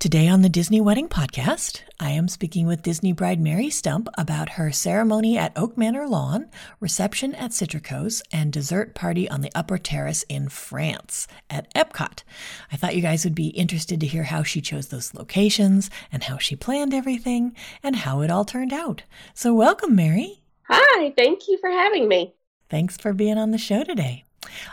Today 0.00 0.28
on 0.28 0.42
the 0.42 0.48
Disney 0.48 0.80
Wedding 0.80 1.08
Podcast, 1.08 1.80
I 1.98 2.10
am 2.10 2.28
speaking 2.28 2.68
with 2.68 2.84
Disney 2.84 3.12
bride 3.12 3.40
Mary 3.40 3.68
Stump 3.68 4.08
about 4.16 4.50
her 4.50 4.70
ceremony 4.70 5.36
at 5.36 5.52
Oak 5.56 5.76
Manor 5.76 6.06
Lawn, 6.06 6.48
reception 6.78 7.34
at 7.34 7.50
Citricos, 7.50 8.22
and 8.30 8.52
dessert 8.52 8.94
party 8.94 9.28
on 9.28 9.40
the 9.40 9.50
upper 9.56 9.76
terrace 9.76 10.22
in 10.28 10.50
France 10.50 11.26
at 11.50 11.74
Epcot. 11.74 12.22
I 12.70 12.76
thought 12.76 12.94
you 12.94 13.02
guys 13.02 13.24
would 13.24 13.34
be 13.34 13.48
interested 13.48 13.98
to 13.98 14.06
hear 14.06 14.22
how 14.22 14.44
she 14.44 14.60
chose 14.60 14.86
those 14.86 15.14
locations 15.14 15.90
and 16.12 16.22
how 16.22 16.38
she 16.38 16.54
planned 16.54 16.94
everything 16.94 17.56
and 17.82 17.96
how 17.96 18.20
it 18.20 18.30
all 18.30 18.44
turned 18.44 18.72
out. 18.72 19.02
So, 19.34 19.52
welcome, 19.52 19.96
Mary. 19.96 20.44
Hi, 20.68 21.12
thank 21.16 21.48
you 21.48 21.58
for 21.58 21.70
having 21.70 22.06
me. 22.06 22.34
Thanks 22.70 22.96
for 22.96 23.12
being 23.12 23.36
on 23.36 23.50
the 23.50 23.58
show 23.58 23.82
today. 23.82 24.26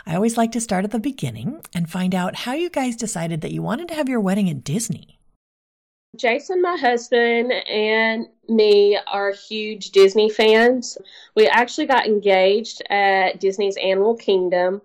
I 0.06 0.14
always 0.14 0.36
like 0.36 0.52
to 0.52 0.60
start 0.60 0.84
at 0.84 0.92
the 0.92 1.00
beginning 1.00 1.62
and 1.74 1.90
find 1.90 2.14
out 2.14 2.36
how 2.36 2.52
you 2.52 2.70
guys 2.70 2.94
decided 2.94 3.40
that 3.40 3.50
you 3.50 3.60
wanted 3.60 3.88
to 3.88 3.94
have 3.94 4.08
your 4.08 4.20
wedding 4.20 4.48
at 4.48 4.62
Disney. 4.62 5.15
Jason, 6.16 6.62
my 6.62 6.76
husband, 6.76 7.52
and 7.52 8.28
me 8.48 8.98
are 9.06 9.32
huge 9.32 9.90
Disney 9.90 10.30
fans. 10.30 10.98
We 11.34 11.46
actually 11.46 11.86
got 11.86 12.06
engaged 12.06 12.82
at 12.90 13.40
Disney's 13.40 13.76
Animal 13.76 14.16
Kingdom. 14.16 14.82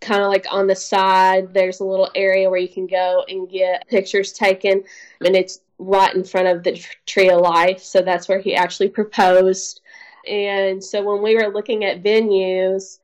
Kind 0.00 0.22
of 0.22 0.28
like 0.28 0.46
on 0.50 0.66
the 0.66 0.76
side, 0.76 1.54
there's 1.54 1.80
a 1.80 1.84
little 1.84 2.10
area 2.14 2.50
where 2.50 2.60
you 2.60 2.68
can 2.68 2.86
go 2.86 3.24
and 3.28 3.48
get 3.48 3.86
pictures 3.88 4.32
taken, 4.32 4.84
and 5.24 5.34
it's 5.36 5.60
right 5.78 6.14
in 6.14 6.24
front 6.24 6.48
of 6.48 6.62
the 6.62 6.82
Tree 7.06 7.30
of 7.30 7.40
Life. 7.40 7.82
So 7.82 8.02
that's 8.02 8.28
where 8.28 8.40
he 8.40 8.54
actually 8.54 8.88
proposed. 8.88 9.80
And 10.26 10.82
so 10.82 11.02
when 11.02 11.22
we 11.22 11.34
were 11.34 11.52
looking 11.52 11.84
at 11.84 12.02
venues, 12.02 12.98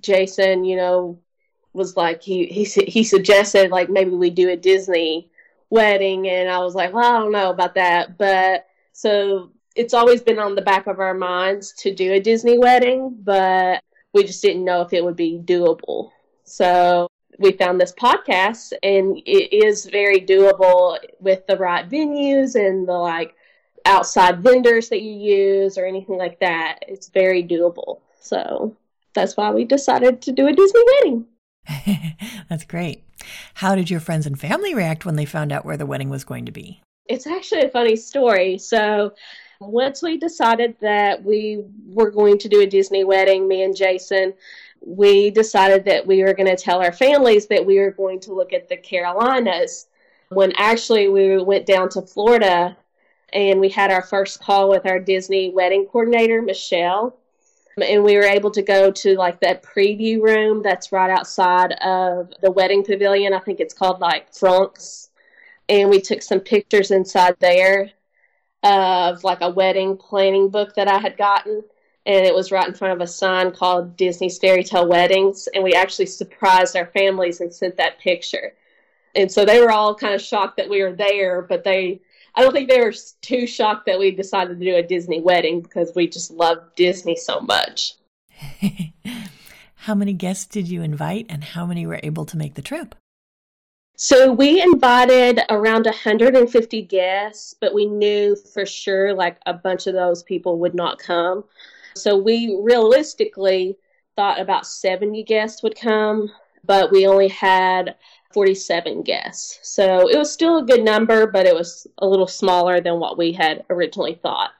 Jason, 0.00 0.64
you 0.64 0.76
know, 0.76 1.18
was 1.72 1.96
like 1.96 2.22
he 2.22 2.46
he 2.46 2.64
he 2.64 3.04
suggested 3.04 3.70
like 3.70 3.88
maybe 3.90 4.10
we 4.10 4.30
do 4.30 4.50
a 4.50 4.56
Disney 4.56 5.29
wedding 5.70 6.28
and 6.28 6.48
I 6.48 6.58
was 6.58 6.74
like, 6.74 6.92
well, 6.92 7.14
I 7.14 7.18
don't 7.18 7.32
know 7.32 7.50
about 7.50 7.74
that. 7.76 8.18
But 8.18 8.66
so 8.92 9.52
it's 9.76 9.94
always 9.94 10.20
been 10.20 10.38
on 10.38 10.54
the 10.54 10.62
back 10.62 10.86
of 10.86 11.00
our 11.00 11.14
minds 11.14 11.72
to 11.78 11.94
do 11.94 12.12
a 12.12 12.20
Disney 12.20 12.58
wedding, 12.58 13.16
but 13.22 13.82
we 14.12 14.24
just 14.24 14.42
didn't 14.42 14.64
know 14.64 14.82
if 14.82 14.92
it 14.92 15.04
would 15.04 15.16
be 15.16 15.40
doable. 15.42 16.10
So 16.44 17.08
we 17.38 17.52
found 17.52 17.80
this 17.80 17.92
podcast 17.92 18.72
and 18.82 19.16
it 19.24 19.52
is 19.52 19.86
very 19.86 20.20
doable 20.20 20.98
with 21.20 21.46
the 21.46 21.56
right 21.56 21.88
venues 21.88 22.54
and 22.54 22.86
the 22.86 22.92
like 22.92 23.34
outside 23.86 24.42
vendors 24.42 24.88
that 24.90 25.00
you 25.00 25.12
use 25.12 25.78
or 25.78 25.86
anything 25.86 26.18
like 26.18 26.40
that. 26.40 26.80
It's 26.86 27.08
very 27.08 27.42
doable. 27.42 28.00
So 28.20 28.76
that's 29.14 29.36
why 29.36 29.50
we 29.50 29.64
decided 29.64 30.20
to 30.22 30.32
do 30.32 30.46
a 30.46 30.52
Disney 30.52 30.82
wedding. 30.86 31.26
That's 32.48 32.64
great. 32.64 33.04
How 33.54 33.74
did 33.74 33.90
your 33.90 34.00
friends 34.00 34.26
and 34.26 34.38
family 34.38 34.74
react 34.74 35.04
when 35.04 35.16
they 35.16 35.24
found 35.24 35.52
out 35.52 35.64
where 35.64 35.76
the 35.76 35.86
wedding 35.86 36.10
was 36.10 36.24
going 36.24 36.46
to 36.46 36.52
be? 36.52 36.80
It's 37.06 37.26
actually 37.26 37.62
a 37.62 37.70
funny 37.70 37.96
story. 37.96 38.58
So, 38.58 39.14
once 39.60 40.02
we 40.02 40.16
decided 40.16 40.74
that 40.80 41.22
we 41.22 41.62
were 41.86 42.10
going 42.10 42.38
to 42.38 42.48
do 42.48 42.62
a 42.62 42.66
Disney 42.66 43.04
wedding, 43.04 43.46
me 43.46 43.62
and 43.62 43.76
Jason, 43.76 44.32
we 44.80 45.30
decided 45.30 45.84
that 45.84 46.06
we 46.06 46.22
were 46.22 46.32
going 46.32 46.48
to 46.48 46.56
tell 46.56 46.80
our 46.80 46.92
families 46.92 47.46
that 47.48 47.66
we 47.66 47.78
were 47.78 47.90
going 47.90 48.20
to 48.20 48.32
look 48.32 48.52
at 48.54 48.68
the 48.68 48.76
Carolinas. 48.76 49.88
When 50.30 50.52
actually 50.56 51.08
we 51.08 51.42
went 51.42 51.66
down 51.66 51.90
to 51.90 52.02
Florida 52.02 52.76
and 53.32 53.60
we 53.60 53.68
had 53.68 53.90
our 53.90 54.02
first 54.02 54.40
call 54.40 54.70
with 54.70 54.86
our 54.86 54.98
Disney 54.98 55.50
wedding 55.50 55.86
coordinator, 55.86 56.40
Michelle 56.40 57.19
and 57.82 58.04
we 58.04 58.16
were 58.16 58.22
able 58.22 58.50
to 58.52 58.62
go 58.62 58.90
to 58.90 59.14
like 59.16 59.40
that 59.40 59.62
preview 59.62 60.20
room 60.22 60.62
that's 60.62 60.92
right 60.92 61.10
outside 61.10 61.72
of 61.80 62.32
the 62.42 62.50
wedding 62.50 62.84
pavilion. 62.84 63.32
I 63.32 63.40
think 63.40 63.60
it's 63.60 63.74
called 63.74 64.00
like 64.00 64.34
Franck's. 64.34 65.10
And 65.68 65.88
we 65.88 66.00
took 66.00 66.22
some 66.22 66.40
pictures 66.40 66.90
inside 66.90 67.36
there 67.38 67.90
of 68.62 69.22
like 69.24 69.40
a 69.40 69.50
wedding 69.50 69.96
planning 69.96 70.48
book 70.48 70.74
that 70.74 70.88
I 70.88 70.98
had 70.98 71.16
gotten. 71.16 71.62
And 72.06 72.26
it 72.26 72.34
was 72.34 72.50
right 72.50 72.66
in 72.66 72.74
front 72.74 72.94
of 72.94 73.00
a 73.00 73.06
sign 73.06 73.52
called 73.52 73.96
Disney's 73.96 74.38
Fairy 74.38 74.64
Tale 74.64 74.88
Weddings. 74.88 75.48
And 75.54 75.62
we 75.62 75.74
actually 75.74 76.06
surprised 76.06 76.74
our 76.76 76.86
families 76.86 77.40
and 77.40 77.52
sent 77.54 77.76
that 77.76 78.00
picture. 78.00 78.54
And 79.14 79.30
so 79.30 79.44
they 79.44 79.60
were 79.60 79.70
all 79.70 79.94
kind 79.94 80.14
of 80.14 80.20
shocked 80.20 80.56
that 80.56 80.68
we 80.68 80.82
were 80.82 80.92
there, 80.92 81.42
but 81.42 81.62
they 81.64 82.00
I 82.34 82.42
don't 82.42 82.52
think 82.52 82.68
they 82.68 82.80
were 82.80 82.94
too 83.22 83.46
shocked 83.46 83.86
that 83.86 83.98
we 83.98 84.10
decided 84.10 84.58
to 84.58 84.64
do 84.64 84.76
a 84.76 84.82
Disney 84.82 85.20
wedding 85.20 85.60
because 85.60 85.92
we 85.94 86.08
just 86.08 86.30
love 86.30 86.58
Disney 86.76 87.16
so 87.16 87.40
much. 87.40 87.94
how 89.74 89.94
many 89.94 90.12
guests 90.12 90.46
did 90.46 90.68
you 90.68 90.82
invite 90.82 91.26
and 91.28 91.42
how 91.42 91.66
many 91.66 91.86
were 91.86 92.00
able 92.02 92.24
to 92.26 92.36
make 92.36 92.54
the 92.54 92.62
trip? 92.62 92.94
So 93.96 94.32
we 94.32 94.62
invited 94.62 95.40
around 95.50 95.84
150 95.84 96.82
guests, 96.82 97.54
but 97.60 97.74
we 97.74 97.84
knew 97.84 98.34
for 98.34 98.64
sure 98.64 99.12
like 99.12 99.36
a 99.44 99.52
bunch 99.52 99.86
of 99.86 99.92
those 99.92 100.22
people 100.22 100.58
would 100.60 100.74
not 100.74 100.98
come. 100.98 101.44
So 101.94 102.16
we 102.16 102.58
realistically 102.62 103.76
thought 104.16 104.40
about 104.40 104.66
70 104.66 105.22
guests 105.24 105.62
would 105.62 105.76
come, 105.76 106.30
but 106.64 106.90
we 106.90 107.06
only 107.06 107.28
had 107.28 107.96
47 108.32 109.02
guests. 109.02 109.58
So 109.62 110.08
it 110.08 110.16
was 110.16 110.32
still 110.32 110.58
a 110.58 110.64
good 110.64 110.82
number, 110.82 111.26
but 111.26 111.46
it 111.46 111.54
was 111.54 111.86
a 111.98 112.06
little 112.06 112.26
smaller 112.26 112.80
than 112.80 113.00
what 113.00 113.18
we 113.18 113.32
had 113.32 113.64
originally 113.70 114.14
thought. 114.14 114.50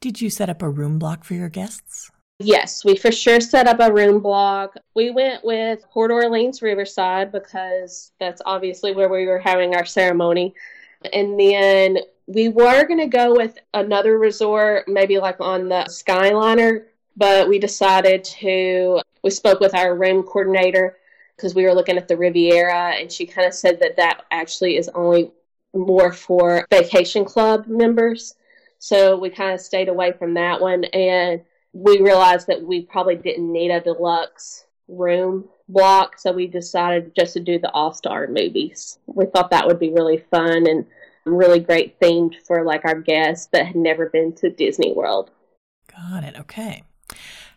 Did 0.00 0.20
you 0.20 0.30
set 0.30 0.48
up 0.48 0.62
a 0.62 0.68
room 0.68 0.98
block 0.98 1.24
for 1.24 1.34
your 1.34 1.50
guests? 1.50 2.10
Yes, 2.38 2.86
we 2.86 2.96
for 2.96 3.12
sure 3.12 3.38
set 3.38 3.66
up 3.66 3.80
a 3.80 3.92
room 3.92 4.20
block. 4.20 4.74
We 4.94 5.10
went 5.10 5.44
with 5.44 5.84
Port 5.90 6.10
Orleans 6.10 6.62
Riverside 6.62 7.32
because 7.32 8.12
that's 8.18 8.40
obviously 8.46 8.94
where 8.94 9.10
we 9.10 9.26
were 9.26 9.38
having 9.38 9.74
our 9.74 9.84
ceremony. 9.84 10.54
And 11.12 11.38
then 11.38 11.98
we 12.26 12.48
were 12.48 12.86
going 12.86 13.00
to 13.00 13.06
go 13.06 13.34
with 13.34 13.58
another 13.74 14.18
resort, 14.18 14.88
maybe 14.88 15.18
like 15.18 15.38
on 15.38 15.68
the 15.68 15.84
Skyliner, 15.90 16.84
but 17.14 17.46
we 17.46 17.58
decided 17.58 18.24
to, 18.24 19.02
we 19.22 19.30
spoke 19.30 19.60
with 19.60 19.74
our 19.74 19.94
room 19.94 20.22
coordinator 20.22 20.96
because 21.40 21.54
we 21.54 21.64
were 21.64 21.74
looking 21.74 21.96
at 21.96 22.06
the 22.06 22.16
Riviera, 22.16 22.90
and 22.90 23.10
she 23.10 23.24
kind 23.24 23.46
of 23.46 23.54
said 23.54 23.80
that 23.80 23.96
that 23.96 24.24
actually 24.30 24.76
is 24.76 24.90
only 24.90 25.30
more 25.72 26.12
for 26.12 26.66
vacation 26.70 27.24
club 27.24 27.66
members. 27.66 28.34
So 28.78 29.16
we 29.16 29.30
kind 29.30 29.54
of 29.54 29.60
stayed 29.60 29.88
away 29.88 30.12
from 30.12 30.34
that 30.34 30.60
one, 30.60 30.84
and 30.84 31.40
we 31.72 32.00
realized 32.00 32.46
that 32.48 32.62
we 32.62 32.82
probably 32.82 33.16
didn't 33.16 33.50
need 33.50 33.70
a 33.70 33.80
deluxe 33.80 34.66
room 34.86 35.48
block, 35.68 36.18
so 36.18 36.32
we 36.32 36.46
decided 36.46 37.14
just 37.14 37.32
to 37.34 37.40
do 37.40 37.58
the 37.58 37.70
All 37.70 37.94
Star 37.94 38.26
movies. 38.26 38.98
We 39.06 39.24
thought 39.26 39.50
that 39.50 39.66
would 39.66 39.78
be 39.78 39.92
really 39.92 40.18
fun 40.30 40.66
and 40.66 40.84
really 41.24 41.60
great 41.60 41.98
themed 42.00 42.34
for 42.46 42.64
like 42.64 42.84
our 42.84 43.00
guests 43.00 43.46
that 43.52 43.66
had 43.66 43.76
never 43.76 44.10
been 44.10 44.34
to 44.34 44.50
Disney 44.50 44.92
World. 44.92 45.30
Got 45.90 46.24
it. 46.24 46.38
Okay. 46.38 46.82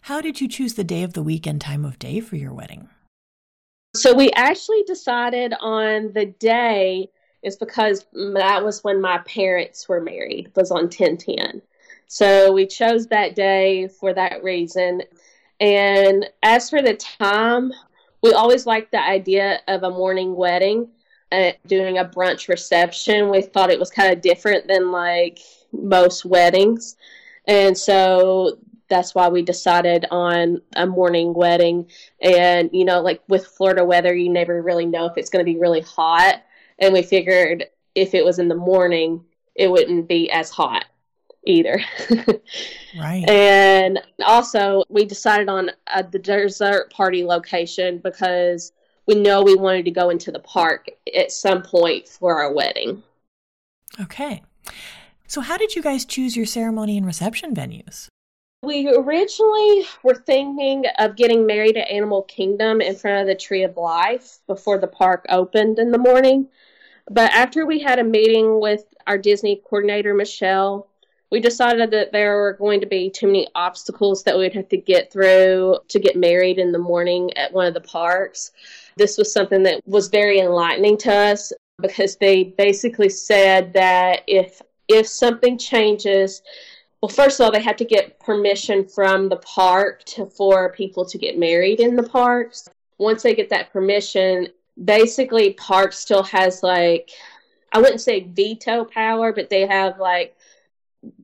How 0.02 0.22
did 0.22 0.42
you 0.42 0.48
choose 0.48 0.76
the 0.76 0.84
day 0.84 1.04
of 1.04 1.14
the 1.14 1.24
week 1.24 1.48
and 1.48 1.60
time 1.60 1.86
of 1.86 2.00
day 2.00 2.20
for 2.20 2.36
your 2.36 2.54
wedding? 2.54 2.90
So 3.96 4.14
we 4.14 4.32
actually 4.32 4.84
decided 4.84 5.54
on 5.60 6.14
the 6.14 6.26
day 6.26 7.10
is 7.44 7.58
because 7.58 8.06
that 8.14 8.64
was 8.64 8.84
when 8.84 9.00
my 9.00 9.20
parents 9.20 9.88
were 9.88 10.02
married, 10.02 10.52
was 10.56 10.72
on 10.72 10.84
1010. 10.84 11.62
So 12.08 12.52
we 12.52 12.66
chose 12.66 13.08
that 13.08 13.36
day 13.36 13.88
for 13.88 14.14
that 14.14 14.44
reason. 14.44 15.02
And 15.60 16.28
as 16.42 16.70
for 16.70 16.82
the 16.82 16.96
time, 16.96 17.72
we 18.24 18.34
always 18.34 18.66
liked 18.66 18.92
the 18.92 19.04
idea 19.04 19.60
of 19.68 19.84
a 19.84 19.90
morning 19.90 20.36
wedding, 20.36 20.90
uh, 21.32 21.52
doing 21.68 21.98
a 21.98 22.06
brunch 22.06 22.48
reception. 22.48 23.30
We 23.30 23.42
thought 23.42 23.70
it 23.70 23.80
was 23.80 23.92
kind 23.92 24.12
of 24.12 24.22
different 24.22 24.68
than 24.68 24.92
like 24.92 25.40
most 25.72 26.26
weddings. 26.26 26.96
And 27.46 27.78
so 27.78 28.58
that's 28.90 29.16
why 29.16 29.30
we 29.30 29.42
decided 29.42 30.06
on 30.12 30.62
a 30.76 30.86
morning 30.86 31.34
wedding. 31.34 31.90
And, 32.22 32.70
you 32.74 32.86
know, 32.86 33.02
like 33.02 33.22
with 33.28 33.46
Florida 33.46 33.84
weather, 33.84 34.14
you 34.14 34.30
never 34.30 34.62
really 34.62 34.86
know 34.86 35.06
if 35.06 35.18
it's 35.18 35.30
going 35.30 35.46
to 35.46 35.52
be 35.52 35.60
really 35.60 35.82
hot. 35.82 36.44
And 36.80 36.94
we 36.94 37.02
figured 37.02 37.66
if 37.96 38.14
it 38.14 38.26
was 38.26 38.40
in 38.40 38.48
the 38.48 38.56
morning, 38.56 39.24
it 39.56 39.70
wouldn't 39.70 40.08
be 40.08 40.30
as 40.32 40.50
hot 40.50 40.86
either. 41.46 41.82
right. 43.00 43.28
And 43.30 44.00
also, 44.24 44.84
we 44.90 45.06
decided 45.06 45.50
on 45.50 45.72
a, 45.94 46.04
the 46.04 46.20
dessert 46.20 46.92
party 46.92 47.24
location 47.24 48.00
because 48.00 48.72
we 49.06 49.16
know 49.16 49.44
we 49.44 49.56
wanted 49.56 49.86
to 49.86 49.92
go 49.92 50.10
into 50.10 50.32
the 50.32 50.40
park 50.40 50.88
at 51.16 51.32
some 51.32 51.62
point 51.62 52.08
for 52.08 52.42
our 52.42 52.54
wedding. 52.54 53.04
Okay. 54.00 54.44
So, 55.28 55.42
how 55.42 55.58
did 55.58 55.76
you 55.76 55.82
guys 55.82 56.06
choose 56.06 56.36
your 56.36 56.46
ceremony 56.46 56.98
and 56.98 57.06
reception 57.06 57.54
venues? 57.54 58.08
We 58.64 58.88
originally 58.88 59.86
were 60.04 60.16
thinking 60.16 60.86
of 60.98 61.18
getting 61.18 61.46
married 61.46 61.76
at 61.76 61.90
Animal 61.90 62.22
Kingdom 62.22 62.80
in 62.80 62.96
front 62.96 63.20
of 63.20 63.28
the 63.28 63.36
Tree 63.36 63.64
of 63.64 63.76
Life 63.76 64.38
before 64.48 64.78
the 64.78 64.88
park 64.88 65.26
opened 65.28 65.80
in 65.80 65.92
the 65.92 65.98
morning. 65.98 66.48
But 67.12 67.34
after 67.34 67.66
we 67.66 67.80
had 67.80 68.00
a 68.00 68.06
meeting 68.06 68.62
with 68.62 68.86
our 69.06 69.18
Disney 69.18 69.62
coordinator, 69.66 70.14
Michelle, 70.14 70.88
we 71.30 71.42
decided 71.42 71.92
that 71.92 72.14
there 72.14 72.38
were 72.38 72.54
going 72.54 72.80
to 72.80 72.86
be 72.86 73.10
too 73.10 73.28
many 73.28 73.50
obstacles 73.54 74.24
that 74.24 74.38
we'd 74.38 74.54
have 74.54 74.70
to 74.70 74.78
get 74.78 75.12
through 75.12 75.80
to 75.90 76.00
get 76.00 76.16
married 76.16 76.58
in 76.58 76.72
the 76.72 76.80
morning 76.80 77.36
at 77.36 77.52
one 77.52 77.68
of 77.68 77.74
the 77.74 77.82
parks. 77.82 78.52
This 78.96 79.18
was 79.18 79.34
something 79.34 79.64
that 79.64 79.86
was 79.86 80.08
very 80.08 80.40
enlightening 80.40 80.98
to 81.00 81.14
us 81.14 81.52
because 81.82 82.16
they 82.16 82.46
basically 82.46 83.10
said 83.10 83.74
that 83.74 84.22
if 84.26 84.62
if 84.88 85.08
something 85.08 85.58
changes, 85.58 86.42
well, 87.04 87.10
first 87.10 87.38
of 87.38 87.44
all, 87.44 87.52
they 87.52 87.62
have 87.62 87.76
to 87.76 87.84
get 87.84 88.18
permission 88.22 88.88
from 88.88 89.28
the 89.28 89.36
park 89.36 90.06
to, 90.06 90.26
for 90.26 90.72
people 90.72 91.04
to 91.04 91.18
get 91.18 91.38
married 91.38 91.82
in 91.82 91.98
the 91.98 92.04
parks. 92.04 92.70
Once 92.98 93.24
they 93.24 93.36
get 93.36 93.50
that 93.50 93.74
permission, 93.74 94.48
basically, 94.86 95.52
park 95.56 95.92
still 95.92 96.24
has 96.24 96.64
like 96.64 97.10
I 97.74 97.80
wouldn't 97.80 98.00
say 98.00 98.22
veto 98.22 98.86
power, 98.86 99.34
but 99.34 99.50
they 99.50 99.68
have 99.68 100.00
like 100.00 100.38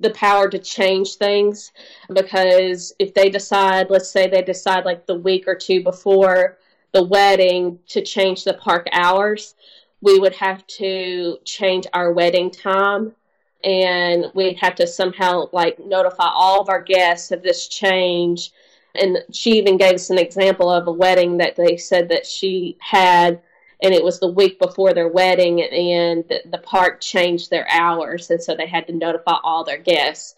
the 0.02 0.10
power 0.10 0.50
to 0.50 0.60
change 0.60 1.16
things 1.16 1.72
because 2.14 2.92
if 3.00 3.14
they 3.14 3.30
decide, 3.30 3.90
let's 3.90 4.12
say 4.12 4.28
they 4.28 4.42
decide 4.42 4.84
like 4.84 5.06
the 5.06 5.16
week 5.16 5.46
or 5.48 5.56
two 5.56 5.82
before 5.82 6.58
the 6.92 7.06
wedding 7.06 7.80
to 7.88 8.02
change 8.02 8.44
the 8.44 8.56
park 8.56 8.86
hours, 8.92 9.56
we 10.02 10.20
would 10.20 10.34
have 10.34 10.68
to 10.68 11.38
change 11.46 11.88
our 11.94 12.12
wedding 12.12 12.52
time 12.52 13.16
and 13.64 14.26
we'd 14.34 14.58
have 14.60 14.76
to 14.76 14.88
somehow 14.88 15.50
like 15.52 15.80
notify 15.80 16.28
all 16.28 16.62
of 16.62 16.70
our 16.70 16.82
guests 16.82 17.32
of 17.32 17.44
this 17.44 17.68
change. 17.68 18.52
And 18.96 19.20
she 19.32 19.58
even 19.58 19.78
gave 19.78 19.94
us 19.94 20.10
an 20.10 20.18
example 20.18 20.70
of 20.70 20.88
a 20.88 20.92
wedding 20.92 21.38
that 21.38 21.56
they 21.56 21.78
said 21.78 22.10
that 22.10 22.26
she 22.26 22.78
had 22.80 23.42
and 23.82 23.94
it 23.94 24.04
was 24.04 24.20
the 24.20 24.28
week 24.28 24.60
before 24.60 24.94
their 24.94 25.08
wedding, 25.08 25.62
and 25.62 26.26
the 26.28 26.58
park 26.58 27.00
changed 27.00 27.50
their 27.50 27.68
hours, 27.70 28.30
and 28.30 28.42
so 28.42 28.56
they 28.56 28.68
had 28.68 28.88
to 28.88 28.94
notify 28.94 29.38
all 29.44 29.64
their 29.64 29.78
guests. 29.78 30.36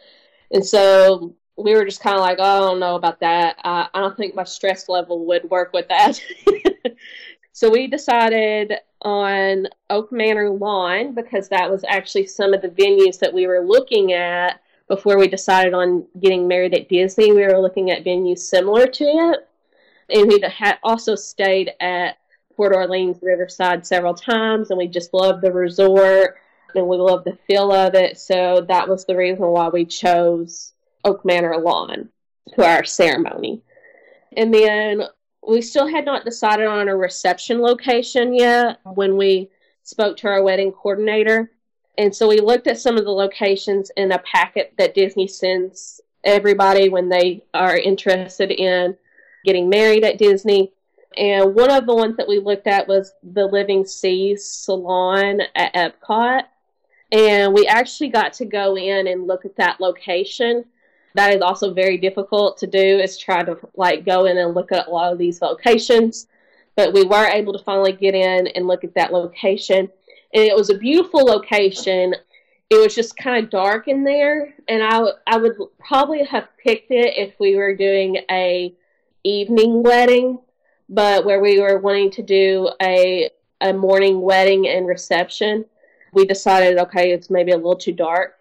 And 0.51 0.63
so 0.63 1.35
we 1.57 1.73
were 1.73 1.85
just 1.85 2.01
kind 2.01 2.15
of 2.15 2.21
like, 2.21 2.37
oh, 2.39 2.43
I 2.43 2.59
don't 2.59 2.79
know 2.79 2.95
about 2.95 3.19
that. 3.21 3.57
Uh, 3.63 3.87
I 3.93 3.99
don't 3.99 4.15
think 4.15 4.35
my 4.35 4.43
stress 4.43 4.87
level 4.87 5.25
would 5.25 5.49
work 5.49 5.73
with 5.73 5.87
that. 5.87 6.21
so 7.51 7.69
we 7.69 7.87
decided 7.87 8.73
on 9.01 9.67
Oak 9.89 10.11
Manor 10.11 10.49
Lawn 10.49 11.13
because 11.13 11.49
that 11.49 11.69
was 11.69 11.83
actually 11.87 12.27
some 12.27 12.53
of 12.53 12.61
the 12.61 12.69
venues 12.69 13.19
that 13.19 13.33
we 13.33 13.47
were 13.47 13.65
looking 13.65 14.13
at 14.13 14.61
before 14.87 15.17
we 15.17 15.27
decided 15.27 15.73
on 15.73 16.05
getting 16.19 16.47
married 16.47 16.73
at 16.73 16.89
Disney. 16.89 17.31
We 17.31 17.45
were 17.45 17.61
looking 17.61 17.91
at 17.91 18.03
venues 18.03 18.39
similar 18.39 18.87
to 18.87 19.03
it. 19.03 19.47
And 20.09 20.27
we 20.27 20.41
had 20.41 20.77
also 20.83 21.15
stayed 21.15 21.71
at 21.79 22.17
Port 22.55 22.75
Orleans 22.75 23.17
Riverside 23.21 23.87
several 23.87 24.13
times, 24.13 24.69
and 24.69 24.77
we 24.77 24.87
just 24.87 25.13
loved 25.13 25.41
the 25.41 25.51
resort 25.51 26.35
and 26.75 26.87
we 26.87 26.97
loved 26.97 27.25
the 27.25 27.37
feel 27.47 27.71
of 27.71 27.95
it. 27.95 28.17
So 28.19 28.65
that 28.67 28.87
was 28.87 29.05
the 29.05 29.15
reason 29.15 29.45
why 29.45 29.69
we 29.69 29.85
chose 29.85 30.73
Oak 31.03 31.25
Manor 31.25 31.57
Lawn 31.57 32.09
for 32.55 32.65
our 32.65 32.83
ceremony. 32.83 33.61
And 34.35 34.53
then 34.53 35.03
we 35.47 35.61
still 35.61 35.87
had 35.87 36.05
not 36.05 36.25
decided 36.25 36.67
on 36.67 36.87
a 36.87 36.95
reception 36.95 37.61
location 37.61 38.33
yet 38.33 38.79
when 38.83 39.17
we 39.17 39.49
spoke 39.83 40.17
to 40.17 40.27
our 40.27 40.43
wedding 40.43 40.71
coordinator. 40.71 41.51
And 41.97 42.15
so 42.15 42.27
we 42.27 42.39
looked 42.39 42.67
at 42.67 42.79
some 42.79 42.97
of 42.97 43.03
the 43.03 43.11
locations 43.11 43.91
in 43.97 44.11
a 44.11 44.19
packet 44.19 44.73
that 44.77 44.95
Disney 44.95 45.27
sends 45.27 45.99
everybody 46.23 46.89
when 46.89 47.09
they 47.09 47.43
are 47.53 47.75
interested 47.77 48.51
in 48.51 48.95
getting 49.43 49.69
married 49.69 50.03
at 50.03 50.17
Disney. 50.17 50.71
And 51.17 51.55
one 51.55 51.71
of 51.71 51.85
the 51.85 51.95
ones 51.95 52.15
that 52.17 52.27
we 52.27 52.39
looked 52.39 52.67
at 52.67 52.87
was 52.87 53.11
the 53.23 53.45
Living 53.45 53.85
Seas 53.85 54.45
Salon 54.45 55.41
at 55.55 55.73
Epcot. 55.73 56.43
And 57.11 57.53
we 57.53 57.67
actually 57.67 58.09
got 58.09 58.33
to 58.33 58.45
go 58.45 58.77
in 58.77 59.07
and 59.07 59.27
look 59.27 59.43
at 59.43 59.57
that 59.57 59.81
location. 59.81 60.63
That 61.15 61.33
is 61.33 61.41
also 61.41 61.73
very 61.73 61.97
difficult 61.97 62.57
to 62.59 62.67
do, 62.67 62.99
is 62.99 63.17
try 63.17 63.43
to 63.43 63.57
like 63.75 64.05
go 64.05 64.25
in 64.25 64.37
and 64.37 64.53
look 64.53 64.71
at 64.71 64.87
a 64.87 64.91
lot 64.91 65.11
of 65.11 65.17
these 65.17 65.41
locations. 65.41 66.27
But 66.75 66.93
we 66.93 67.03
were 67.03 67.25
able 67.25 67.53
to 67.53 67.63
finally 67.63 67.91
get 67.91 68.15
in 68.15 68.47
and 68.47 68.67
look 68.67 68.83
at 68.83 68.95
that 68.95 69.11
location. 69.11 69.89
And 70.33 70.43
it 70.43 70.55
was 70.55 70.69
a 70.69 70.77
beautiful 70.77 71.25
location. 71.25 72.15
It 72.69 72.77
was 72.77 72.95
just 72.95 73.17
kind 73.17 73.43
of 73.43 73.51
dark 73.51 73.89
in 73.89 74.03
there. 74.05 74.53
And 74.69 74.81
I, 74.81 75.01
I 75.27 75.37
would 75.37 75.57
probably 75.79 76.23
have 76.23 76.47
picked 76.63 76.91
it 76.91 77.17
if 77.17 77.33
we 77.39 77.57
were 77.57 77.75
doing 77.75 78.17
a 78.29 78.73
evening 79.23 79.83
wedding 79.83 80.39
but 80.91 81.23
where 81.25 81.39
we 81.39 81.59
were 81.59 81.79
wanting 81.79 82.11
to 82.11 82.21
do 82.21 82.69
a 82.81 83.31
a 83.61 83.73
morning 83.73 84.21
wedding 84.21 84.67
and 84.67 84.87
reception, 84.87 85.65
we 86.13 86.25
decided 86.25 86.77
okay, 86.77 87.11
it's 87.11 87.29
maybe 87.29 87.51
a 87.51 87.55
little 87.55 87.75
too 87.75 87.93
dark. 87.93 88.37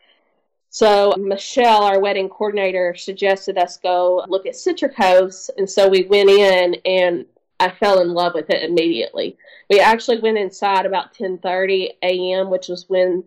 So 0.73 1.13
Michelle, 1.19 1.83
our 1.83 1.99
wedding 1.99 2.29
coordinator, 2.29 2.95
suggested 2.95 3.59
us 3.59 3.77
go 3.77 4.25
look 4.29 4.47
at 4.47 4.55
Citricos, 4.55 5.51
and 5.59 5.69
so 5.69 5.89
we 5.89 6.05
went 6.05 6.31
in 6.31 6.77
and 6.85 7.27
I 7.59 7.71
fell 7.71 8.01
in 8.01 8.15
love 8.15 8.35
with 8.35 8.49
it 8.51 8.63
immediately. 8.63 9.37
We 9.69 9.81
actually 9.81 10.21
went 10.21 10.39
inside 10.39 10.87
about 10.87 11.13
10:30 11.13 11.91
a.m., 12.03 12.51
which 12.51 12.69
was 12.69 12.89
when 12.89 13.25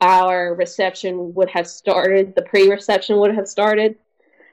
our 0.00 0.54
reception 0.54 1.34
would 1.34 1.48
have 1.50 1.66
started. 1.66 2.34
The 2.34 2.42
pre-reception 2.42 3.16
would 3.18 3.34
have 3.34 3.48
started, 3.48 3.96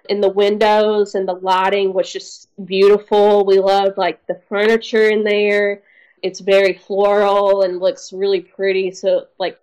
And 0.09 0.24
the 0.24 0.30
windows 0.30 1.13
and 1.13 1.27
the 1.27 1.33
lighting 1.33 1.94
was 1.94 2.12
just 2.12 2.50
beautiful. 2.65 3.45
We 3.45 3.59
loved 3.59 3.97
like 3.97 4.25
the 4.25 4.41
furniture 4.50 5.09
in 5.09 5.24
there. 5.24 5.83
It's 6.24 6.39
very 6.39 6.74
floral 6.74 7.62
and 7.62 7.80
looks 7.80 8.12
really 8.12 8.41
pretty. 8.41 8.91
So 8.91 9.27
like 9.38 9.59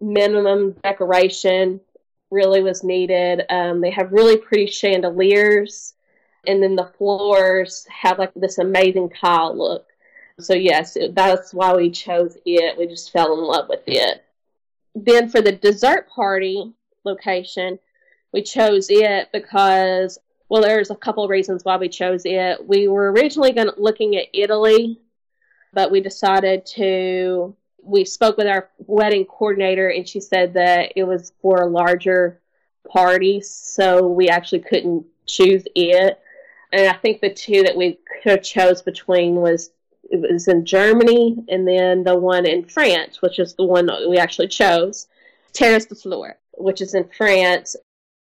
minimum 0.00 0.76
decoration 0.82 1.80
really 2.30 2.62
was 2.62 2.84
needed. 2.84 3.42
Um, 3.50 3.80
they 3.80 3.90
have 3.90 4.12
really 4.12 4.36
pretty 4.36 4.66
chandeliers, 4.66 5.94
and 6.46 6.62
then 6.62 6.76
the 6.76 6.92
floors 6.98 7.86
have 7.90 8.18
like 8.18 8.32
this 8.34 8.58
amazing 8.58 9.10
tile 9.10 9.56
look. 9.56 9.86
So 10.38 10.54
yes, 10.54 10.96
that's 11.12 11.52
why 11.52 11.74
we 11.74 11.90
chose 11.90 12.36
it. 12.46 12.78
We 12.78 12.86
just 12.86 13.12
fell 13.12 13.34
in 13.34 13.44
love 13.44 13.68
with 13.68 13.82
it. 13.86 14.24
Then 14.94 15.28
for 15.28 15.40
the 15.40 15.52
dessert 15.52 16.08
party 16.08 16.72
location, 17.04 17.78
we 18.32 18.42
chose 18.42 18.88
it 18.90 19.30
because 19.32 20.18
well 20.48 20.62
there's 20.62 20.90
a 20.90 20.96
couple 20.96 21.26
reasons 21.28 21.64
why 21.64 21.76
we 21.76 21.88
chose 21.88 22.22
it 22.24 22.66
we 22.66 22.88
were 22.88 23.12
originally 23.12 23.52
going 23.52 23.70
looking 23.76 24.16
at 24.16 24.26
italy 24.32 25.00
but 25.72 25.90
we 25.90 26.00
decided 26.00 26.66
to 26.66 27.54
we 27.82 28.04
spoke 28.04 28.36
with 28.36 28.46
our 28.46 28.70
wedding 28.78 29.24
coordinator 29.24 29.88
and 29.88 30.08
she 30.08 30.20
said 30.20 30.54
that 30.54 30.92
it 30.96 31.04
was 31.04 31.32
for 31.40 31.62
a 31.62 31.66
larger 31.66 32.40
party, 32.88 33.40
so 33.40 34.06
we 34.06 34.28
actually 34.28 34.60
couldn't 34.60 35.06
choose 35.26 35.64
it. 35.74 36.18
And 36.72 36.88
i 36.88 36.92
think 36.92 37.20
the 37.20 37.30
two 37.32 37.62
that 37.64 37.76
we 37.76 37.98
could 38.22 38.30
have 38.30 38.42
chose 38.42 38.82
between 38.82 39.36
was 39.36 39.70
it 40.04 40.20
was 40.20 40.46
in 40.46 40.64
germany 40.64 41.36
and 41.48 41.66
then 41.66 42.04
the 42.04 42.16
one 42.16 42.46
in 42.46 42.64
france 42.64 43.20
which 43.22 43.40
is 43.40 43.54
the 43.54 43.64
one 43.64 43.86
that 43.86 44.08
we 44.08 44.18
actually 44.18 44.48
chose 44.48 45.08
Terrace 45.52 45.86
des 45.86 45.96
Fleurs 45.96 46.36
which 46.60 46.80
is 46.80 46.94
in 46.94 47.08
france. 47.16 47.76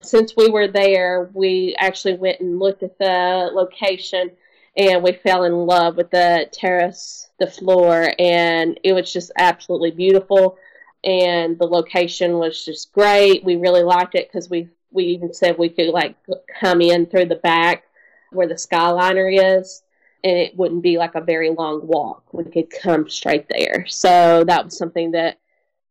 Since 0.03 0.36
we 0.36 0.50
were 0.50 0.67
there, 0.67 1.29
we 1.33 1.75
actually 1.77 2.15
went 2.15 2.39
and 2.39 2.57
looked 2.57 2.81
at 2.81 2.98
the 2.98 3.51
location 3.53 4.31
and 4.77 5.03
we 5.03 5.13
fell 5.13 5.43
in 5.43 5.53
love 5.53 5.97
with 5.97 6.11
the 6.11 6.47
Terrace 6.51 7.29
des 7.39 7.47
Fleurs, 7.47 8.13
and 8.19 8.79
it 8.83 8.93
was 8.93 9.11
just 9.11 9.31
absolutely 9.37 9.91
beautiful. 9.91 10.57
And 11.03 11.57
the 11.57 11.65
location 11.65 12.37
was 12.37 12.63
just 12.63 12.91
great. 12.93 13.43
We 13.43 13.55
really 13.55 13.83
liked 13.83 14.15
it 14.15 14.29
because 14.31 14.49
we 14.49 14.69
we 14.91 15.05
even 15.05 15.33
said 15.33 15.57
we 15.57 15.69
could 15.69 15.89
like 15.89 16.15
come 16.59 16.81
in 16.81 17.05
through 17.05 17.25
the 17.25 17.35
back 17.35 17.83
where 18.31 18.47
the 18.47 18.55
Skyliner 18.55 19.59
is, 19.59 19.83
and 20.23 20.37
it 20.37 20.55
wouldn't 20.55 20.83
be 20.83 20.97
like 20.97 21.15
a 21.15 21.21
very 21.21 21.49
long 21.49 21.85
walk. 21.87 22.23
We 22.33 22.43
could 22.45 22.69
come 22.69 23.09
straight 23.09 23.47
there. 23.49 23.85
So 23.87 24.43
that 24.45 24.65
was 24.65 24.77
something 24.77 25.11
that 25.11 25.37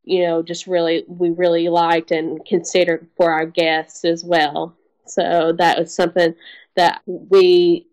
you 0.05 0.27
know, 0.27 0.43
just 0.43 0.67
really, 0.67 1.05
we 1.07 1.31
really 1.31 1.69
liked 1.69 2.11
and 2.11 2.45
considered 2.45 3.07
for 3.17 3.31
our 3.31 3.47
guests 3.47 4.05
as 4.05 4.25
well. 4.25 4.77
So 5.07 5.53
that 5.59 5.79
was 5.79 5.95
something 5.95 6.35
that 6.77 7.03
we 7.07 7.87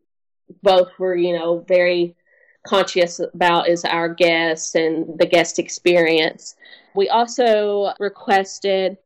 both 0.63 0.89
were, 0.97 1.15
you 1.15 1.37
know, 1.37 1.59
very 1.67 2.15
conscious 2.65 3.19
about 3.19 3.69
is 3.69 3.85
our 3.85 4.09
guests 4.09 4.75
and 4.75 5.17
the 5.17 5.25
guest 5.25 5.57
experience. 5.59 6.55
We 6.95 7.09
also 7.09 7.93
requested, 7.99 8.97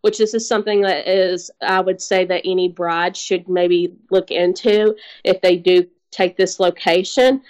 which 0.00 0.18
this 0.18 0.34
is 0.34 0.48
something 0.48 0.82
that 0.82 1.06
is, 1.08 1.50
I 1.62 1.80
would 1.80 2.00
say 2.00 2.24
that 2.24 2.42
any 2.44 2.68
bride 2.68 3.16
should 3.16 3.48
maybe 3.48 3.94
look 4.10 4.30
into 4.30 4.96
if 5.22 5.40
they 5.40 5.56
do 5.56 5.86
take 6.10 6.36
this 6.36 6.58
location. 6.58 7.42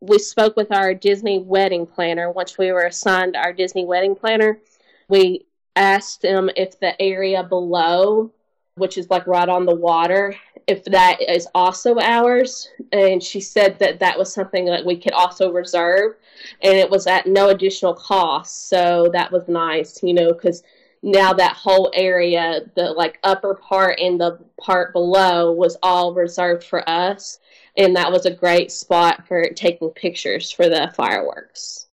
We 0.00 0.18
spoke 0.18 0.56
with 0.56 0.70
our 0.70 0.94
Disney 0.94 1.40
wedding 1.40 1.86
planner 1.86 2.30
once 2.30 2.56
we 2.56 2.70
were 2.70 2.86
assigned 2.86 3.36
our 3.36 3.52
Disney 3.52 3.84
wedding 3.84 4.14
planner. 4.14 4.60
We 5.08 5.46
asked 5.74 6.22
them 6.22 6.50
if 6.56 6.78
the 6.78 7.00
area 7.00 7.42
below, 7.42 8.32
which 8.78 8.98
is 8.98 9.10
like 9.10 9.26
right 9.26 9.48
on 9.48 9.66
the 9.66 9.74
water, 9.74 10.34
if 10.66 10.84
that 10.84 11.20
is 11.20 11.48
also 11.54 11.98
ours. 11.98 12.68
And 12.92 13.22
she 13.22 13.40
said 13.40 13.78
that 13.78 13.98
that 14.00 14.18
was 14.18 14.32
something 14.32 14.64
that 14.66 14.84
we 14.84 14.96
could 14.96 15.12
also 15.12 15.52
reserve 15.52 16.16
and 16.62 16.76
it 16.76 16.90
was 16.90 17.06
at 17.06 17.26
no 17.26 17.48
additional 17.48 17.94
cost. 17.94 18.68
So 18.68 19.08
that 19.12 19.32
was 19.32 19.48
nice, 19.48 20.02
you 20.02 20.14
know, 20.14 20.32
because 20.32 20.62
now 21.02 21.32
that 21.32 21.56
whole 21.56 21.90
area, 21.94 22.60
the 22.74 22.90
like 22.92 23.18
upper 23.22 23.54
part 23.54 23.98
and 24.00 24.20
the 24.20 24.38
part 24.60 24.92
below 24.92 25.52
was 25.52 25.76
all 25.82 26.14
reserved 26.14 26.64
for 26.64 26.88
us. 26.88 27.40
And 27.76 27.94
that 27.96 28.10
was 28.10 28.26
a 28.26 28.34
great 28.34 28.72
spot 28.72 29.26
for 29.26 29.48
taking 29.50 29.90
pictures 29.90 30.50
for 30.50 30.68
the 30.68 30.92
fireworks. 30.96 31.87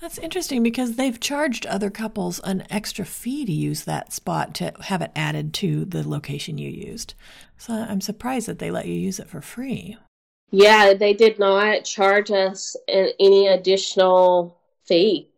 That's 0.00 0.18
interesting 0.18 0.62
because 0.62 0.94
they've 0.94 1.18
charged 1.18 1.66
other 1.66 1.90
couples 1.90 2.40
an 2.44 2.64
extra 2.70 3.04
fee 3.04 3.44
to 3.44 3.52
use 3.52 3.84
that 3.84 4.12
spot 4.12 4.54
to 4.56 4.72
have 4.82 5.02
it 5.02 5.10
added 5.16 5.52
to 5.54 5.84
the 5.84 6.08
location 6.08 6.56
you 6.56 6.70
used. 6.70 7.14
So 7.56 7.72
I'm 7.74 8.00
surprised 8.00 8.46
that 8.46 8.60
they 8.60 8.70
let 8.70 8.86
you 8.86 8.94
use 8.94 9.18
it 9.18 9.28
for 9.28 9.40
free. 9.40 9.96
Yeah, 10.50 10.94
they 10.94 11.14
did 11.14 11.38
not 11.38 11.84
charge 11.84 12.30
us 12.30 12.76
any 12.88 13.48
additional 13.48 14.56
fee 14.84 15.28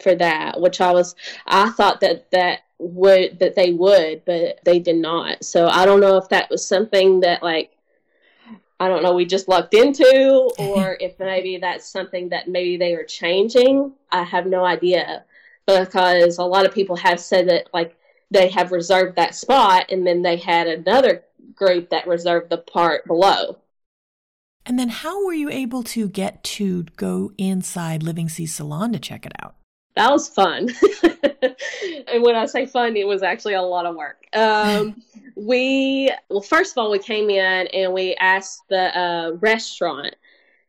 for 0.00 0.14
that, 0.14 0.60
which 0.60 0.80
I 0.80 0.92
was 0.92 1.14
I 1.46 1.70
thought 1.70 2.00
that 2.00 2.30
that 2.30 2.60
would 2.78 3.38
that 3.38 3.54
they 3.54 3.72
would, 3.72 4.24
but 4.24 4.60
they 4.64 4.78
did 4.78 4.96
not. 4.96 5.44
So 5.44 5.68
I 5.68 5.84
don't 5.84 6.00
know 6.00 6.16
if 6.16 6.28
that 6.30 6.50
was 6.50 6.66
something 6.66 7.20
that 7.20 7.42
like 7.42 7.75
I 8.78 8.88
don't 8.88 9.02
know 9.02 9.14
we 9.14 9.24
just 9.24 9.48
lucked 9.48 9.74
into 9.74 10.50
or 10.58 10.96
if 11.00 11.18
maybe 11.18 11.58
that's 11.58 11.88
something 11.88 12.28
that 12.30 12.48
maybe 12.48 12.76
they 12.76 12.94
are 12.94 13.04
changing. 13.04 13.92
I 14.10 14.22
have 14.22 14.46
no 14.46 14.64
idea 14.64 15.24
because 15.66 16.38
a 16.38 16.44
lot 16.44 16.66
of 16.66 16.74
people 16.74 16.96
have 16.96 17.20
said 17.20 17.48
that 17.48 17.68
like 17.72 17.96
they 18.30 18.48
have 18.48 18.72
reserved 18.72 19.16
that 19.16 19.34
spot 19.34 19.86
and 19.90 20.06
then 20.06 20.22
they 20.22 20.36
had 20.36 20.66
another 20.66 21.24
group 21.54 21.90
that 21.90 22.06
reserved 22.06 22.50
the 22.50 22.58
part 22.58 23.06
below. 23.06 23.58
And 24.64 24.78
then 24.78 24.88
how 24.88 25.24
were 25.24 25.32
you 25.32 25.48
able 25.48 25.84
to 25.84 26.08
get 26.08 26.42
to 26.42 26.84
go 26.96 27.30
inside 27.38 28.02
Living 28.02 28.28
Sea 28.28 28.46
Salon 28.46 28.92
to 28.92 28.98
check 28.98 29.24
it 29.24 29.32
out? 29.40 29.54
That 29.96 30.12
was 30.12 30.28
fun. 30.28 30.68
and 31.02 32.22
when 32.22 32.36
I 32.36 32.44
say 32.44 32.66
fun, 32.66 32.96
it 32.96 33.06
was 33.06 33.22
actually 33.22 33.54
a 33.54 33.62
lot 33.62 33.86
of 33.86 33.96
work. 33.96 34.26
Um, 34.34 35.02
we, 35.36 36.12
well, 36.28 36.42
first 36.42 36.72
of 36.72 36.78
all, 36.78 36.90
we 36.90 36.98
came 36.98 37.30
in 37.30 37.66
and 37.68 37.92
we 37.94 38.14
asked 38.16 38.62
the 38.68 38.98
uh, 38.98 39.32
restaurant, 39.40 40.14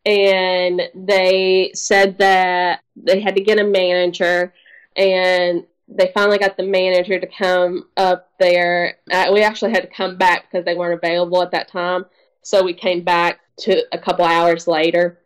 and 0.05 0.81
they 0.95 1.71
said 1.73 2.17
that 2.19 2.81
they 2.95 3.19
had 3.19 3.35
to 3.35 3.43
get 3.43 3.59
a 3.59 3.65
manager, 3.65 4.53
and 4.95 5.65
they 5.89 6.09
finally 6.13 6.37
got 6.37 6.55
the 6.55 6.63
manager 6.63 7.19
to 7.19 7.27
come 7.27 7.89
up 7.97 8.31
there. 8.39 8.97
Uh, 9.11 9.29
we 9.33 9.41
actually 9.41 9.71
had 9.71 9.83
to 9.83 9.89
come 9.89 10.15
back 10.15 10.49
because 10.49 10.63
they 10.63 10.73
weren't 10.75 11.01
available 11.03 11.41
at 11.41 11.51
that 11.51 11.67
time. 11.67 12.05
So 12.43 12.63
we 12.63 12.73
came 12.73 13.03
back 13.03 13.41
to 13.57 13.83
a 13.91 13.97
couple 13.97 14.23
hours 14.23 14.67
later 14.67 15.19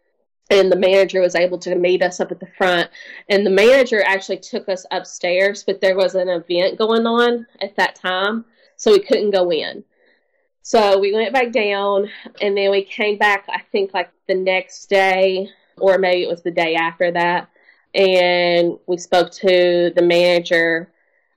and 0.51 0.69
the 0.69 0.75
manager 0.75 1.21
was 1.21 1.33
able 1.33 1.57
to 1.57 1.75
meet 1.75 2.03
us 2.03 2.19
up 2.19 2.31
at 2.31 2.39
the 2.39 2.47
front. 2.57 2.89
And 3.29 3.45
the 3.45 3.49
manager 3.49 4.03
actually 4.05 4.37
took 4.37 4.69
us 4.69 4.85
upstairs 4.91 5.63
but 5.63 5.81
there 5.81 5.95
was 5.95 6.13
an 6.13 6.29
event 6.29 6.77
going 6.77 7.07
on 7.07 7.47
at 7.61 7.75
that 7.77 7.95
time 7.95 8.45
so 8.75 8.91
we 8.91 8.99
couldn't 8.99 9.31
go 9.31 9.51
in. 9.51 9.83
So 10.61 10.99
we 10.99 11.13
went 11.13 11.33
back 11.33 11.51
down 11.51 12.09
and 12.41 12.55
then 12.55 12.69
we 12.69 12.83
came 12.83 13.17
back 13.17 13.45
i 13.49 13.61
think 13.71 13.93
like 13.93 14.11
the 14.27 14.35
next 14.35 14.87
day 14.87 15.49
or 15.77 15.97
maybe 15.97 16.23
it 16.23 16.29
was 16.29 16.43
the 16.43 16.51
day 16.51 16.75
after 16.75 17.11
that. 17.11 17.49
And 17.95 18.77
we 18.87 18.97
spoke 18.97 19.31
to 19.31 19.91
the 19.95 20.01
manager 20.01 20.91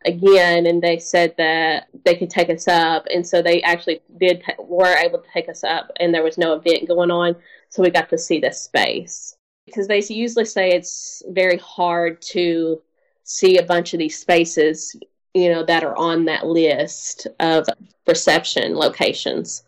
again 0.05 0.67
and 0.67 0.83
they 0.83 0.99
said 0.99 1.35
that 1.39 1.89
they 2.05 2.15
could 2.15 2.31
take 2.31 2.51
us 2.51 2.69
up. 2.69 3.07
And 3.13 3.27
so 3.27 3.41
they 3.41 3.63
actually 3.63 4.03
did 4.19 4.43
were 4.59 4.95
able 4.97 5.21
to 5.21 5.29
take 5.33 5.49
us 5.49 5.65
up 5.65 5.91
and 6.01 6.13
there 6.13 6.23
was 6.23 6.37
no 6.37 6.55
event 6.55 6.89
going 6.89 7.11
on 7.11 7.37
so 7.75 7.83
we 7.83 7.91
got 7.91 8.09
to 8.09 8.19
see 8.19 8.39
this 8.39 8.63
space 8.63 9.37
because 9.67 9.89
they 9.89 10.01
usually 10.01 10.45
say 10.45 10.71
it's 10.71 11.25
very 11.31 11.59
hard 11.59 12.23
to 12.23 12.81
see 13.25 13.59
a 13.59 13.65
bunch 13.65 13.93
of 13.93 13.99
these 13.99 14.17
spaces 14.17 14.95
you 15.35 15.51
know 15.51 15.65
that 15.65 15.83
are 15.83 15.97
on 15.97 16.25
that 16.27 16.47
list 16.47 17.27
of 17.41 17.67
reception 18.07 18.77
locations 18.77 19.65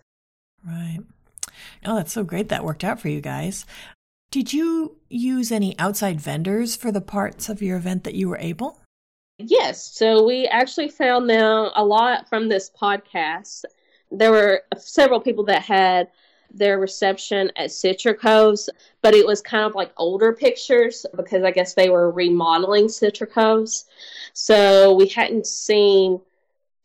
right 0.64 1.00
oh 1.84 1.96
that's 1.96 2.12
so 2.12 2.22
great 2.22 2.48
that 2.48 2.64
worked 2.64 2.84
out 2.84 3.00
for 3.00 3.08
you 3.08 3.20
guys 3.20 3.66
did 4.30 4.52
you 4.52 4.96
use 5.08 5.50
any 5.50 5.76
outside 5.78 6.20
vendors 6.20 6.76
for 6.76 6.92
the 6.92 7.00
parts 7.00 7.48
of 7.48 7.60
your 7.60 7.76
event 7.76 8.04
that 8.04 8.14
you 8.14 8.28
were 8.28 8.38
able 8.38 8.78
Yes. 9.38 9.82
So 9.94 10.24
we 10.24 10.46
actually 10.46 10.88
found 10.88 11.28
them 11.28 11.70
a 11.74 11.84
lot 11.84 12.26
from 12.28 12.48
this 12.48 12.70
podcast. 12.70 13.64
There 14.10 14.30
were 14.30 14.62
several 14.78 15.20
people 15.20 15.44
that 15.44 15.62
had 15.62 16.08
their 16.52 16.78
reception 16.78 17.50
at 17.56 17.70
Citricos, 17.70 18.68
but 19.02 19.14
it 19.14 19.26
was 19.26 19.40
kind 19.40 19.64
of 19.64 19.74
like 19.74 19.92
older 19.96 20.32
pictures 20.32 21.06
because 21.14 21.42
I 21.42 21.50
guess 21.50 21.74
they 21.74 21.90
were 21.90 22.10
remodeling 22.10 22.86
Citricos. 22.86 23.84
So 24.32 24.94
we 24.94 25.08
hadn't 25.08 25.46
seen 25.46 26.20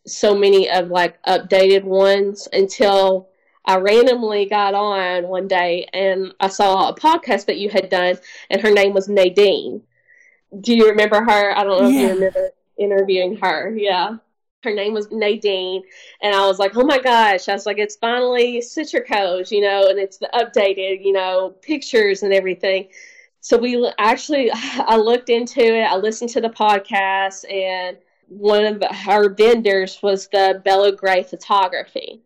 so 0.06 0.36
many 0.36 0.70
of 0.70 0.90
like 0.90 1.22
updated 1.24 1.84
ones 1.84 2.48
until 2.52 3.30
I 3.66 3.78
randomly 3.78 4.46
got 4.46 4.74
on 4.74 5.28
one 5.28 5.48
day 5.48 5.88
and 5.94 6.34
I 6.40 6.48
saw 6.48 6.90
a 6.90 6.96
podcast 6.96 7.46
that 7.46 7.60
you 7.60 7.70
had 7.70 7.90
done 7.90 8.18
and 8.50 8.62
her 8.62 8.72
name 8.72 8.94
was 8.94 9.08
Nadine 9.08 9.84
do 10.60 10.76
you 10.76 10.90
remember 10.90 11.24
her? 11.24 11.58
I 11.58 11.64
don't 11.64 11.82
know 11.82 11.90
yeah. 11.90 12.00
if 12.00 12.08
you 12.08 12.14
remember 12.16 12.50
interviewing 12.78 13.38
her. 13.38 13.76
Yeah. 13.76 14.18
Her 14.64 14.74
name 14.74 14.94
was 14.94 15.10
Nadine. 15.12 15.84
And 16.22 16.36
I 16.36 16.46
was 16.46 16.60
like, 16.60 16.78
oh 16.78 16.86
my 16.86 17.00
gosh. 17.00 17.50
I 17.50 17.54
was 17.54 17.66
like, 17.66 17.80
it's 17.80 17.96
finally 17.96 18.60
Citricos, 18.60 19.50
you 19.50 19.62
know, 19.62 19.88
and 19.88 19.98
it's 19.98 20.18
the 20.18 20.30
updated, 20.34 21.04
you 21.04 21.14
know, 21.14 21.56
pictures 21.62 22.22
and 22.24 22.32
everything. 22.32 22.88
So 23.40 23.58
we 23.58 23.92
actually, 23.98 24.52
I 24.54 24.98
looked 24.98 25.30
into 25.30 25.62
it. 25.62 25.84
I 25.84 25.96
listened 25.96 26.30
to 26.32 26.42
the 26.42 26.50
podcast, 26.50 27.52
and 27.52 27.98
one 28.28 28.66
of 28.66 28.84
her 28.96 29.34
vendors 29.34 30.00
was 30.02 30.28
the 30.28 30.62
Bella 30.64 30.92
Gray 30.92 31.24
Photography. 31.24 32.22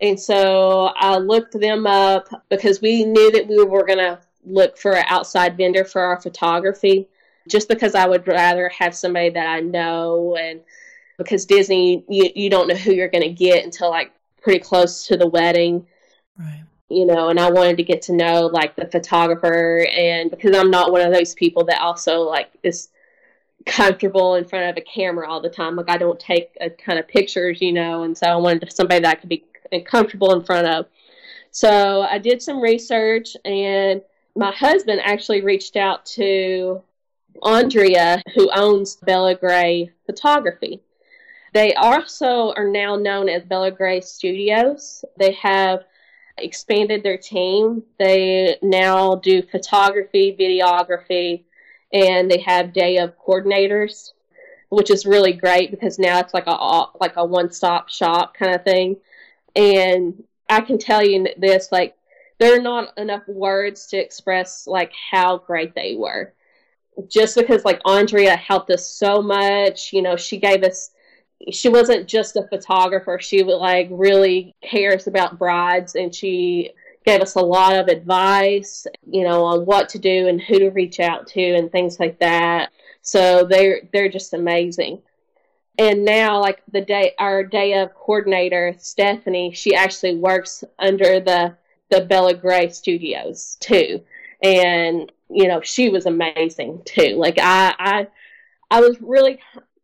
And 0.00 0.18
so 0.18 0.92
I 0.96 1.18
looked 1.18 1.58
them 1.60 1.86
up 1.86 2.28
because 2.48 2.80
we 2.80 3.04
knew 3.04 3.30
that 3.32 3.46
we 3.46 3.62
were 3.64 3.84
going 3.84 3.98
to 3.98 4.18
look 4.44 4.76
for 4.76 4.94
an 4.94 5.04
outside 5.08 5.56
vendor 5.56 5.84
for 5.84 6.00
our 6.02 6.20
photography 6.20 7.08
just 7.48 7.68
because 7.68 7.94
I 7.94 8.06
would 8.06 8.26
rather 8.26 8.68
have 8.70 8.94
somebody 8.94 9.30
that 9.30 9.46
I 9.46 9.60
know 9.60 10.36
and 10.36 10.60
because 11.22 11.46
Disney 11.46 12.04
you, 12.08 12.30
you 12.34 12.50
don't 12.50 12.68
know 12.68 12.74
who 12.74 12.92
you're 12.92 13.08
going 13.08 13.22
to 13.22 13.32
get 13.32 13.64
until 13.64 13.90
like 13.90 14.12
pretty 14.40 14.60
close 14.60 15.06
to 15.06 15.16
the 15.16 15.26
wedding. 15.26 15.86
Right. 16.38 16.64
You 16.88 17.06
know, 17.06 17.30
and 17.30 17.40
I 17.40 17.50
wanted 17.50 17.78
to 17.78 17.82
get 17.82 18.02
to 18.02 18.12
know 18.12 18.46
like 18.46 18.76
the 18.76 18.86
photographer 18.86 19.86
and 19.90 20.30
because 20.30 20.54
I'm 20.56 20.70
not 20.70 20.92
one 20.92 21.00
of 21.00 21.12
those 21.12 21.34
people 21.34 21.64
that 21.64 21.80
also 21.80 22.20
like 22.20 22.50
is 22.62 22.88
comfortable 23.64 24.34
in 24.34 24.44
front 24.44 24.70
of 24.70 24.76
a 24.76 24.84
camera 24.84 25.28
all 25.30 25.40
the 25.40 25.48
time. 25.48 25.76
Like 25.76 25.88
I 25.88 25.96
don't 25.96 26.20
take 26.20 26.56
a 26.60 26.68
ton 26.68 26.98
of 26.98 27.08
pictures, 27.08 27.60
you 27.60 27.72
know, 27.72 28.02
and 28.02 28.16
so 28.16 28.26
I 28.26 28.36
wanted 28.36 28.70
somebody 28.72 29.00
that 29.00 29.16
I 29.16 29.20
could 29.20 29.28
be 29.28 29.44
comfortable 29.84 30.32
in 30.34 30.42
front 30.42 30.66
of. 30.66 30.86
So 31.50 32.02
I 32.02 32.18
did 32.18 32.42
some 32.42 32.60
research 32.60 33.36
and 33.44 34.02
my 34.34 34.50
husband 34.52 35.00
actually 35.04 35.42
reached 35.42 35.76
out 35.76 36.06
to 36.06 36.82
Andrea, 37.42 38.22
who 38.34 38.50
owns 38.54 38.96
Bella 38.96 39.34
Gray 39.34 39.90
Photography. 40.06 40.82
They 41.52 41.74
also 41.74 42.52
are 42.56 42.68
now 42.68 42.96
known 42.96 43.28
as 43.28 43.44
Bella 43.44 43.70
Gray 43.70 44.00
Studios. 44.00 45.04
They 45.18 45.32
have 45.32 45.84
expanded 46.38 47.02
their 47.02 47.18
team. 47.18 47.82
They 47.98 48.56
now 48.62 49.16
do 49.16 49.42
photography, 49.42 50.34
videography, 50.38 51.44
and 51.92 52.30
they 52.30 52.38
have 52.38 52.72
day 52.72 52.96
of 52.98 53.18
coordinators, 53.18 54.12
which 54.70 54.90
is 54.90 55.04
really 55.04 55.34
great 55.34 55.70
because 55.70 55.98
now 55.98 56.18
it's 56.20 56.32
like 56.32 56.46
a 56.46 56.86
like 57.00 57.16
a 57.16 57.24
one-stop 57.24 57.90
shop 57.90 58.34
kind 58.34 58.54
of 58.54 58.64
thing. 58.64 58.96
And 59.54 60.24
I 60.48 60.62
can 60.62 60.78
tell 60.78 61.04
you 61.04 61.26
this 61.36 61.70
like 61.70 61.96
there 62.38 62.56
are 62.58 62.62
not 62.62 62.96
enough 62.98 63.28
words 63.28 63.86
to 63.88 63.98
express 63.98 64.66
like 64.66 64.92
how 65.10 65.38
great 65.38 65.74
they 65.74 65.96
were 65.96 66.32
just 67.08 67.36
because 67.36 67.64
like 67.64 67.80
Andrea 67.84 68.36
helped 68.36 68.70
us 68.70 68.86
so 68.86 69.22
much, 69.22 69.92
you 69.92 70.02
know, 70.02 70.16
she 70.16 70.38
gave 70.38 70.62
us 70.62 70.90
she 71.50 71.68
wasn't 71.68 72.06
just 72.08 72.36
a 72.36 72.46
photographer, 72.48 73.18
she 73.20 73.42
like 73.42 73.88
really 73.90 74.54
cares 74.62 75.06
about 75.06 75.38
brides 75.38 75.94
and 75.94 76.14
she 76.14 76.72
gave 77.04 77.20
us 77.20 77.34
a 77.34 77.40
lot 77.40 77.76
of 77.76 77.88
advice, 77.88 78.86
you 79.10 79.24
know, 79.24 79.44
on 79.44 79.66
what 79.66 79.88
to 79.90 79.98
do 79.98 80.28
and 80.28 80.40
who 80.40 80.58
to 80.58 80.70
reach 80.70 81.00
out 81.00 81.26
to 81.28 81.42
and 81.42 81.72
things 81.72 81.98
like 81.98 82.18
that. 82.20 82.70
So 83.02 83.44
they're 83.44 83.82
they're 83.92 84.08
just 84.08 84.34
amazing. 84.34 85.02
And 85.78 86.04
now, 86.04 86.40
like 86.40 86.62
the 86.70 86.82
day, 86.82 87.14
our 87.18 87.42
day 87.42 87.78
of 87.78 87.94
coordinator 87.94 88.74
Stephanie, 88.78 89.52
she 89.52 89.74
actually 89.74 90.16
works 90.16 90.64
under 90.78 91.18
the 91.18 91.56
the 91.90 92.02
Bella 92.02 92.34
Gray 92.34 92.68
Studios 92.70 93.56
too, 93.60 94.02
and 94.42 95.10
you 95.28 95.48
know 95.48 95.60
she 95.60 95.88
was 95.88 96.06
amazing 96.06 96.82
too. 96.84 97.16
Like 97.16 97.38
I 97.38 97.74
I 97.78 98.06
I 98.70 98.80
was 98.80 98.96
really 99.00 99.40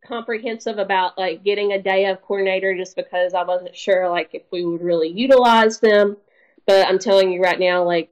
comprehensive 0.09 0.79
about 0.79 1.17
like 1.17 1.43
getting 1.43 1.71
a 1.71 1.81
day 1.81 2.07
of 2.07 2.21
coordinator 2.23 2.75
just 2.75 2.95
because 2.95 3.33
I 3.33 3.43
wasn't 3.43 3.75
sure 3.75 4.09
like 4.09 4.31
if 4.33 4.41
we 4.51 4.65
would 4.65 4.81
really 4.81 5.07
utilize 5.07 5.79
them. 5.79 6.17
But 6.65 6.87
I'm 6.87 6.99
telling 6.99 7.31
you 7.31 7.41
right 7.41 7.59
now, 7.59 7.83
like 7.83 8.09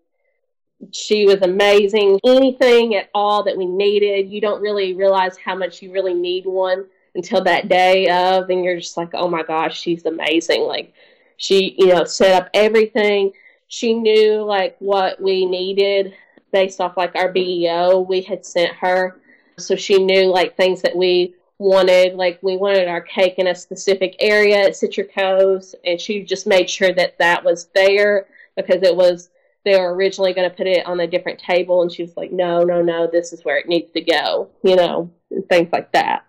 she 0.94 1.26
was 1.26 1.42
amazing. 1.42 2.20
Anything 2.26 2.96
at 2.96 3.10
all 3.14 3.44
that 3.44 3.58
we 3.58 3.66
needed, 3.66 4.30
you 4.30 4.40
don't 4.40 4.62
really 4.62 4.94
realize 4.94 5.38
how 5.38 5.56
much 5.56 5.82
you 5.82 5.92
really 5.92 6.14
need 6.14 6.46
one 6.46 6.86
until 7.16 7.44
that 7.44 7.68
day 7.68 8.08
of, 8.10 8.50
and 8.50 8.64
you're 8.64 8.80
just 8.80 8.96
like, 8.96 9.10
oh 9.14 9.28
my 9.28 9.44
gosh, 9.44 9.80
she's 9.80 10.06
amazing. 10.06 10.62
Like 10.62 10.94
she, 11.38 11.76
you 11.78 11.88
know, 11.88 12.04
set 12.04 12.42
up 12.42 12.50
everything. 12.54 13.34
She 13.68 13.94
knew 13.94 14.44
like 14.44 14.76
what 14.80 15.22
we 15.22 15.46
needed 15.46 16.14
based 16.54 16.80
off 16.80 16.96
like 16.96 17.16
our 17.16 17.32
BEO 17.32 18.00
we 18.00 18.22
had 18.22 18.46
sent 18.46 18.72
her. 18.78 19.20
So 19.58 19.76
she 19.76 20.04
knew 20.04 20.26
like 20.32 20.56
things 20.56 20.82
that 20.84 20.96
we 20.96 21.36
wanted. 21.60 22.16
Like 22.16 22.40
we 22.42 22.58
wanted 22.58 22.88
our 22.88 23.02
cake 23.02 23.36
in 23.38 23.48
a 23.48 23.56
specific 23.56 24.16
area 24.20 24.66
at 24.66 24.74
Citricos, 24.74 25.76
and 25.86 26.00
she 26.00 26.24
just 26.24 26.48
made 26.48 26.70
sure 26.70 26.94
that 26.94 27.18
that 27.20 27.44
was 27.44 27.70
there 27.74 28.28
because 28.56 28.82
it 28.84 28.96
was 28.96 29.30
they 29.66 29.78
were 29.78 29.94
originally 29.94 30.34
going 30.34 30.50
to 30.50 30.56
put 30.56 30.68
it 30.68 30.86
on 30.86 31.00
a 31.02 31.08
different 31.08 31.40
table, 31.40 31.82
and 31.82 31.92
she 31.92 32.04
was 32.04 32.16
like, 32.16 32.32
"No, 32.32 32.64
no, 32.64 32.82
no, 32.82 33.08
this 33.12 33.34
is 33.34 33.44
where 33.44 33.58
it 33.58 33.68
needs 33.68 33.92
to 33.92 34.02
go," 34.02 34.50
you 34.64 34.76
know, 34.76 35.12
and 35.32 35.48
things 35.50 35.70
like 35.72 35.92
that. 35.92 36.26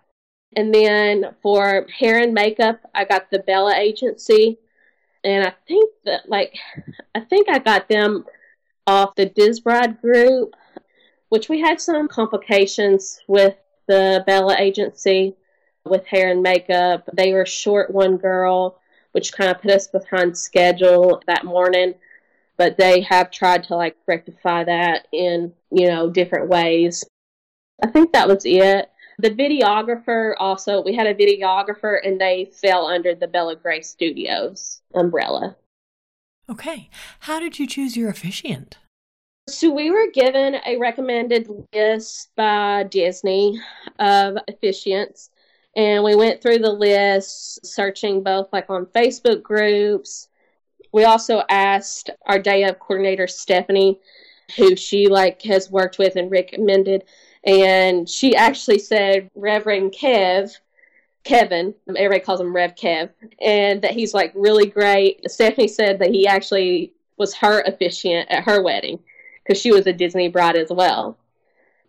And 0.55 0.73
then 0.73 1.35
for 1.41 1.85
hair 1.95 2.21
and 2.21 2.33
makeup, 2.33 2.79
I 2.93 3.05
got 3.05 3.29
the 3.29 3.39
Bella 3.39 3.75
Agency, 3.75 4.57
and 5.23 5.47
I 5.47 5.53
think 5.67 5.91
that 6.05 6.27
like 6.27 6.55
I 7.15 7.21
think 7.21 7.49
I 7.49 7.59
got 7.59 7.87
them 7.87 8.25
off 8.87 9.15
the 9.15 9.27
Disbride 9.27 10.01
group, 10.01 10.55
which 11.29 11.47
we 11.49 11.61
had 11.61 11.79
some 11.79 12.07
complications 12.07 13.19
with 13.27 13.55
the 13.89 14.23
Bella 14.25 14.55
Agency 14.57 15.35
with 15.83 16.05
hair 16.05 16.31
and 16.31 16.43
makeup. 16.43 17.09
They 17.11 17.33
were 17.33 17.45
short 17.45 17.91
one 17.91 18.17
girl, 18.17 18.79
which 19.11 19.33
kind 19.33 19.49
of 19.49 19.61
put 19.61 19.71
us 19.71 19.87
behind 19.87 20.37
schedule 20.37 21.21
that 21.27 21.43
morning. 21.43 21.95
But 22.55 22.77
they 22.77 23.01
have 23.01 23.31
tried 23.31 23.63
to 23.65 23.75
like 23.75 23.97
rectify 24.07 24.63
that 24.65 25.07
in, 25.11 25.53
you 25.71 25.87
know, 25.87 26.09
different 26.09 26.49
ways. 26.49 27.03
I 27.83 27.87
think 27.87 28.13
that 28.13 28.27
was 28.27 28.45
it. 28.45 28.89
The 29.17 29.31
videographer 29.31 30.33
also, 30.37 30.81
we 30.81 30.95
had 30.95 31.07
a 31.07 31.15
videographer 31.15 31.97
and 32.05 32.21
they 32.21 32.51
fell 32.53 32.85
under 32.87 33.15
the 33.15 33.27
Bella 33.27 33.55
Gray 33.55 33.81
Studios 33.81 34.81
umbrella. 34.93 35.57
Okay. 36.49 36.89
How 37.21 37.39
did 37.39 37.59
you 37.59 37.65
choose 37.65 37.97
your 37.97 38.09
officiant? 38.09 38.77
So 39.49 39.71
we 39.71 39.89
were 39.91 40.11
given 40.11 40.57
a 40.65 40.77
recommended 40.77 41.49
list 41.73 42.29
by 42.35 42.83
Disney 42.83 43.59
of 43.97 44.37
officiants, 44.49 45.29
and 45.75 46.03
we 46.03 46.15
went 46.15 46.41
through 46.41 46.59
the 46.59 46.71
list, 46.71 47.65
searching 47.65 48.23
both 48.23 48.49
like 48.53 48.69
on 48.69 48.85
Facebook 48.87 49.41
groups. 49.41 50.27
We 50.91 51.03
also 51.03 51.43
asked 51.49 52.09
our 52.25 52.39
day 52.39 52.63
of 52.63 52.79
coordinator 52.79 53.27
Stephanie, 53.27 53.99
who 54.55 54.75
she 54.75 55.07
like 55.07 55.41
has 55.43 55.69
worked 55.69 55.97
with 55.97 56.15
and 56.15 56.31
recommended 56.31 57.03
and 57.43 58.09
she 58.09 58.35
actually 58.35 58.79
said 58.79 59.29
Reverend 59.35 59.93
Kev, 59.93 60.57
Kevin, 61.23 61.73
everybody 61.87 62.19
calls 62.19 62.41
him 62.41 62.55
Rev 62.55 62.75
Kev, 62.75 63.09
and 63.41 63.81
that 63.81 63.91
he's 63.91 64.13
like 64.13 64.31
really 64.35 64.65
great. 64.65 65.29
Stephanie 65.29 65.67
said 65.67 65.99
that 65.99 66.11
he 66.11 66.27
actually 66.27 66.93
was 67.17 67.33
her 67.35 67.61
officiant 67.61 68.29
at 68.29 68.43
her 68.43 68.61
wedding 68.61 68.99
because 69.49 69.59
she 69.59 69.71
was 69.71 69.87
a 69.87 69.93
Disney 69.93 70.29
bride 70.29 70.55
as 70.55 70.69
well. 70.69 71.17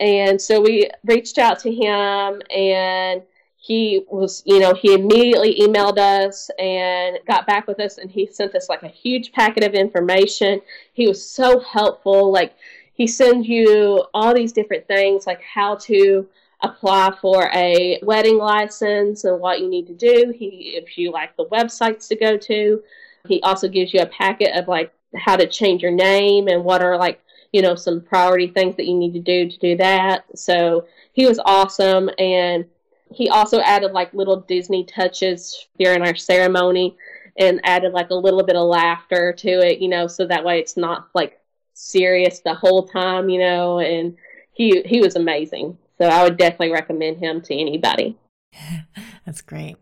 And 0.01 0.41
so 0.41 0.63
we 0.63 0.89
reached 1.05 1.37
out 1.37 1.59
to 1.59 1.71
him 1.71 2.41
and 2.51 3.23
he 3.59 4.07
was, 4.09 4.43
you 4.47 4.59
know, 4.59 4.73
he 4.73 4.95
immediately 4.95 5.61
emailed 5.61 5.99
us 5.99 6.51
and 6.59 7.19
got 7.27 7.47
back 7.47 7.67
with 7.67 7.79
us 7.79 7.99
and 7.99 8.11
he 8.11 8.27
sent 8.27 8.55
us 8.55 8.71
like 8.71 8.83
a 8.83 8.89
huge 8.89 9.33
packet 9.33 9.63
of 9.63 9.75
information. 9.75 10.63
He 10.95 11.07
was 11.07 11.23
so 11.23 11.61
helpful. 11.61 12.33
Like 12.33 12.55
he 12.95 13.07
sends 13.07 13.47
you 13.47 14.07
all 14.15 14.35
these 14.35 14.55
different 14.55 14.89
things 14.89 15.27
like 15.27 15.43
how 15.43 15.75
to 15.75 16.27
apply 16.63 17.15
for 17.21 17.51
a 17.53 18.01
wedding 18.03 18.39
license 18.39 19.25
and 19.25 19.39
what 19.39 19.61
you 19.61 19.69
need 19.69 19.87
to 19.89 19.95
do. 19.95 20.33
He 20.35 20.79
if 20.83 20.97
you 20.97 21.13
like 21.13 21.37
the 21.37 21.45
websites 21.45 22.09
to 22.09 22.17
go 22.17 22.39
to. 22.39 22.83
He 23.29 23.43
also 23.43 23.69
gives 23.69 23.93
you 23.93 24.01
a 24.01 24.07
packet 24.07 24.59
of 24.59 24.67
like 24.67 24.95
how 25.15 25.37
to 25.37 25.47
change 25.47 25.83
your 25.83 25.93
name 25.93 26.49
and 26.49 26.65
what 26.65 26.83
are 26.83 26.97
like, 26.97 27.21
you 27.53 27.63
know, 27.63 27.75
some 27.75 28.01
priority 28.01 28.49
things 28.49 28.77
that 28.77 28.87
you 28.87 28.97
need 28.97 29.13
to 29.13 29.21
do 29.21 29.51
to 29.51 29.59
do 29.59 29.77
that. 29.77 30.25
So 30.37 30.87
he 31.13 31.27
was 31.27 31.41
awesome 31.45 32.11
and 32.19 32.65
he 33.13 33.29
also 33.29 33.61
added 33.61 33.93
like 33.93 34.15
little 34.15 34.41
Disney 34.43 34.85
touches 34.85 35.67
during 35.79 36.03
our 36.03 36.15
ceremony 36.15 36.97
and 37.37 37.61
added 37.65 37.93
like 37.93 38.11
a 38.11 38.15
little 38.15 38.45
bit 38.45 38.57
of 38.57 38.69
laughter 38.69 39.33
to 39.33 39.49
it, 39.49 39.81
you 39.81 39.89
know, 39.89 40.07
so 40.07 40.27
that 40.27 40.45
way 40.45 40.59
it's 40.61 40.77
not 40.77 41.09
like 41.15 41.41
serious 41.75 42.41
the 42.41 42.55
whole 42.55 42.87
time, 42.87 43.29
you 43.29 43.41
know, 43.41 43.81
and 43.81 44.17
he 44.53 44.83
he 44.83 45.01
was 45.01 45.17
amazing. 45.17 45.77
So 45.99 46.07
I 46.07 46.23
would 46.23 46.37
definitely 46.37 46.73
recommend 46.73 47.19
him 47.19 47.41
to 47.43 47.55
anybody. 47.55 48.17
That's 49.27 49.43
great. 49.43 49.77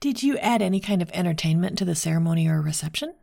Did 0.00 0.22
you 0.22 0.36
add 0.38 0.62
any 0.62 0.80
kind 0.80 1.00
of 1.00 1.10
entertainment 1.12 1.78
to 1.78 1.84
the 1.84 1.94
ceremony 1.94 2.48
or 2.48 2.60
reception? 2.60 3.14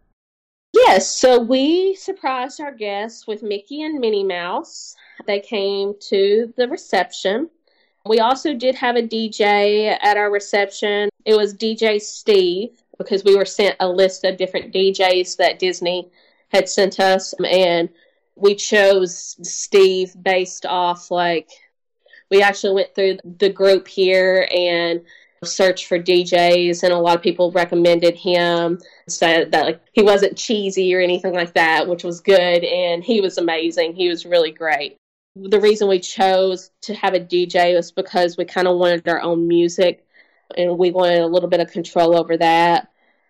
Yes, 0.91 1.19
so 1.19 1.39
we 1.39 1.93
surprised 1.93 2.59
our 2.59 2.71
guests 2.71 3.27
with 3.27 3.43
Mickey 3.43 3.83
and 3.83 3.99
Minnie 3.99 4.23
Mouse. 4.23 4.95
They 5.27 5.39
came 5.39 5.93
to 6.09 6.51
the 6.57 6.67
reception. 6.67 7.51
We 8.07 8.17
also 8.21 8.55
did 8.55 8.73
have 8.73 8.95
a 8.95 9.03
DJ 9.03 9.95
at 10.01 10.17
our 10.17 10.31
reception. 10.31 11.09
It 11.25 11.37
was 11.37 11.53
DJ 11.53 12.01
Steve 12.01 12.81
because 12.97 13.23
we 13.23 13.35
were 13.35 13.45
sent 13.45 13.75
a 13.79 13.87
list 13.87 14.23
of 14.23 14.37
different 14.37 14.73
DJs 14.73 15.37
that 15.37 15.59
Disney 15.59 16.09
had 16.51 16.67
sent 16.67 16.99
us, 16.99 17.35
and 17.47 17.87
we 18.35 18.55
chose 18.55 19.37
Steve 19.47 20.15
based 20.23 20.65
off 20.65 21.11
like 21.11 21.51
we 22.31 22.41
actually 22.41 22.73
went 22.73 22.95
through 22.95 23.19
the 23.37 23.51
group 23.51 23.87
here 23.87 24.49
and 24.51 25.01
searched 25.43 25.87
for 25.87 25.99
DJs, 25.99 26.83
and 26.83 26.93
a 26.93 26.97
lot 26.97 27.15
of 27.15 27.21
people 27.21 27.51
recommended 27.51 28.15
him. 28.15 28.79
Said 29.07 29.51
that 29.51 29.65
like 29.65 29.81
he 29.93 30.01
wasn't 30.01 30.37
cheesy 30.37 30.93
or 30.93 30.99
anything 30.99 31.33
like 31.33 31.53
that, 31.53 31.87
which 31.87 32.03
was 32.03 32.21
good, 32.21 32.63
and 32.63 33.03
he 33.03 33.21
was 33.21 33.37
amazing. 33.37 33.93
He 33.93 34.09
was 34.09 34.25
really 34.25 34.51
great. 34.51 34.97
The 35.35 35.59
reason 35.59 35.87
we 35.87 35.99
chose 35.99 36.71
to 36.81 36.93
have 36.95 37.13
a 37.13 37.19
DJ 37.19 37.75
was 37.75 37.91
because 37.91 38.37
we 38.37 38.45
kind 38.45 38.67
of 38.67 38.77
wanted 38.77 39.07
our 39.07 39.21
own 39.21 39.47
music, 39.47 40.05
and 40.57 40.77
we 40.77 40.91
wanted 40.91 41.19
a 41.19 41.27
little 41.27 41.49
bit 41.49 41.61
of 41.61 41.71
control 41.71 42.17
over 42.17 42.35
that. 42.37 42.89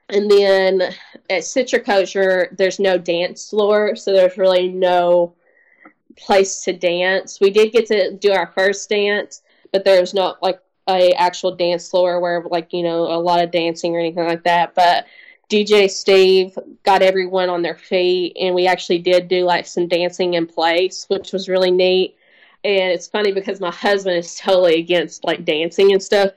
And 0.10 0.30
then 0.30 0.82
at 1.30 1.44
Citricosure, 1.44 2.56
there's 2.58 2.80
no 2.80 2.98
dance 2.98 3.50
floor, 3.50 3.96
so 3.96 4.12
there's 4.12 4.38
really 4.38 4.70
no 4.70 5.36
place 6.18 6.64
to 6.64 6.74
dance. 6.74 7.40
We 7.40 7.52
did 7.52 7.72
get 7.72 7.86
to 7.88 8.14
do 8.14 8.32
our 8.32 8.48
first 8.48 8.90
dance, 8.90 9.44
but 9.72 9.86
there's 9.86 10.14
not 10.14 10.42
like 10.42 10.60
a 10.90 11.14
actual 11.14 11.56
dance 11.56 11.90
floor 11.90 12.20
where 12.20 12.44
like 12.50 12.74
you 12.74 12.84
know 12.84 13.04
a 13.04 13.20
lot 13.20 13.44
of 13.44 13.52
dancing 13.52 13.96
or 13.96 14.00
anything 14.00 14.26
like 14.26 14.44
that. 14.44 14.76
But 14.76 15.06
DJ 15.50 15.90
Steve 15.90 16.58
got 16.84 17.02
everyone 17.02 17.50
on 17.50 17.62
their 17.62 17.76
feet, 17.76 18.36
and 18.40 18.56
we 18.56 18.68
actually 18.68 19.00
did 19.00 19.28
do 19.28 19.44
like 19.46 19.66
some 19.66 19.88
dancing 19.88 20.34
in 20.36 20.48
place, 20.48 21.06
which 21.10 21.32
was 21.32 21.50
really 21.50 21.72
neat. 21.72 22.16
And 22.64 22.92
it's 22.92 23.08
funny 23.08 23.32
because 23.32 23.62
my 23.62 23.72
husband 23.72 24.18
is 24.18 24.36
totally 24.36 24.80
against 24.80 25.24
like 25.24 25.46
dancing 25.46 25.94
and 25.94 26.04
stuff 26.04 26.32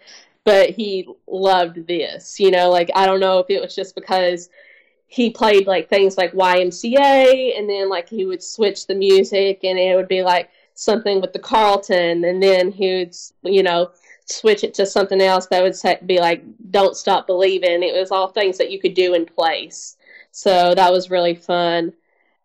but 0.44 0.70
he 0.70 1.08
loved 1.26 1.86
this. 1.86 2.40
You 2.40 2.50
know, 2.50 2.70
like 2.70 2.90
I 2.94 3.06
don't 3.06 3.20
know 3.20 3.38
if 3.38 3.50
it 3.50 3.60
was 3.60 3.74
just 3.74 3.94
because 3.94 4.48
he 5.06 5.30
played 5.30 5.66
like 5.66 5.88
things 5.88 6.16
like 6.16 6.32
YMCA 6.32 7.58
and 7.58 7.68
then 7.68 7.88
like 7.88 8.08
he 8.08 8.24
would 8.24 8.42
switch 8.42 8.86
the 8.86 8.94
music 8.94 9.60
and 9.62 9.78
it 9.78 9.94
would 9.94 10.08
be 10.08 10.22
like 10.22 10.50
something 10.74 11.20
with 11.20 11.34
the 11.34 11.38
Carlton 11.38 12.24
and 12.24 12.42
then 12.42 12.72
he 12.72 12.94
would 12.94 13.14
you 13.42 13.62
know 13.62 13.90
switch 14.26 14.64
it 14.64 14.74
to 14.74 14.86
something 14.86 15.20
else 15.20 15.46
that 15.46 15.62
would 15.62 15.76
say, 15.76 15.98
be 16.06 16.18
like 16.20 16.42
don't 16.70 16.96
stop 16.96 17.26
believing 17.26 17.82
it 17.82 17.98
was 17.98 18.10
all 18.10 18.28
things 18.28 18.58
that 18.58 18.70
you 18.70 18.80
could 18.80 18.94
do 18.94 19.14
in 19.14 19.26
place 19.26 19.96
so 20.30 20.74
that 20.74 20.92
was 20.92 21.10
really 21.10 21.34
fun 21.34 21.92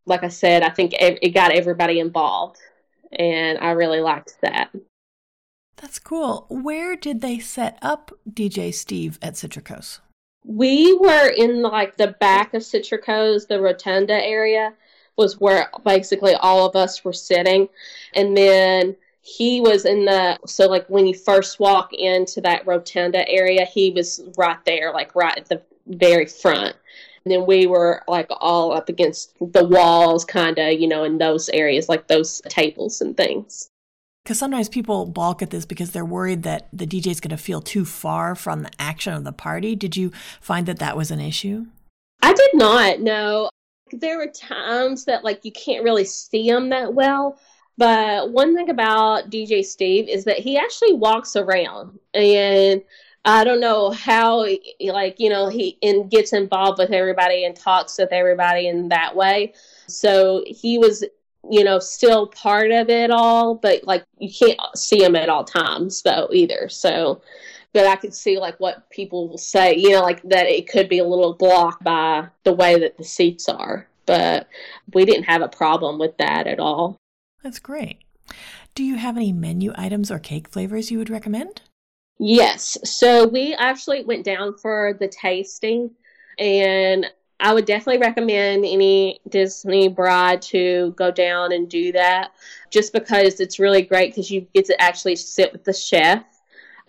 like 0.06 0.24
i 0.24 0.28
said 0.28 0.64
i 0.64 0.70
think 0.70 0.94
it 0.94 1.34
got 1.34 1.52
everybody 1.52 2.00
involved 2.00 2.58
and 3.14 3.58
i 3.60 3.72
really 3.72 4.02
liked 4.02 4.38
that 4.42 4.70
that's 5.78 6.00
cool. 6.00 6.48
Where 6.50 6.96
did 6.96 7.22
they 7.22 7.38
set 7.40 7.78
up 7.82 8.12
DJ 8.30 8.74
Steve 8.74 9.20
at 9.22 9.36
Citricos? 9.36 10.00
We 10.44 10.94
were 10.98 11.30
in 11.30 11.62
like 11.62 11.98
the 11.98 12.16
back 12.20 12.54
of 12.54 12.64
Citricos, 12.64 13.48
the 13.48 13.62
rotunda 13.62 14.14
area 14.14 14.74
was 15.18 15.40
where 15.40 15.70
basically 15.86 16.34
all 16.36 16.66
of 16.66 16.76
us 16.76 17.04
were 17.04 17.14
sitting. 17.14 17.70
And 18.16 18.36
then 18.36 18.96
he 19.28 19.60
was 19.60 19.84
in 19.84 20.06
the 20.06 20.40
so 20.46 20.68
like 20.68 20.88
when 20.88 21.06
you 21.06 21.14
first 21.14 21.60
walk 21.60 21.92
into 21.92 22.40
that 22.40 22.66
rotunda 22.66 23.28
area, 23.28 23.66
he 23.66 23.92
was 23.92 24.22
right 24.38 24.64
there, 24.66 24.94
like 24.94 25.14
right 25.16 25.38
at 25.38 25.50
the 25.50 25.62
very 25.86 26.26
front. 26.26 26.78
And 27.26 27.34
then 27.34 27.46
we 27.46 27.68
were 27.68 28.04
like 28.08 28.28
all 28.30 28.72
up 28.72 28.88
against 28.88 29.36
the 29.42 29.66
walls, 29.66 30.24
kind 30.24 30.58
of, 30.58 30.80
you 30.80 30.88
know, 30.88 31.04
in 31.04 31.18
those 31.18 31.50
areas, 31.50 31.90
like 31.90 32.08
those 32.08 32.42
tables 32.48 33.02
and 33.02 33.18
things. 33.18 33.70
Because 34.24 34.40
sometimes 34.40 34.70
people 34.70 35.06
balk 35.06 35.42
at 35.42 35.50
this 35.50 35.66
because 35.66 35.92
they're 35.92 36.06
worried 36.06 36.44
that 36.44 36.70
the 36.72 36.88
DJ 36.88 37.08
is 37.08 37.20
going 37.20 37.32
to 37.32 37.38
feel 37.38 37.60
too 37.60 37.84
far 37.84 38.34
from 38.34 38.62
the 38.62 38.72
action 38.80 39.14
of 39.14 39.26
the 39.26 39.34
party. 39.34 39.76
Did 39.76 39.98
you 39.98 40.14
find 40.40 40.66
that 40.68 40.80
that 40.80 40.96
was 40.96 41.12
an 41.12 41.20
issue? 41.20 41.66
I 42.22 42.32
did 42.32 42.52
not. 42.54 43.02
No, 43.02 43.50
there 43.92 44.18
were 44.18 44.28
times 44.28 45.04
that 45.06 45.26
like 45.26 45.44
you 45.44 45.52
can't 45.52 45.84
really 45.84 46.06
see 46.06 46.50
them 46.50 46.70
that 46.70 46.94
well. 46.94 47.38
But 47.78 48.32
one 48.32 48.56
thing 48.56 48.70
about 48.70 49.30
DJ 49.30 49.64
Steve 49.64 50.10
is 50.10 50.24
that 50.24 50.40
he 50.40 50.58
actually 50.58 50.94
walks 50.94 51.36
around 51.36 52.00
and 52.14 52.82
I 53.28 53.44
don't 53.44 53.60
know 53.60 53.92
how, 53.92 54.46
like, 54.80 55.20
you 55.20 55.30
know, 55.30 55.50
he 55.50 55.78
and 55.84 56.10
gets 56.10 56.32
involved 56.32 56.80
with 56.80 56.92
everybody 56.92 57.44
and 57.44 57.56
talks 57.56 57.98
with 57.98 58.14
everybody 58.14 58.68
in 58.68 58.88
that 58.88 59.16
way. 59.16 59.54
So 59.88 60.46
he 60.48 60.78
was, 60.78 61.04
you 61.50 61.66
know, 61.66 61.78
still 61.78 62.28
part 62.28 62.72
of 62.72 62.90
it 62.90 63.12
all, 63.12 63.56
but 63.56 63.84
like 63.84 64.06
you 64.18 64.32
can't 64.32 64.60
see 64.76 65.04
him 65.04 65.16
at 65.16 65.28
all 65.28 65.44
times, 65.44 66.02
though, 66.04 66.30
either. 66.32 66.70
So, 66.70 67.22
but 67.74 67.86
I 67.86 67.98
could 67.98 68.14
see 68.14 68.40
like 68.40 68.58
what 68.62 68.90
people 68.90 69.28
will 69.28 69.38
say, 69.38 69.76
you 69.76 69.92
know, 69.92 70.02
like 70.02 70.22
that 70.24 70.48
it 70.48 70.70
could 70.70 70.88
be 70.88 71.00
a 71.00 71.06
little 71.06 71.34
blocked 71.34 71.84
by 71.84 72.30
the 72.44 72.54
way 72.54 72.80
that 72.80 72.98
the 72.98 73.04
seats 73.04 73.50
are. 73.50 73.88
But 74.06 74.48
we 74.94 75.04
didn't 75.04 75.26
have 75.26 75.42
a 75.42 75.50
problem 75.50 76.00
with 76.00 76.16
that 76.18 76.48
at 76.48 76.60
all. 76.60 76.98
That's 77.44 77.60
great. 77.60 78.00
Do 78.76 78.84
you 78.84 78.96
have 78.96 79.18
any 79.18 79.32
menu 79.32 79.74
items 79.76 80.12
or 80.12 80.20
cake 80.20 80.50
flavors 80.50 80.92
you 80.92 80.98
would 80.98 81.10
recommend? 81.10 81.62
Yes. 82.20 82.78
So 82.84 83.28
we 83.28 83.54
actually 83.54 84.04
went 84.04 84.26
down 84.26 84.58
for 84.58 84.98
the 85.00 85.08
tasting, 85.08 85.92
and 86.40 87.06
I 87.40 87.54
would 87.54 87.66
definitely 87.66 88.02
recommend 88.02 88.66
any 88.66 89.20
Disney 89.30 89.88
bride 89.88 90.42
to 90.44 90.94
go 90.98 91.12
down 91.12 91.52
and 91.52 91.70
do 91.70 91.92
that 91.92 92.32
just 92.72 92.94
because 92.94 93.40
it's 93.40 93.60
really 93.60 93.84
great 93.84 94.12
because 94.12 94.32
you 94.32 94.42
get 94.54 94.66
to 94.66 94.82
actually 94.82 95.16
sit 95.16 95.52
with 95.54 95.64
the 95.64 95.74
chef 95.74 96.24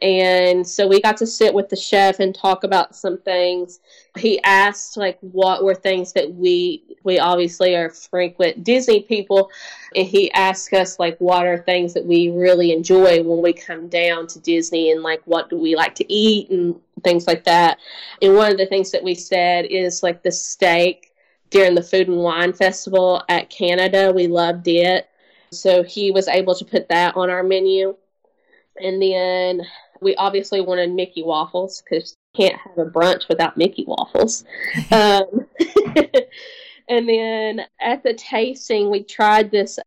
and 0.01 0.67
so 0.67 0.87
we 0.87 1.01
got 1.01 1.17
to 1.19 1.27
sit 1.27 1.53
with 1.53 1.69
the 1.69 1.77
chef 1.77 2.21
and 2.21 2.35
talk 2.35 2.65
about 2.65 2.95
some 2.95 3.19
things. 3.19 3.81
He 4.17 4.43
asked 4.43 4.97
like 4.97 5.19
what 5.21 5.65
were 5.65 5.75
things 5.75 6.13
that 6.13 6.33
we 6.33 6.97
we 7.03 7.19
obviously 7.19 7.75
are 7.75 7.91
frequent 7.91 8.65
Disney 8.65 9.01
people 9.01 9.51
and 9.97 10.07
he 10.07 10.31
asked 10.33 10.73
us 10.73 10.99
like 10.99 11.17
what 11.19 11.47
are 11.47 11.59
things 11.59 11.95
that 11.95 12.05
we 12.05 12.31
really 12.31 12.73
enjoy 12.73 13.23
when 13.23 13.43
we 13.43 13.53
come 13.53 13.89
down 13.89 14.27
to 14.29 14.41
Disney 14.41 14.91
and 14.91 15.03
like 15.03 15.23
what 15.25 15.51
do 15.51 15.57
we 15.57 15.75
like 15.75 15.95
to 15.97 16.13
eat 16.13 16.51
and 16.51 16.79
things 17.03 17.27
like 17.27 17.45
that. 17.45 17.79
And 18.23 18.35
one 18.35 18.53
of 18.53 18.59
the 18.59 18.67
things 18.67 18.91
that 18.93 19.03
we 19.03 19.15
said 19.15 19.67
is 19.67 20.03
like 20.03 20.23
the 20.23 20.33
steak 20.33 21.13
during 21.51 21.75
the 21.75 21.83
food 21.83 22.09
and 22.09 22.19
wine 22.19 22.53
festival 22.53 23.25
at 23.29 23.51
Canada. 23.51 24.13
We 24.15 24.27
loved 24.27 24.69
it. 24.69 25.09
So 25.51 25.83
he 25.83 26.11
was 26.11 26.29
able 26.29 26.55
to 26.55 26.65
put 26.65 26.89
that 26.89 27.17
on 27.17 27.31
our 27.31 27.43
menu. 27.43 27.97
And 28.81 29.01
then 29.01 29.63
we 30.01 30.15
obviously 30.17 30.61
wanted 30.61 30.93
Mickey 30.93 31.23
waffles 31.23 31.83
because 31.83 32.17
you 32.35 32.45
can't 32.45 32.61
have 32.61 32.79
a 32.79 32.91
brunch 32.91 33.29
without 33.29 33.57
Mickey 33.57 33.85
waffles. 33.87 34.45
um, 34.91 35.47
and 36.89 37.09
then 37.09 37.63
at 37.81 38.03
the 38.03 38.15
tasting, 38.15 38.91
we 38.91 39.03
tried 39.03 39.51
this. 39.51 39.79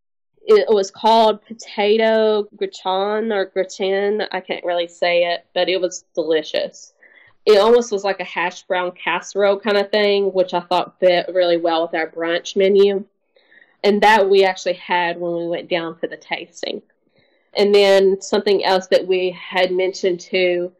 It 0.43 0.65
was 0.73 0.91
called 0.91 1.45
potato 1.45 2.47
gratin 2.55 3.31
or 3.31 3.45
gratin. 3.45 4.23
I 4.31 4.41
can't 4.41 4.65
really 4.65 4.87
say 4.87 5.25
it, 5.33 5.45
but 5.53 5.69
it 5.69 5.79
was 5.79 6.05
delicious. 6.15 6.93
It 7.45 7.57
almost 7.57 7.91
was 7.91 8.03
like 8.03 8.19
a 8.19 8.25
hash 8.25 8.63
brown 8.63 8.91
casserole 8.91 9.59
kind 9.59 9.77
of 9.77 9.91
thing, 9.91 10.33
which 10.33 10.53
I 10.53 10.61
thought 10.61 10.99
fit 10.99 11.27
really 11.33 11.57
well 11.57 11.83
with 11.83 11.95
our 11.95 12.09
brunch 12.09 12.55
menu. 12.55 13.05
And 13.83 14.01
that 14.01 14.29
we 14.29 14.43
actually 14.43 14.73
had 14.73 15.19
when 15.19 15.35
we 15.35 15.47
went 15.47 15.69
down 15.69 15.95
for 15.95 16.07
the 16.07 16.17
tasting. 16.17 16.83
And 17.53 17.73
then 17.75 18.21
something 18.21 18.63
else 18.63 18.87
that 18.87 19.05
we 19.05 19.31
had 19.31 19.71
mentioned 19.71 20.19
to 20.21 20.71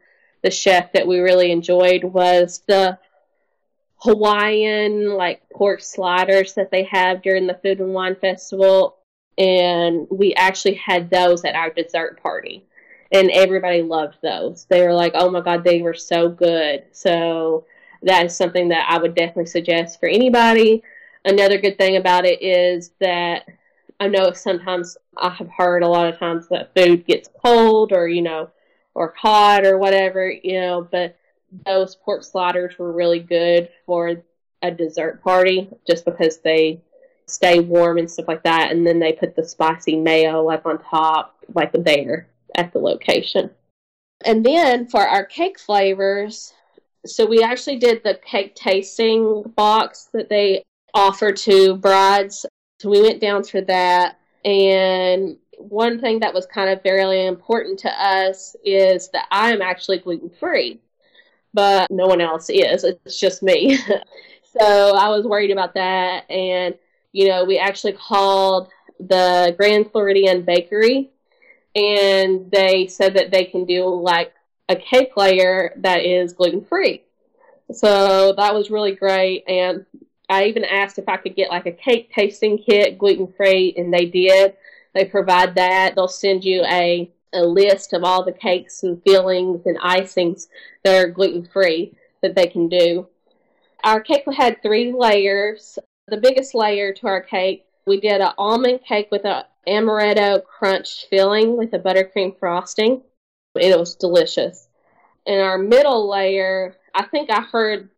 the 0.42 0.50
chef 0.50 0.92
that 0.92 1.06
we 1.06 1.20
really 1.20 1.52
enjoyed 1.52 2.04
was 2.04 2.62
the 2.66 2.98
Hawaiian 3.96 5.10
like 5.10 5.48
pork 5.50 5.80
sliders 5.80 6.54
that 6.54 6.70
they 6.70 6.84
have 6.84 7.22
during 7.22 7.46
the 7.46 7.58
Food 7.62 7.80
and 7.80 7.94
Wine 7.94 8.16
Festival. 8.16 8.96
And 9.38 10.06
we 10.10 10.34
actually 10.34 10.74
had 10.74 11.10
those 11.10 11.44
at 11.44 11.54
our 11.54 11.70
dessert 11.70 12.20
party. 12.22 12.66
And 13.12 13.30
everybody 13.30 13.82
loved 13.82 14.16
those. 14.22 14.64
They 14.64 14.82
were 14.82 14.94
like, 14.94 15.12
oh 15.14 15.30
my 15.30 15.42
God, 15.42 15.64
they 15.64 15.82
were 15.82 15.94
so 15.94 16.28
good. 16.30 16.84
So 16.92 17.66
that 18.02 18.26
is 18.26 18.36
something 18.36 18.68
that 18.68 18.88
I 18.88 18.98
would 18.98 19.14
definitely 19.14 19.46
suggest 19.46 20.00
for 20.00 20.08
anybody. 20.08 20.82
Another 21.24 21.58
good 21.58 21.78
thing 21.78 21.96
about 21.96 22.24
it 22.24 22.42
is 22.42 22.92
that 23.00 23.46
I 24.02 24.08
know 24.08 24.32
sometimes 24.32 24.96
I 25.16 25.28
have 25.28 25.48
heard 25.56 25.84
a 25.84 25.88
lot 25.88 26.12
of 26.12 26.18
times 26.18 26.48
that 26.48 26.74
food 26.74 27.06
gets 27.06 27.30
cold 27.40 27.92
or, 27.92 28.08
you 28.08 28.20
know, 28.20 28.50
or 28.94 29.14
hot 29.16 29.64
or 29.64 29.78
whatever, 29.78 30.28
you 30.28 30.60
know, 30.60 30.88
but 30.90 31.16
those 31.64 31.94
pork 31.94 32.24
sliders 32.24 32.76
were 32.76 32.90
really 32.90 33.20
good 33.20 33.68
for 33.86 34.24
a 34.60 34.70
dessert 34.72 35.22
party 35.22 35.70
just 35.86 36.04
because 36.04 36.38
they 36.38 36.80
stay 37.26 37.60
warm 37.60 37.96
and 37.96 38.10
stuff 38.10 38.26
like 38.26 38.42
that. 38.42 38.72
And 38.72 38.84
then 38.84 38.98
they 38.98 39.12
put 39.12 39.36
the 39.36 39.44
spicy 39.44 39.94
mayo 39.94 40.42
like 40.42 40.66
on 40.66 40.82
top, 40.82 41.36
like 41.54 41.70
there 41.72 42.26
at 42.56 42.72
the 42.72 42.80
location. 42.80 43.50
And 44.24 44.44
then 44.44 44.88
for 44.88 45.06
our 45.06 45.24
cake 45.24 45.60
flavors, 45.60 46.52
so 47.06 47.24
we 47.24 47.44
actually 47.44 47.78
did 47.78 48.02
the 48.02 48.18
cake 48.26 48.56
tasting 48.56 49.44
box 49.54 50.08
that 50.12 50.28
they 50.28 50.64
offer 50.92 51.30
to 51.30 51.76
brides 51.76 52.44
so 52.82 52.90
we 52.90 53.00
went 53.00 53.20
down 53.20 53.44
for 53.44 53.60
that. 53.60 54.18
And 54.44 55.36
one 55.56 56.00
thing 56.00 56.18
that 56.18 56.34
was 56.34 56.46
kind 56.46 56.68
of 56.68 56.82
very 56.82 57.26
important 57.26 57.78
to 57.80 57.90
us 57.90 58.56
is 58.64 59.08
that 59.10 59.26
I 59.30 59.52
am 59.52 59.62
actually 59.62 59.98
gluten 59.98 60.30
free, 60.30 60.80
but 61.54 61.88
no 61.92 62.08
one 62.08 62.20
else 62.20 62.50
is. 62.50 62.82
It's 62.82 63.20
just 63.20 63.40
me. 63.40 63.78
so 64.58 64.96
I 64.96 65.08
was 65.10 65.24
worried 65.24 65.52
about 65.52 65.74
that. 65.74 66.28
And, 66.28 66.74
you 67.12 67.28
know, 67.28 67.44
we 67.44 67.56
actually 67.56 67.92
called 67.92 68.68
the 68.98 69.54
Grand 69.56 69.92
Floridian 69.92 70.42
Bakery 70.42 71.10
and 71.76 72.50
they 72.50 72.88
said 72.88 73.14
that 73.14 73.30
they 73.30 73.44
can 73.44 73.64
do 73.64 73.86
like 73.86 74.32
a 74.68 74.74
cake 74.74 75.16
layer 75.16 75.72
that 75.76 76.04
is 76.04 76.32
gluten 76.32 76.64
free. 76.64 77.04
So 77.72 78.32
that 78.36 78.54
was 78.54 78.70
really 78.70 78.96
great. 78.96 79.44
And 79.48 79.86
I 80.32 80.44
even 80.46 80.64
asked 80.64 80.98
if 80.98 81.08
I 81.08 81.18
could 81.18 81.36
get 81.36 81.50
like 81.50 81.66
a 81.66 81.72
cake 81.72 82.10
tasting 82.14 82.56
kit, 82.56 82.98
gluten 82.98 83.26
free, 83.36 83.74
and 83.76 83.92
they 83.92 84.06
did. 84.06 84.54
They 84.94 85.04
provide 85.04 85.54
that. 85.56 85.94
They'll 85.94 86.08
send 86.08 86.42
you 86.42 86.64
a, 86.64 87.10
a 87.34 87.42
list 87.44 87.92
of 87.92 88.02
all 88.02 88.24
the 88.24 88.32
cakes 88.32 88.82
and 88.82 89.02
fillings 89.02 89.66
and 89.66 89.78
icings 89.78 90.46
that 90.84 90.96
are 90.96 91.08
gluten 91.08 91.44
free 91.44 91.94
that 92.22 92.34
they 92.34 92.46
can 92.46 92.68
do. 92.68 93.08
Our 93.84 94.00
cake 94.00 94.24
had 94.34 94.62
three 94.62 94.92
layers. 94.92 95.78
The 96.08 96.16
biggest 96.16 96.54
layer 96.54 96.94
to 96.94 97.06
our 97.08 97.20
cake, 97.20 97.66
we 97.86 98.00
did 98.00 98.22
an 98.22 98.32
almond 98.38 98.80
cake 98.88 99.08
with 99.10 99.26
a 99.26 99.46
amaretto 99.68 100.42
crunch 100.44 101.06
filling 101.10 101.58
with 101.58 101.74
a 101.74 101.78
buttercream 101.78 102.38
frosting. 102.38 103.02
It 103.54 103.78
was 103.78 103.96
delicious. 103.96 104.66
In 105.26 105.40
our 105.40 105.58
middle 105.58 106.08
layer, 106.08 106.76
I 106.94 107.04
think 107.04 107.30
I 107.30 107.42
heard 107.42 107.90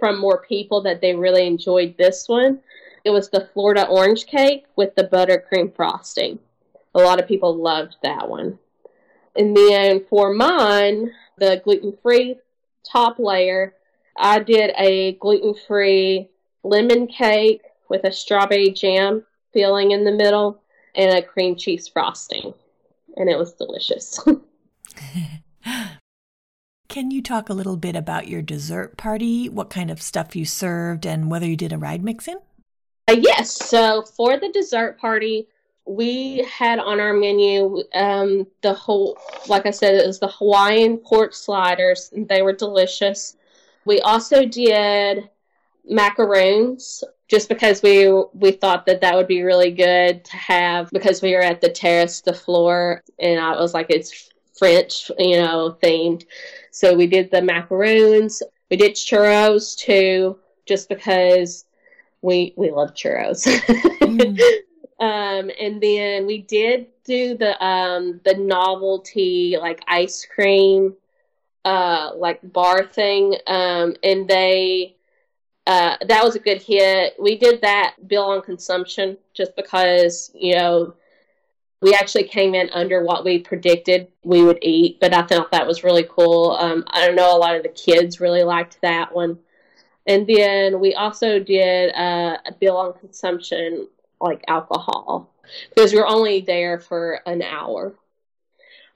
from 0.00 0.18
more 0.18 0.42
people 0.42 0.82
that 0.82 1.00
they 1.00 1.14
really 1.14 1.46
enjoyed 1.46 1.94
this 1.96 2.28
one. 2.28 2.60
It 3.04 3.10
was 3.10 3.28
the 3.28 3.48
Florida 3.52 3.86
orange 3.86 4.26
cake 4.26 4.64
with 4.76 4.94
the 4.94 5.04
buttercream 5.04 5.74
frosting. 5.76 6.38
A 6.94 6.98
lot 6.98 7.20
of 7.20 7.28
people 7.28 7.54
loved 7.54 7.96
that 8.02 8.28
one. 8.28 8.58
And 9.36 9.56
then 9.56 10.04
for 10.10 10.34
mine, 10.34 11.12
the 11.38 11.60
gluten 11.62 11.96
free 12.02 12.36
top 12.90 13.18
layer, 13.18 13.74
I 14.16 14.40
did 14.40 14.72
a 14.76 15.12
gluten 15.12 15.54
free 15.54 16.28
lemon 16.64 17.06
cake 17.06 17.62
with 17.88 18.04
a 18.04 18.12
strawberry 18.12 18.70
jam 18.70 19.24
filling 19.52 19.92
in 19.92 20.04
the 20.04 20.12
middle 20.12 20.62
and 20.94 21.16
a 21.16 21.22
cream 21.22 21.56
cheese 21.56 21.88
frosting. 21.88 22.52
And 23.16 23.28
it 23.28 23.38
was 23.38 23.52
delicious. 23.54 24.20
Can 26.90 27.12
you 27.12 27.22
talk 27.22 27.48
a 27.48 27.54
little 27.54 27.76
bit 27.76 27.94
about 27.94 28.26
your 28.26 28.42
dessert 28.42 28.96
party, 28.96 29.48
what 29.48 29.70
kind 29.70 29.92
of 29.92 30.02
stuff 30.02 30.34
you 30.34 30.44
served, 30.44 31.06
and 31.06 31.30
whether 31.30 31.46
you 31.46 31.56
did 31.56 31.72
a 31.72 31.78
ride 31.78 32.02
mixin? 32.02 32.38
Uh, 33.06 33.14
yes. 33.16 33.52
So 33.52 34.02
for 34.02 34.36
the 34.38 34.48
dessert 34.48 34.98
party, 34.98 35.46
we 35.86 36.44
had 36.50 36.80
on 36.80 36.98
our 36.98 37.12
menu 37.12 37.84
um, 37.94 38.44
the 38.62 38.74
whole, 38.74 39.16
like 39.46 39.66
I 39.66 39.70
said, 39.70 39.94
it 39.94 40.04
was 40.04 40.18
the 40.18 40.26
Hawaiian 40.26 40.96
pork 40.96 41.32
sliders. 41.32 42.10
and 42.12 42.28
They 42.28 42.42
were 42.42 42.52
delicious. 42.52 43.36
We 43.84 44.00
also 44.00 44.44
did 44.44 45.30
macaroons, 45.88 47.04
just 47.28 47.48
because 47.48 47.84
we 47.84 48.12
we 48.34 48.50
thought 48.50 48.84
that 48.86 49.00
that 49.02 49.14
would 49.14 49.28
be 49.28 49.42
really 49.44 49.70
good 49.70 50.24
to 50.24 50.36
have 50.36 50.90
because 50.90 51.22
we 51.22 51.34
were 51.34 51.40
at 51.40 51.60
the 51.60 51.68
Terrace 51.68 52.20
des 52.20 52.32
Fleurs, 52.32 53.00
and 53.20 53.38
I 53.38 53.60
was 53.60 53.74
like, 53.74 53.86
it's 53.90 54.28
French, 54.58 55.10
you 55.18 55.36
know, 55.36 55.78
themed. 55.82 56.24
So 56.70 56.94
we 56.94 57.06
did 57.06 57.30
the 57.30 57.42
macaroons. 57.42 58.42
We 58.70 58.76
did 58.76 58.94
churros 58.94 59.76
too, 59.76 60.38
just 60.66 60.88
because 60.88 61.64
we 62.22 62.54
we 62.56 62.70
love 62.70 62.94
churros. 62.94 63.46
Mm. 64.00 64.40
um, 65.00 65.50
and 65.60 65.80
then 65.80 66.26
we 66.26 66.38
did 66.42 66.86
do 67.04 67.36
the 67.36 67.62
um 67.64 68.20
the 68.24 68.34
novelty 68.34 69.56
like 69.60 69.82
ice 69.88 70.26
cream 70.32 70.94
uh 71.64 72.12
like 72.16 72.40
bar 72.52 72.86
thing 72.86 73.34
um 73.46 73.94
and 74.02 74.28
they 74.28 74.96
uh, 75.66 75.96
that 76.06 76.24
was 76.24 76.34
a 76.34 76.40
good 76.40 76.60
hit. 76.62 77.14
We 77.18 77.36
did 77.36 77.60
that 77.62 77.94
bill 78.08 78.24
on 78.24 78.42
consumption 78.42 79.16
just 79.34 79.54
because, 79.54 80.30
you 80.34 80.56
know, 80.56 80.94
we 81.82 81.94
actually 81.94 82.24
came 82.24 82.54
in 82.54 82.68
under 82.70 83.02
what 83.02 83.24
we 83.24 83.38
predicted 83.38 84.08
we 84.22 84.42
would 84.44 84.58
eat, 84.62 84.98
but 85.00 85.14
I 85.14 85.22
thought 85.22 85.50
that 85.52 85.66
was 85.66 85.82
really 85.82 86.06
cool. 86.08 86.56
Um, 86.60 86.84
I 86.88 87.06
don't 87.06 87.16
know, 87.16 87.34
a 87.34 87.38
lot 87.38 87.56
of 87.56 87.62
the 87.62 87.70
kids 87.70 88.20
really 88.20 88.42
liked 88.42 88.78
that 88.82 89.14
one. 89.14 89.38
And 90.06 90.26
then 90.26 90.80
we 90.80 90.94
also 90.94 91.38
did 91.38 91.94
uh, 91.94 92.38
a 92.46 92.52
bill 92.58 92.76
on 92.76 92.98
consumption, 92.98 93.88
like 94.20 94.44
alcohol, 94.48 95.32
because 95.74 95.92
we 95.92 95.98
were 95.98 96.06
only 96.06 96.40
there 96.40 96.80
for 96.80 97.20
an 97.26 97.42
hour. 97.42 97.94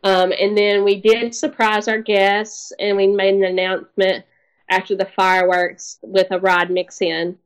Um, 0.02 0.32
and 0.38 0.56
then 0.56 0.84
we 0.84 1.00
did 1.00 1.34
surprise 1.34 1.88
our 1.88 2.00
guests, 2.00 2.72
and 2.78 2.96
we 2.96 3.06
made 3.06 3.34
an 3.34 3.44
announcement 3.44 4.24
after 4.68 4.94
the 4.94 5.06
fireworks 5.06 5.98
with 6.02 6.26
a 6.30 6.38
ride 6.38 6.70
mix 6.70 7.00
in. 7.00 7.38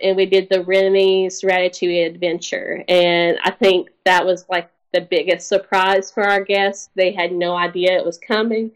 And 0.00 0.16
we 0.16 0.26
did 0.26 0.48
the 0.48 0.62
Remy's 0.64 1.42
Ratatouille 1.42 2.06
Adventure. 2.06 2.84
And 2.88 3.38
I 3.44 3.50
think 3.50 3.90
that 4.04 4.26
was 4.26 4.44
like 4.48 4.70
the 4.94 5.02
biggest 5.02 5.48
surprise 5.48 6.10
for 6.10 6.22
our 6.22 6.42
guests. 6.42 6.88
They 6.94 7.12
had 7.12 7.32
no 7.32 7.54
idea 7.54 7.98
it 7.98 8.06
was 8.06 8.16
coming. 8.16 8.70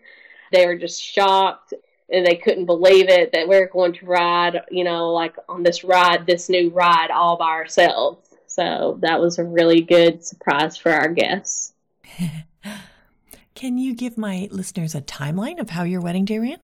They 0.52 0.66
were 0.66 0.76
just 0.76 1.02
shocked 1.02 1.72
and 2.10 2.26
they 2.26 2.36
couldn't 2.36 2.66
believe 2.66 3.08
it 3.08 3.32
that 3.32 3.48
we 3.48 3.56
are 3.56 3.68
going 3.68 3.92
to 3.94 4.06
ride, 4.06 4.62
you 4.70 4.84
know, 4.84 5.10
like 5.12 5.36
on 5.48 5.62
this 5.62 5.84
ride, 5.84 6.26
this 6.26 6.48
new 6.48 6.70
ride 6.70 7.10
all 7.10 7.36
by 7.36 7.50
ourselves. 7.50 8.28
So 8.46 8.98
that 9.02 9.20
was 9.20 9.38
a 9.38 9.44
really 9.44 9.80
good 9.80 10.24
surprise 10.24 10.76
for 10.76 10.90
our 10.90 11.08
guests. 11.08 11.74
Can 13.54 13.78
you 13.78 13.94
give 13.94 14.18
my 14.18 14.48
listeners 14.50 14.94
a 14.94 15.00
timeline 15.00 15.60
of 15.60 15.70
how 15.70 15.84
your 15.84 16.00
wedding 16.00 16.24
day 16.24 16.38
ran? 16.38 16.58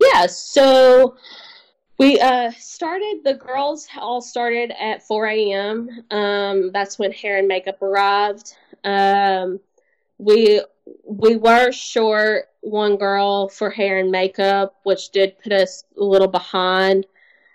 Yeah, 0.00 0.26
so 0.26 1.16
we 1.98 2.18
uh, 2.18 2.50
started, 2.58 3.20
the 3.24 3.34
girls 3.34 3.86
all 3.98 4.22
started 4.22 4.72
at 4.80 5.06
4 5.06 5.26
a.m. 5.26 6.04
Um, 6.10 6.72
that's 6.72 6.98
when 6.98 7.12
hair 7.12 7.38
and 7.38 7.46
makeup 7.46 7.80
arrived. 7.82 8.56
Um, 8.84 9.60
we 10.18 10.62
we 11.04 11.36
were 11.36 11.72
short 11.72 12.48
one 12.60 12.96
girl 12.96 13.48
for 13.48 13.70
hair 13.70 13.98
and 13.98 14.10
makeup, 14.10 14.76
which 14.82 15.10
did 15.10 15.38
put 15.38 15.52
us 15.52 15.84
a 15.98 16.04
little 16.04 16.28
behind. 16.28 17.06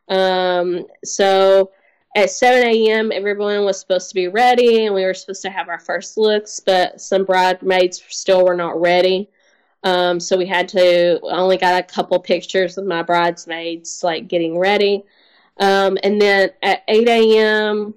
Um, 0.08 0.88
so 1.04 1.72
at 2.16 2.30
7 2.30 2.68
a.m., 2.68 3.12
everyone 3.12 3.66
was 3.66 3.80
supposed 3.80 4.10
to 4.10 4.16
be 4.16 4.28
ready, 4.28 4.86
and 4.86 4.96
we 4.96 5.04
were 5.04 5.14
supposed 5.14 5.42
to 5.44 5.50
have 5.50 5.70
our 5.70 5.80
first 5.80 6.18
looks, 6.18 6.60
but 6.60 7.02
some 7.02 7.26
bridesmaids 7.26 8.02
still 8.10 8.46
were 8.46 8.56
not 8.56 8.80
ready. 8.80 9.30
Um, 9.84 10.20
so 10.20 10.38
we 10.38 10.48
had 10.48 10.68
to 10.70 11.20
only 11.22 11.58
got 11.58 11.80
a 11.80 11.84
couple 11.84 12.18
pictures 12.20 12.78
of 12.78 12.86
my 12.86 13.04
bridesmaids 13.04 14.02
like 14.04 14.28
getting 14.28 14.58
ready. 14.58 15.04
Um, 15.60 15.98
and 16.04 16.20
then 16.20 16.50
at 16.64 16.84
8 16.88 17.08
a.m. 17.08 17.94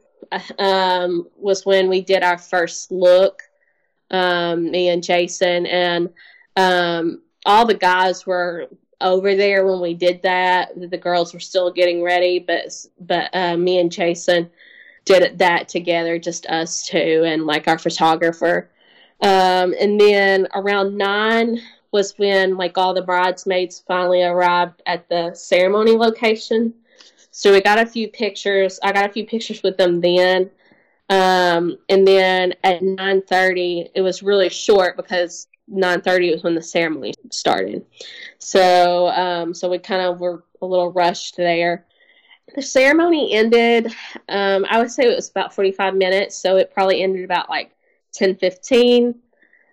Um, 0.59 1.29
was 1.37 1.65
when 1.65 1.89
we 1.89 2.01
did 2.01 2.23
our 2.23 2.39
first 2.39 2.91
look, 2.91 3.43
um, 4.11 4.71
me 4.71 4.89
and 4.89 5.03
Jason, 5.03 5.67
and 5.67 6.11
um, 6.57 7.23
all 7.47 7.67
the 7.67 7.75
guys 7.75 8.27
were 8.27 8.69
over 9.01 9.35
there 9.35 9.65
when 9.65 9.81
we 9.81 9.95
did 9.95 10.23
that. 10.23 10.71
The 10.77 10.99
girls 10.99 11.33
were 11.33 11.41
still 11.41 11.71
getting 11.71 12.03
ready, 12.03 12.39
but 12.39 12.73
but 13.01 13.31
uh, 13.35 13.57
me 13.57 13.79
and 13.79 13.91
Jason 13.91 14.51
did 15.05 15.39
that 15.39 15.69
together, 15.69 16.19
just 16.19 16.47
us 16.47 16.87
two, 16.87 17.23
and 17.25 17.47
like 17.47 17.69
our 17.69 17.79
photographer. 17.79 18.71
Um, 19.21 19.75
and 19.81 20.01
then 20.01 20.47
around 20.55 20.97
nine, 20.97 21.61
was 21.91 22.19
when 22.19 22.57
like 22.57 22.77
all 22.77 22.95
the 22.95 23.03
bridesmaids 23.03 23.83
finally 23.87 24.23
arrived 24.23 24.83
at 24.87 25.09
the 25.09 25.35
ceremony 25.35 25.93
location. 25.93 26.75
So 27.39 27.53
we 27.53 27.61
got 27.61 27.79
a 27.79 27.87
few 27.87 28.09
pictures. 28.09 28.81
I 28.83 28.91
got 28.91 29.09
a 29.09 29.13
few 29.13 29.25
pictures 29.25 29.63
with 29.63 29.77
them 29.77 30.01
then. 30.01 30.51
Um, 31.09 31.79
and 31.89 32.05
then 32.05 32.53
at 32.65 32.83
9:30, 32.83 33.91
it 33.95 34.01
was 34.01 34.25
really 34.25 34.49
short 34.49 34.97
because 34.97 35.47
9:30 35.69 36.33
was 36.33 36.43
when 36.43 36.57
the 36.57 36.63
ceremony 36.63 37.15
started. 37.31 37.87
So 38.41 39.07
um, 39.11 39.55
so 39.55 39.71
we 39.71 39.79
kind 39.79 40.03
of 40.03 40.19
were 40.19 40.43
a 40.61 40.67
little 40.67 40.91
rushed 40.91 41.37
there. 41.37 41.87
The 42.57 42.63
ceremony 42.63 43.33
ended. 43.33 43.87
Um, 44.29 44.67
I 44.69 44.81
would 44.81 44.91
say 44.91 45.05
it 45.05 45.15
was 45.15 45.31
about 45.31 45.55
45 45.55 45.95
minutes, 45.95 46.37
so 46.37 46.57
it 46.57 46.75
probably 46.75 47.05
ended 47.05 47.25
about 47.25 47.49
like 47.49 47.71
10:15. 48.19 49.15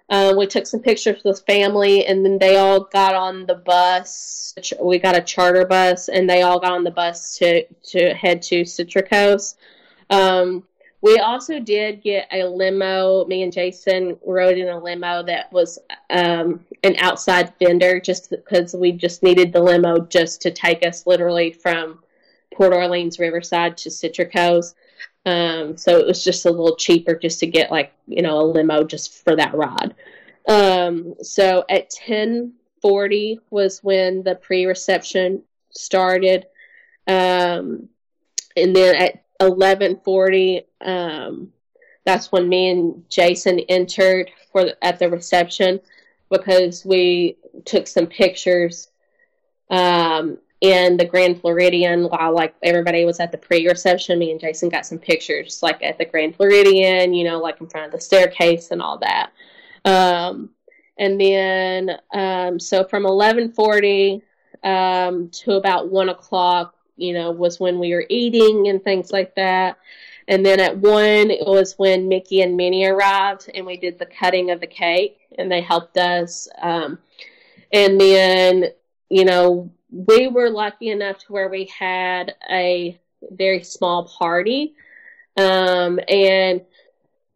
Um, 0.10 0.38
we 0.38 0.46
took 0.46 0.68
some 0.68 0.82
pictures 0.82 1.24
with 1.24 1.46
family, 1.46 2.06
and 2.06 2.24
then 2.24 2.38
they 2.38 2.58
all 2.58 2.82
got 2.82 3.15
on 3.15 3.46
the 3.46 3.56
bus. 3.56 4.54
We 4.80 5.00
got 5.00 5.18
a 5.18 5.22
charter 5.22 5.65
bus, 5.65 6.10
and 6.10 6.30
they 6.30 6.44
all 6.44 6.60
got 6.60 6.74
on 6.74 6.84
the 6.84 6.91
bus 6.91 7.38
to 7.38 7.65
to 7.65 8.13
head 8.13 8.41
to 8.44 8.62
Citricos. 8.62 9.56
Um, 10.10 10.63
we 11.02 11.20
also 11.20 11.60
did 11.60 12.04
get 12.04 12.28
a 12.32 12.46
limo. 12.46 13.26
Me 13.26 13.44
and 13.44 13.54
Jason 13.54 14.18
rode 14.26 14.58
in 14.58 14.70
a 14.70 14.80
limo 14.80 15.24
that 15.24 15.52
was 15.52 15.80
um, 16.10 16.63
an 16.84 16.96
outside 17.00 17.54
vendor, 17.60 18.00
just 18.00 18.30
because 18.30 18.76
we 18.76 18.91
just 18.91 19.24
needed 19.24 19.54
the 19.54 19.62
limo 19.62 20.00
just 20.00 20.41
to 20.41 20.52
take 20.52 20.86
us 20.86 21.08
literally 21.08 21.52
from 21.52 22.00
Port 22.54 22.74
Orleans 22.74 23.20
Riverside 23.20 23.78
to 23.78 23.89
Citricos. 23.89 24.76
Um, 25.26 25.76
so 25.76 25.98
it 25.98 26.06
was 26.06 26.24
just 26.24 26.46
a 26.46 26.52
little 26.52 26.76
cheaper 26.76 27.16
just 27.16 27.40
to 27.40 27.48
get 27.48 27.72
like, 27.72 27.94
you 28.08 28.22
know, 28.22 28.40
a 28.40 28.46
limo 28.46 28.84
just 28.84 29.24
for 29.24 29.36
that 29.36 29.56
ride. 29.56 29.96
Um, 30.48 31.16
so 31.22 31.66
at 31.70 31.92
1040 32.08 33.40
was 33.50 33.84
when 33.84 34.24
the 34.24 34.36
pre-reception 34.36 35.44
started. 35.72 36.46
Um, 37.08 37.90
and 38.56 38.76
then 38.76 38.96
at 38.96 39.24
1140, 39.40 40.62
um, 40.82 41.52
that's 42.06 42.32
when 42.32 42.48
me 42.48 42.70
and 42.70 43.04
Jason 43.10 43.60
entered 43.62 44.30
for 44.52 44.66
the, 44.66 44.86
at 44.86 45.00
the 45.00 45.10
reception 45.10 45.80
because 46.30 46.86
we 46.86 47.38
took 47.66 47.88
some 47.88 48.06
pictures 48.06 48.90
um, 49.70 50.38
in 50.71 50.97
the 50.97 51.06
Grand 51.06 51.39
Floridian 51.41 52.06
while 52.06 52.34
like 52.34 52.56
everybody 52.63 53.06
was 53.06 53.19
at 53.19 53.32
the 53.32 53.38
pre-reception. 53.38 54.19
Me 54.19 54.32
and 54.32 54.39
Jason 54.39 54.69
got 54.69 54.86
some 54.86 54.97
pictures 54.97 55.62
like 55.62 55.82
at 55.84 55.97
the 55.97 56.06
Grand 56.06 56.36
Floridian, 56.36 57.13
you 57.13 57.23
know, 57.23 57.39
like 57.39 57.60
in 57.62 57.67
front 57.67 57.88
of 57.88 57.91
the 57.91 57.99
staircase 57.99 58.71
and 58.71 58.82
all 58.82 58.97
that. 58.99 59.32
Um, 59.86 60.49
and 60.97 61.19
then 61.19 61.99
um, 62.13 62.60
so 62.60 62.84
from 62.84 63.04
11:40 63.04 64.21
um, 64.63 65.30
to 65.30 65.54
about 65.54 65.89
one 65.89 66.10
o'clock, 66.10 66.75
you 66.97 67.13
know, 67.13 67.32
was 67.32 67.60
when 67.60 67.80
we 67.80 67.93
were 67.93 68.06
eating 68.10 68.67
and 68.67 68.84
things 68.84 69.12
like 69.12 69.36
that. 69.36 69.78
And 70.28 70.43
then 70.43 70.60
at 70.60 70.78
one, 70.78 71.30
it 71.30 71.45
was 71.45 71.78
when 71.78 72.08
Mickey 72.08 72.41
and 72.41 72.58
Minnie 72.58 72.88
arrived, 72.88 73.49
and 73.54 73.65
we 73.65 73.78
did 73.78 73.99
the 73.99 74.08
cutting 74.08 74.49
of 74.49 74.60
the 74.60 74.67
cake, 74.67 75.19
and 75.38 75.51
they 75.51 75.62
helped 75.62 75.97
us. 75.97 76.47
Um, 76.60 76.97
and 77.71 78.01
then, 78.01 78.65
you 79.10 79.25
know, 79.25 79.69
we 79.95 80.27
were 80.27 80.49
lucky 80.49 80.89
enough 80.89 81.19
to 81.19 81.31
where 81.31 81.47
we 81.47 81.65
had 81.65 82.36
a 82.49 82.99
very 83.31 83.63
small 83.63 84.10
party. 84.10 84.75
Um, 85.38 85.99
and 86.10 86.62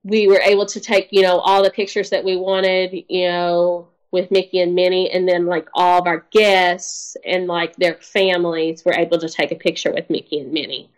we 0.03 0.27
were 0.27 0.41
able 0.41 0.65
to 0.65 0.79
take, 0.79 1.07
you 1.11 1.21
know, 1.21 1.39
all 1.39 1.63
the 1.63 1.71
pictures 1.71 2.09
that 2.09 2.23
we 2.23 2.35
wanted, 2.35 3.05
you 3.07 3.27
know, 3.29 3.87
with 4.11 4.29
Mickey 4.31 4.59
and 4.59 4.75
Minnie, 4.75 5.09
and 5.09 5.27
then 5.27 5.45
like 5.45 5.69
all 5.73 6.01
of 6.01 6.07
our 6.07 6.25
guests 6.31 7.15
and 7.25 7.47
like 7.47 7.75
their 7.77 7.95
families 7.95 8.83
were 8.83 8.93
able 8.93 9.19
to 9.19 9.29
take 9.29 9.51
a 9.51 9.55
picture 9.55 9.93
with 9.93 10.09
Mickey 10.09 10.39
and 10.39 10.51
Minnie. 10.51 10.89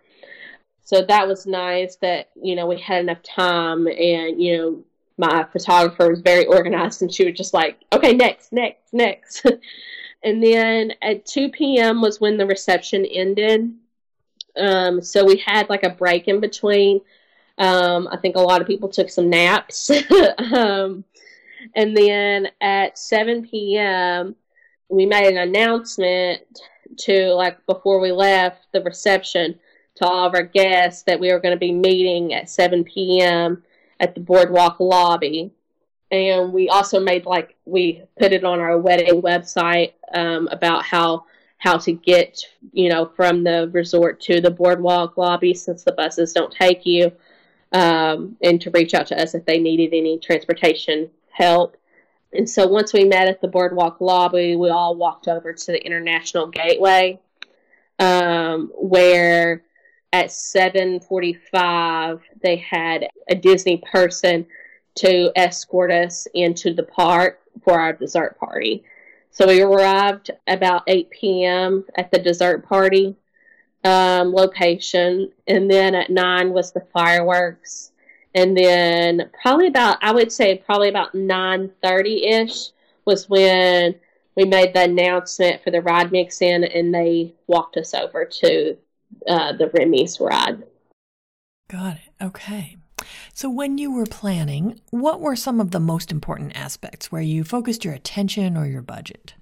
So 0.84 1.04
that 1.04 1.28
was 1.28 1.46
nice 1.46 1.98
that, 1.98 2.30
you 2.42 2.56
know, 2.56 2.66
we 2.66 2.80
had 2.80 3.02
enough 3.02 3.22
time 3.22 3.88
and, 3.88 4.42
you 4.42 4.58
know, 4.58 4.84
my 5.18 5.46
photographer 5.52 6.10
was 6.10 6.22
very 6.22 6.46
organized 6.46 7.02
and 7.02 7.14
she 7.14 7.26
was 7.26 7.36
just 7.36 7.54
like, 7.54 7.80
okay, 7.94 8.14
next, 8.14 8.52
next, 8.52 8.94
next. 8.94 9.46
and 10.24 10.44
then 10.44 10.94
at 11.02 11.26
2 11.26 11.50
p.m. 11.50 12.02
was 12.02 12.22
when 12.22 12.38
the 12.38 12.46
reception 12.46 13.06
ended. 13.06 13.74
Um, 14.56 15.02
so 15.02 15.26
we 15.26 15.38
had 15.38 15.70
like 15.70 15.84
a 15.84 15.90
break 15.90 16.28
in 16.28 16.40
between. 16.40 17.02
Um, 17.58 18.08
I 18.12 18.18
think 18.18 18.36
a 18.36 18.42
lot 18.42 18.62
of 18.62 18.68
people 18.68 18.90
took 18.90 19.10
some 19.10 19.30
naps. 19.30 19.90
um, 20.54 21.04
and 21.76 21.96
then 21.96 22.50
at 22.60 22.98
7 22.98 23.48
p.m., 23.48 24.36
we 24.90 25.06
made 25.06 25.28
an 25.28 25.38
announcement 25.38 26.42
to 26.98 27.34
like 27.34 27.66
before 27.66 28.00
we 28.00 28.12
left 28.12 28.68
the 28.74 28.82
reception 28.82 29.58
to 29.96 30.06
all 30.06 30.26
of 30.26 30.36
our 30.36 30.44
guests 30.44 31.04
that 31.04 31.20
we 31.20 31.32
were 31.32 31.40
going 31.40 31.56
to 31.56 31.60
be 31.60 31.72
meeting 31.72 32.34
at 32.34 32.50
7 32.50 32.84
p.m. 32.84 33.64
at 34.00 34.16
the 34.16 34.22
boardwalk 34.22 34.80
lobby. 34.80 35.52
And 36.12 36.52
we 36.52 36.68
also 36.68 37.00
made 37.00 37.26
like 37.26 37.56
we 37.66 38.04
put 38.20 38.34
it 38.34 38.44
on 38.44 38.60
our 38.60 38.78
wedding 38.78 39.22
website 39.22 39.94
um, 40.14 40.50
about 40.52 40.84
how 40.84 41.26
how 41.58 41.78
to 41.78 41.94
get 41.94 42.44
you 42.74 42.90
know 42.90 43.06
from 43.16 43.44
the 43.44 43.70
resort 43.72 44.20
to 44.22 44.42
the 44.42 44.52
boardwalk 44.52 45.16
lobby 45.16 45.54
since 45.54 45.84
the 45.84 45.94
buses 45.94 46.34
don't 46.34 46.52
take 46.52 46.86
you, 46.86 47.12
um, 47.72 48.36
and 48.42 48.60
to 48.62 48.72
reach 48.72 48.94
out 48.94 49.08
to 49.08 49.22
us 49.22 49.34
if 49.36 49.46
they 49.46 49.58
needed 49.58 49.96
any 49.96 50.20
transportation 50.20 51.10
help. 51.30 51.78
And 52.34 52.50
so 52.50 52.68
once 52.68 52.94
we 52.94 53.06
met 53.06 53.28
at 53.28 53.42
the 53.42 53.48
boardwalk 53.48 54.02
lobby, 54.02 54.56
we 54.56 54.70
all 54.70 54.96
walked 54.96 55.28
over 55.28 55.54
to 55.54 55.72
the 55.72 55.86
International 55.86 56.48
Gateway, 56.48 57.20
um, 58.00 58.72
where 58.76 59.64
at 60.12 60.28
7:45 60.28 62.20
they 62.42 62.58
had 62.58 63.08
a 63.30 63.36
Disney 63.36 63.82
person 63.92 64.46
to 64.96 65.32
escort 65.36 65.92
us 65.92 66.28
into 66.34 66.74
the 66.74 66.84
park 66.84 67.40
for 67.64 67.80
our 67.80 67.94
dessert 67.94 68.38
party. 68.40 68.84
So 69.32 69.48
we 69.48 69.62
arrived 69.62 70.32
about 70.48 70.84
8 70.88 71.10
p.m. 71.10 71.86
at 71.96 72.12
the 72.12 72.20
dessert 72.20 72.68
party 72.68 73.16
um, 73.84 74.34
location, 74.34 75.32
and 75.48 75.70
then 75.72 75.96
at 75.96 76.10
9 76.10 76.52
was 76.52 76.72
the 76.72 76.86
fireworks. 76.94 77.92
And 78.36 78.56
then 78.56 79.30
probably 79.42 79.68
about, 79.68 79.98
I 80.02 80.12
would 80.12 80.32
say 80.32 80.58
probably 80.58 80.90
about 80.90 81.14
9.30ish 81.14 82.72
was 83.06 83.30
when 83.30 83.96
we 84.36 84.46
made 84.46 84.74
the 84.74 84.84
announcement 84.84 85.64
for 85.64 85.72
the 85.72 85.82
ride 85.82 86.12
mix 86.12 86.42
in, 86.42 86.64
and 86.64 86.94
they 86.94 87.34
walked 87.48 87.78
us 87.78 87.94
over 87.94 88.26
to 88.26 88.78
uh, 89.28 89.54
the 89.54 89.70
Remy's 89.70 90.20
ride. 90.20 90.64
Got 91.70 91.96
it. 91.96 92.24
Okay. 92.24 92.78
So, 93.34 93.50
when 93.50 93.78
you 93.78 93.92
were 93.92 94.06
planning, 94.06 94.82
what 94.90 95.22
were 95.22 95.36
some 95.36 95.60
of 95.60 95.72
the 95.72 95.80
most 95.80 96.12
important 96.12 96.56
aspects 96.56 97.12
where 97.12 97.22
you 97.22 97.44
focused 97.44 97.86
your 97.86 97.94
attention 97.94 98.58
or 98.58 98.66
your 98.68 98.82
budget? 98.82 99.36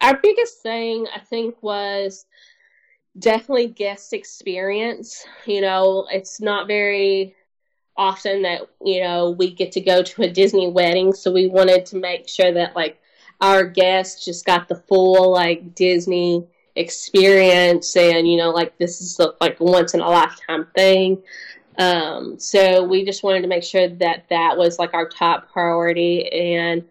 Our 0.00 0.18
biggest 0.20 0.62
thing, 0.62 1.06
I 1.14 1.20
think, 1.20 1.62
was 1.62 2.26
definitely 3.18 3.68
guest 3.68 4.12
experience. 4.12 5.24
You 5.46 5.60
know, 5.60 6.06
it's 6.10 6.40
not 6.40 6.66
very 6.66 7.34
often 7.96 8.42
that, 8.42 8.62
you 8.84 9.00
know, 9.00 9.30
we 9.30 9.54
get 9.54 9.72
to 9.72 9.80
go 9.80 10.02
to 10.02 10.22
a 10.22 10.30
Disney 10.30 10.68
wedding. 10.68 11.12
So, 11.14 11.32
we 11.32 11.46
wanted 11.46 11.86
to 11.86 11.96
make 11.96 12.28
sure 12.28 12.52
that, 12.52 12.74
like, 12.74 13.00
our 13.40 13.64
guests 13.64 14.24
just 14.24 14.44
got 14.44 14.68
the 14.68 14.76
full, 14.76 15.30
like, 15.32 15.74
Disney 15.74 16.46
experience 16.76 17.96
and, 17.96 18.28
you 18.28 18.36
know, 18.36 18.50
like, 18.50 18.76
this 18.78 19.00
is 19.00 19.18
a, 19.20 19.32
like 19.40 19.60
once 19.60 19.94
in 19.94 20.00
a 20.00 20.10
lifetime 20.10 20.66
thing. 20.74 21.22
Um, 21.78 22.38
so 22.38 22.84
we 22.84 23.04
just 23.04 23.22
wanted 23.22 23.42
to 23.42 23.48
make 23.48 23.64
sure 23.64 23.88
that 23.88 24.26
that 24.30 24.56
was 24.56 24.78
like 24.78 24.94
our 24.94 25.08
top 25.08 25.50
priority, 25.52 26.30
and 26.30 26.84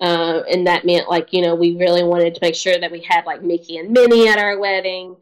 uh, 0.00 0.42
and 0.50 0.66
that 0.66 0.86
meant 0.86 1.08
like 1.08 1.32
you 1.32 1.42
know 1.42 1.54
we 1.54 1.76
really 1.76 2.02
wanted 2.02 2.34
to 2.34 2.40
make 2.42 2.54
sure 2.54 2.78
that 2.78 2.90
we 2.90 3.00
had 3.02 3.26
like 3.26 3.42
Mickey 3.42 3.76
and 3.76 3.90
Minnie 3.90 4.28
at 4.28 4.38
our 4.38 4.58
wedding, 4.58 5.16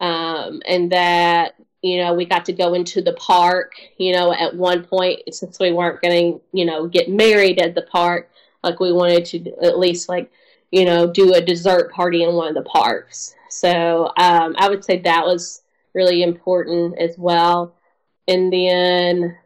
um, 0.00 0.60
and 0.66 0.90
that 0.92 1.54
you 1.82 1.98
know 1.98 2.14
we 2.14 2.24
got 2.24 2.44
to 2.46 2.52
go 2.52 2.74
into 2.74 3.00
the 3.00 3.12
park. 3.14 3.74
You 3.98 4.12
know, 4.12 4.32
at 4.32 4.56
one 4.56 4.84
point 4.84 5.20
since 5.32 5.58
we 5.60 5.72
weren't 5.72 6.02
going 6.02 6.34
to 6.34 6.40
you 6.52 6.64
know 6.64 6.88
get 6.88 7.08
married 7.08 7.60
at 7.60 7.74
the 7.74 7.82
park, 7.82 8.30
like 8.62 8.80
we 8.80 8.92
wanted 8.92 9.24
to 9.26 9.54
at 9.62 9.78
least 9.78 10.08
like 10.08 10.32
you 10.72 10.84
know 10.84 11.06
do 11.06 11.34
a 11.34 11.40
dessert 11.40 11.92
party 11.92 12.24
in 12.24 12.34
one 12.34 12.48
of 12.48 12.54
the 12.54 12.68
parks. 12.68 13.34
So 13.50 14.06
um, 14.16 14.56
I 14.58 14.68
would 14.68 14.84
say 14.84 14.98
that 14.98 15.24
was 15.24 15.62
really 15.94 16.24
important 16.24 16.98
as 16.98 17.16
well 17.16 17.72
and 18.28 18.52
then 18.52 19.36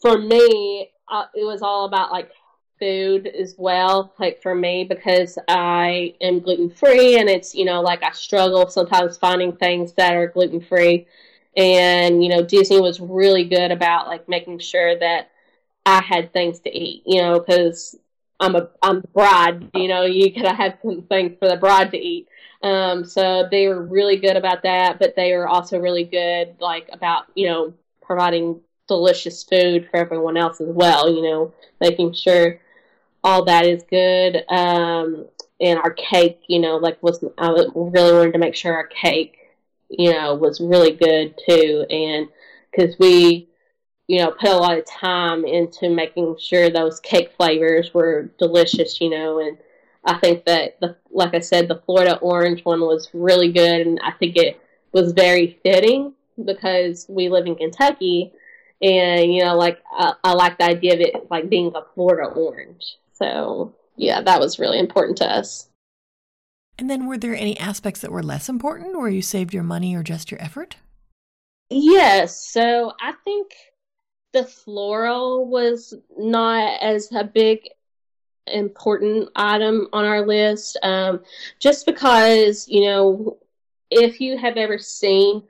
for 0.00 0.18
me, 0.18 0.90
uh, 1.08 1.26
it 1.34 1.44
was 1.44 1.62
all 1.62 1.86
about 1.86 2.10
like 2.10 2.30
food 2.78 3.28
as 3.28 3.54
well. 3.56 4.12
Like 4.18 4.42
for 4.42 4.54
me, 4.54 4.84
because 4.84 5.38
I 5.48 6.14
am 6.20 6.40
gluten 6.40 6.70
free, 6.70 7.18
and 7.18 7.28
it's 7.28 7.54
you 7.54 7.64
know 7.64 7.80
like 7.80 8.02
I 8.02 8.10
struggle 8.12 8.68
sometimes 8.68 9.16
finding 9.16 9.56
things 9.56 9.92
that 9.94 10.14
are 10.14 10.26
gluten 10.26 10.60
free. 10.60 11.06
And 11.56 12.22
you 12.22 12.30
know, 12.30 12.42
Disney 12.42 12.80
was 12.80 13.00
really 13.00 13.44
good 13.44 13.70
about 13.70 14.08
like 14.08 14.28
making 14.28 14.58
sure 14.58 14.98
that 14.98 15.30
I 15.86 16.02
had 16.02 16.32
things 16.32 16.60
to 16.60 16.76
eat. 16.76 17.02
You 17.06 17.22
know, 17.22 17.38
because 17.38 17.96
I'm 18.40 18.56
a 18.56 18.68
I'm 18.82 19.00
the 19.02 19.08
bride. 19.08 19.70
You 19.74 19.88
know, 19.88 20.04
you 20.04 20.30
gotta 20.34 20.54
have 20.54 20.78
some 20.82 21.02
things 21.02 21.36
for 21.38 21.48
the 21.48 21.56
bride 21.56 21.92
to 21.92 21.98
eat. 21.98 22.28
Um, 22.62 23.04
so 23.04 23.48
they 23.50 23.66
were 23.68 23.82
really 23.82 24.16
good 24.16 24.36
about 24.36 24.62
that, 24.62 24.98
but 24.98 25.14
they 25.16 25.32
were 25.32 25.48
also 25.48 25.78
really 25.78 26.04
good 26.04 26.56
like 26.60 26.88
about 26.92 27.26
you 27.34 27.46
know 27.48 27.74
providing 28.02 28.60
delicious 28.88 29.42
food 29.42 29.88
for 29.90 29.96
everyone 29.98 30.36
else 30.36 30.60
as 30.60 30.68
well. 30.68 31.08
You 31.08 31.22
know, 31.22 31.54
making 31.80 32.12
sure 32.14 32.60
all 33.24 33.44
that 33.44 33.66
is 33.66 33.82
good. 33.84 34.44
Um, 34.48 35.26
and 35.60 35.78
our 35.78 35.92
cake, 35.92 36.40
you 36.48 36.58
know, 36.58 36.76
like 36.76 37.02
was 37.02 37.24
I 37.38 37.48
really 37.48 38.12
wanted 38.12 38.32
to 38.32 38.38
make 38.38 38.54
sure 38.54 38.74
our 38.74 38.86
cake, 38.86 39.38
you 39.88 40.12
know, 40.12 40.34
was 40.34 40.60
really 40.60 40.92
good 40.92 41.34
too, 41.48 41.86
and 41.88 42.28
because 42.70 42.98
we, 42.98 43.48
you 44.08 44.18
know, 44.18 44.32
put 44.32 44.50
a 44.50 44.56
lot 44.56 44.76
of 44.76 44.86
time 44.86 45.44
into 45.44 45.88
making 45.88 46.36
sure 46.38 46.68
those 46.68 47.00
cake 47.00 47.32
flavors 47.36 47.94
were 47.94 48.30
delicious, 48.38 49.00
you 49.00 49.10
know, 49.10 49.38
and 49.38 49.56
I 50.04 50.18
think 50.18 50.44
that 50.46 50.80
the 50.80 50.96
like 51.10 51.34
I 51.34 51.40
said, 51.40 51.68
the 51.68 51.82
Florida 51.86 52.18
orange 52.18 52.64
one 52.64 52.80
was 52.80 53.08
really 53.14 53.52
good, 53.52 53.86
and 53.86 54.00
I 54.02 54.10
think 54.12 54.36
it 54.36 54.60
was 54.92 55.12
very 55.12 55.60
fitting 55.62 56.14
because 56.44 57.06
we 57.08 57.28
live 57.28 57.46
in 57.46 57.54
Kentucky, 57.54 58.32
and 58.80 59.32
you 59.32 59.42
know, 59.42 59.56
like 59.56 59.78
I, 59.92 60.14
I 60.24 60.32
like 60.32 60.58
the 60.58 60.64
idea 60.64 60.94
of 60.94 61.00
it 61.00 61.30
like 61.30 61.48
being 61.48 61.72
a 61.74 61.82
Florida 61.94 62.28
orange. 62.28 62.96
So 63.12 63.74
yeah, 63.96 64.20
that 64.22 64.40
was 64.40 64.58
really 64.58 64.78
important 64.78 65.18
to 65.18 65.26
us. 65.26 65.68
And 66.78 66.88
then, 66.88 67.06
were 67.06 67.18
there 67.18 67.36
any 67.36 67.58
aspects 67.58 68.00
that 68.00 68.10
were 68.10 68.22
less 68.22 68.48
important, 68.48 68.98
where 68.98 69.10
you 69.10 69.22
saved 69.22 69.54
your 69.54 69.62
money 69.62 69.94
or 69.94 70.02
just 70.02 70.30
your 70.30 70.42
effort? 70.42 70.76
Yes. 71.70 72.50
So 72.50 72.92
I 73.00 73.12
think 73.24 73.52
the 74.32 74.44
floral 74.44 75.46
was 75.46 75.94
not 76.18 76.80
as 76.82 77.10
a 77.12 77.24
big 77.24 77.68
important 78.46 79.28
item 79.36 79.88
on 79.92 80.04
our 80.04 80.26
list, 80.26 80.78
um, 80.82 81.22
just 81.58 81.86
because 81.86 82.66
you 82.68 82.84
know 82.86 83.38
if 83.90 84.20
you 84.20 84.38
have 84.38 84.56
ever 84.56 84.78
seen 84.78 85.42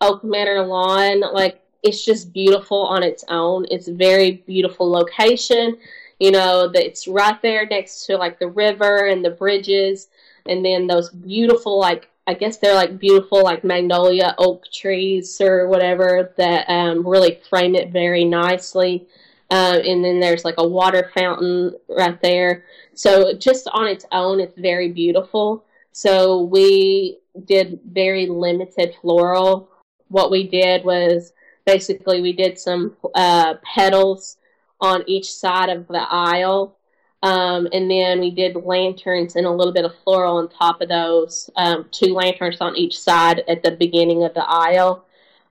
Oak 0.00 0.24
Manor 0.24 0.64
Lawn, 0.66 1.20
like 1.32 1.60
it's 1.82 2.04
just 2.04 2.32
beautiful 2.32 2.82
on 2.82 3.02
its 3.02 3.24
own. 3.28 3.66
It's 3.70 3.88
a 3.88 3.94
very 3.94 4.42
beautiful 4.46 4.90
location. 4.90 5.78
You 6.18 6.30
know, 6.30 6.68
that 6.68 6.86
it's 6.86 7.06
right 7.06 7.40
there 7.42 7.66
next 7.66 8.06
to 8.06 8.16
like 8.16 8.38
the 8.38 8.48
river 8.48 9.06
and 9.06 9.24
the 9.24 9.30
bridges, 9.30 10.08
and 10.46 10.64
then 10.64 10.86
those 10.86 11.10
beautiful 11.10 11.78
like 11.78 12.08
I 12.26 12.34
guess 12.34 12.58
they're 12.58 12.74
like 12.74 12.98
beautiful 12.98 13.42
like 13.42 13.62
magnolia 13.62 14.34
oak 14.38 14.64
trees 14.72 15.40
or 15.40 15.68
whatever 15.68 16.32
that 16.36 16.68
um, 16.68 17.06
really 17.06 17.40
frame 17.48 17.74
it 17.74 17.92
very 17.92 18.24
nicely. 18.24 19.06
Uh, 19.48 19.78
and 19.86 20.04
then 20.04 20.18
there's 20.18 20.44
like 20.44 20.56
a 20.58 20.66
water 20.66 21.12
fountain 21.14 21.72
right 21.88 22.20
there. 22.20 22.64
So 22.94 23.32
just 23.34 23.68
on 23.72 23.86
its 23.86 24.04
own, 24.10 24.40
it's 24.40 24.58
very 24.58 24.90
beautiful. 24.90 25.64
So 25.92 26.42
we 26.42 27.18
did 27.44 27.78
very 27.84 28.26
limited 28.26 28.96
floral 29.00 29.70
what 30.08 30.30
we 30.30 30.46
did 30.46 30.84
was 30.84 31.32
basically 31.64 32.20
we 32.20 32.32
did 32.32 32.58
some 32.58 32.96
uh, 33.14 33.54
petals 33.62 34.38
on 34.80 35.04
each 35.06 35.32
side 35.32 35.68
of 35.68 35.86
the 35.88 36.06
aisle. 36.08 36.76
Um, 37.22 37.66
and 37.72 37.90
then 37.90 38.20
we 38.20 38.30
did 38.30 38.54
lanterns 38.56 39.36
and 39.36 39.46
a 39.46 39.50
little 39.50 39.72
bit 39.72 39.84
of 39.84 39.98
floral 40.04 40.36
on 40.36 40.48
top 40.48 40.80
of 40.80 40.88
those, 40.88 41.50
um, 41.56 41.86
two 41.90 42.14
lanterns 42.14 42.60
on 42.60 42.76
each 42.76 42.98
side 42.98 43.42
at 43.48 43.62
the 43.62 43.72
beginning 43.72 44.22
of 44.22 44.34
the 44.34 44.44
aisle. 44.46 45.06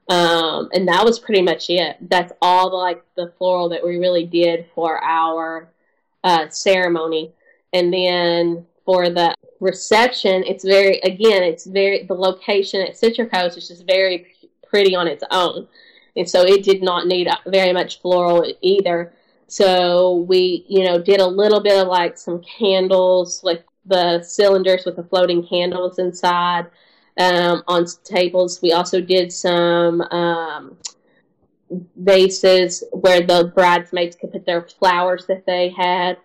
Um, 0.08 0.70
and 0.74 0.88
that 0.88 1.04
was 1.04 1.20
pretty 1.20 1.42
much 1.42 1.70
it. 1.70 1.98
That's 2.10 2.32
all 2.42 2.70
the, 2.70 2.76
like 2.76 3.04
the 3.16 3.34
floral 3.38 3.70
that 3.70 3.84
we 3.84 3.98
really 3.98 4.26
did 4.26 4.68
for 4.76 5.04
our 5.04 5.70
uh, 6.24 6.48
ceremony. 6.50 7.34
And 7.74 7.92
then 7.92 8.66
for 8.86 9.10
the 9.10 9.34
reception, 9.60 10.44
it's 10.46 10.64
very 10.64 11.00
again, 11.00 11.44
it's 11.44 11.66
very 11.66 12.04
the 12.04 12.14
location 12.14 12.82
at 12.82 12.94
Citricos 12.94 13.58
is 13.58 13.68
just 13.68 13.86
very 13.88 14.28
pretty 14.76 14.94
on 14.94 15.08
its 15.08 15.24
own. 15.32 15.66
And 16.18 16.30
so 16.30 16.42
it 16.42 16.62
did 16.62 16.84
not 16.84 17.08
need 17.08 17.30
very 17.48 17.72
much 17.72 18.02
floral 18.02 18.46
either. 18.60 19.14
So 19.48 20.26
we, 20.28 20.66
you 20.68 20.84
know, 20.84 21.02
did 21.02 21.22
a 21.22 21.26
little 21.42 21.62
bit 21.62 21.82
of 21.82 21.88
like 21.88 22.18
some 22.18 22.42
candles, 22.42 23.42
like 23.42 23.64
the 23.86 24.22
cylinders 24.22 24.84
with 24.86 24.98
the 24.98 25.04
floating 25.04 25.48
candles 25.48 25.98
inside 25.98 26.66
um, 27.18 27.64
on 27.70 27.86
tables. 28.04 28.62
We 28.62 28.74
also 28.74 29.00
did 29.00 29.32
some 29.32 30.02
um, 30.02 30.78
vases 31.96 32.84
where 32.92 33.22
the 33.22 33.54
bridesmaids 33.56 34.18
could 34.18 34.34
put 34.34 34.46
their 34.46 34.64
flowers 34.64 35.26
that 35.28 35.46
they 35.46 35.70
had 35.70 36.18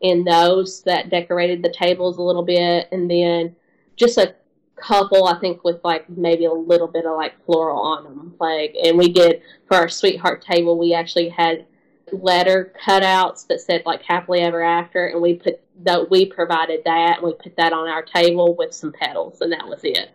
in 0.00 0.22
those 0.22 0.84
that 0.84 1.10
decorated 1.10 1.60
the 1.60 1.74
tables 1.76 2.18
a 2.18 2.22
little 2.22 2.44
bit. 2.44 2.86
And 2.92 3.10
then 3.10 3.56
just 3.96 4.16
a 4.16 4.36
couple, 4.76 5.26
I 5.26 5.38
think, 5.38 5.64
with 5.64 5.80
like 5.82 6.08
maybe 6.08 6.44
a 6.44 6.52
little 6.52 6.86
bit 6.86 7.06
of 7.06 7.16
like 7.16 7.44
floral 7.44 7.80
on 7.80 8.04
them. 8.04 8.34
Like, 8.38 8.76
and 8.82 8.96
we 8.96 9.08
did 9.12 9.42
for 9.66 9.76
our 9.76 9.88
sweetheart 9.88 10.42
table, 10.42 10.78
we 10.78 10.94
actually 10.94 11.28
had 11.28 11.66
letter 12.12 12.72
cutouts 12.84 13.46
that 13.48 13.60
said 13.60 13.82
like 13.84 14.02
happily 14.02 14.40
ever 14.40 14.62
after, 14.62 15.06
and 15.06 15.20
we 15.20 15.34
put 15.34 15.60
that 15.84 16.10
we 16.10 16.26
provided 16.26 16.82
that, 16.84 17.18
and 17.18 17.26
we 17.26 17.32
put 17.34 17.56
that 17.56 17.72
on 17.72 17.88
our 17.88 18.02
table 18.02 18.54
with 18.56 18.74
some 18.74 18.92
petals, 18.92 19.40
and 19.40 19.52
that 19.52 19.66
was 19.66 19.80
it. 19.82 20.10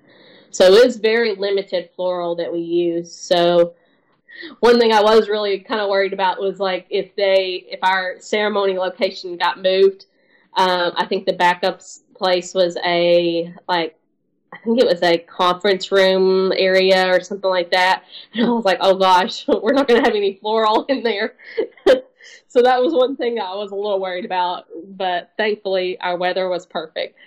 So 0.51 0.65
it 0.65 0.85
was 0.85 0.97
very 0.97 1.35
limited 1.35 1.89
floral 1.95 2.35
that 2.35 2.51
we 2.51 2.59
used. 2.59 3.13
So 3.13 3.73
one 4.59 4.79
thing 4.79 4.91
I 4.91 5.01
was 5.01 5.29
really 5.29 5.59
kind 5.59 5.81
of 5.81 5.89
worried 5.89 6.13
about 6.13 6.39
was 6.39 6.59
like 6.59 6.87
if 6.89 7.15
they 7.15 7.65
if 7.69 7.79
our 7.83 8.15
ceremony 8.19 8.77
location 8.77 9.37
got 9.37 9.61
moved. 9.61 10.05
Um, 10.53 10.91
I 10.97 11.05
think 11.05 11.25
the 11.25 11.33
backup 11.33 11.81
place 12.13 12.53
was 12.53 12.77
a 12.83 13.53
like 13.69 13.95
I 14.53 14.57
think 14.57 14.79
it 14.79 14.85
was 14.85 15.01
a 15.01 15.17
conference 15.17 15.91
room 15.91 16.51
area 16.55 17.07
or 17.07 17.21
something 17.21 17.49
like 17.49 17.71
that. 17.71 18.03
And 18.33 18.45
I 18.45 18.49
was 18.49 18.65
like, 18.65 18.79
oh 18.81 18.95
gosh, 18.95 19.47
we're 19.47 19.73
not 19.73 19.87
going 19.87 20.01
to 20.01 20.07
have 20.07 20.15
any 20.15 20.35
floral 20.35 20.85
in 20.85 21.03
there. 21.03 21.35
so 22.47 22.61
that 22.61 22.81
was 22.81 22.93
one 22.93 23.15
thing 23.15 23.39
I 23.39 23.55
was 23.55 23.71
a 23.71 23.75
little 23.75 23.99
worried 23.99 24.25
about. 24.25 24.65
But 24.85 25.31
thankfully, 25.37 25.99
our 26.01 26.17
weather 26.17 26.49
was 26.49 26.65
perfect. 26.65 27.17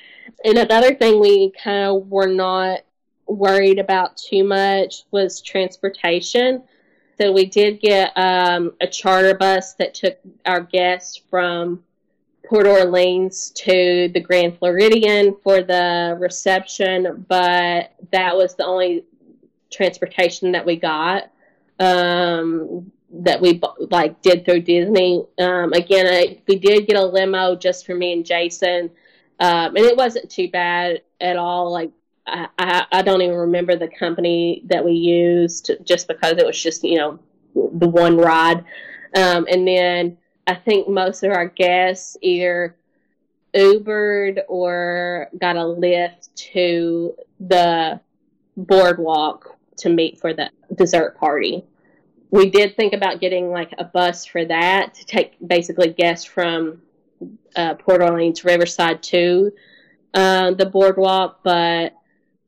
And 0.44 0.58
another 0.58 0.94
thing 0.94 1.20
we 1.20 1.52
kind 1.62 1.86
of 1.86 2.08
were 2.08 2.26
not 2.26 2.80
worried 3.26 3.78
about 3.78 4.16
too 4.16 4.44
much 4.44 5.04
was 5.10 5.40
transportation. 5.40 6.62
So 7.18 7.32
we 7.32 7.46
did 7.46 7.80
get 7.80 8.12
um, 8.16 8.72
a 8.80 8.86
charter 8.86 9.34
bus 9.34 9.74
that 9.74 9.94
took 9.94 10.18
our 10.44 10.60
guests 10.60 11.20
from 11.30 11.84
Port 12.46 12.66
Orleans 12.66 13.50
to 13.50 14.10
the 14.12 14.20
Grand 14.20 14.58
Floridian 14.58 15.36
for 15.42 15.62
the 15.62 16.16
reception, 16.18 17.24
but 17.28 17.92
that 18.12 18.36
was 18.36 18.54
the 18.54 18.66
only 18.66 19.04
transportation 19.70 20.52
that 20.52 20.64
we 20.64 20.76
got. 20.76 21.30
Um, 21.80 22.92
that 23.22 23.40
we 23.40 23.60
like 23.90 24.20
did 24.22 24.44
through 24.44 24.60
Disney. 24.60 25.24
Um, 25.38 25.72
again, 25.72 26.06
I, 26.06 26.40
we 26.48 26.56
did 26.56 26.86
get 26.86 26.96
a 26.96 27.04
limo 27.04 27.54
just 27.54 27.86
for 27.86 27.94
me 27.94 28.12
and 28.12 28.26
Jason, 28.26 28.90
um, 29.40 29.76
and 29.76 29.78
it 29.78 29.96
wasn't 29.96 30.30
too 30.30 30.50
bad 30.50 31.02
at 31.20 31.36
all. 31.36 31.72
Like 31.72 31.92
I, 32.26 32.48
I, 32.58 32.86
I 32.90 33.02
don't 33.02 33.22
even 33.22 33.36
remember 33.36 33.76
the 33.76 33.88
company 33.88 34.62
that 34.66 34.84
we 34.84 34.92
used, 34.92 35.70
just 35.84 36.08
because 36.08 36.32
it 36.38 36.46
was 36.46 36.60
just 36.60 36.82
you 36.82 36.96
know 36.96 37.18
the 37.54 37.88
one 37.88 38.16
ride, 38.16 38.64
um, 39.16 39.46
and 39.50 39.66
then 39.66 40.18
I 40.46 40.54
think 40.54 40.88
most 40.88 41.22
of 41.22 41.32
our 41.32 41.46
guests 41.46 42.16
either 42.20 42.76
Ubered 43.54 44.40
or 44.48 45.28
got 45.38 45.56
a 45.56 45.66
lift 45.66 46.34
to 46.36 47.14
the 47.38 48.00
boardwalk 48.56 49.56
to 49.78 49.88
meet 49.88 50.20
for 50.20 50.34
the 50.34 50.50
dessert 50.74 51.16
party. 51.16 51.64
We 52.30 52.50
did 52.50 52.76
think 52.76 52.94
about 52.94 53.20
getting 53.20 53.50
like 53.50 53.72
a 53.78 53.84
bus 53.84 54.26
for 54.26 54.44
that 54.44 54.94
to 54.94 55.04
take 55.04 55.36
basically 55.46 55.92
guests 55.92 56.24
from 56.24 56.82
uh, 57.54 57.74
Port 57.74 58.02
Orleans 58.02 58.44
Riverside 58.44 59.02
to 59.04 59.52
uh, 60.14 60.52
the 60.52 60.66
boardwalk, 60.66 61.40
but 61.44 61.94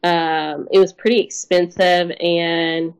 um, 0.03 0.69
it 0.73 0.79
was 0.79 0.93
pretty 0.93 1.21
expensive, 1.21 2.11
and 2.21 2.95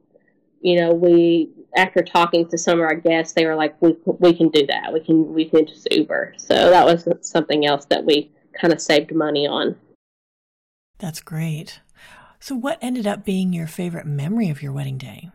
you 0.61 0.81
know 0.81 0.93
we 0.93 1.51
after 1.77 2.03
talking 2.03 2.49
to 2.49 2.59
some 2.59 2.81
of 2.81 2.85
our 2.85 2.95
guests, 2.95 3.35
they 3.35 3.47
were 3.47 3.55
like, 3.55 3.81
"We 3.81 3.97
we 4.05 4.33
can 4.33 4.49
do 4.49 4.67
that. 4.67 4.93
We 4.93 5.01
can 5.01 5.33
we 5.33 5.49
can 5.49 5.67
just 5.67 5.89
Uber." 5.91 6.35
So 6.37 6.55
that 6.55 6.85
was 6.85 7.09
something 7.21 7.67
else 7.67 7.85
that 7.87 8.05
we 8.05 8.31
kind 8.61 8.73
of 8.73 8.81
saved 8.81 9.15
money 9.15 9.47
on. 9.47 9.77
That's 10.99 11.21
great. 11.21 11.81
So, 12.41 12.55
what 12.55 12.79
ended 12.81 13.07
up 13.07 13.25
being 13.25 13.53
your 13.53 13.67
favorite 13.67 14.07
memory 14.07 14.49
of 14.49 14.63
your 14.63 14.73
wedding 14.73 14.99
day? 14.99 15.31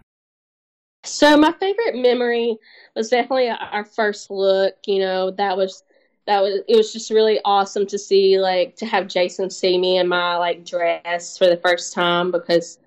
So, 1.04 1.38
my 1.38 1.52
favorite 1.54 1.96
memory 1.96 2.58
was 2.96 3.10
definitely 3.10 3.50
our 3.50 3.86
first 3.86 4.32
look. 4.32 4.76
You 4.86 5.00
know, 5.00 5.32
that 5.32 5.58
was 5.58 5.84
that 6.28 6.42
was 6.42 6.62
it 6.68 6.76
was 6.76 6.94
just 6.94 7.12
really 7.12 7.40
awesome 7.46 7.86
to 7.88 7.98
see 7.98 8.40
like 8.40 8.76
to 8.78 8.86
have 8.86 9.08
Jason 9.08 9.50
see 9.50 9.78
me 9.78 9.98
in 9.98 10.08
my 10.08 10.38
like 10.38 10.66
dress 10.66 11.38
for 11.38 11.48
the 11.48 11.58
first 11.58 11.94
time 11.94 12.32
because 12.32 12.80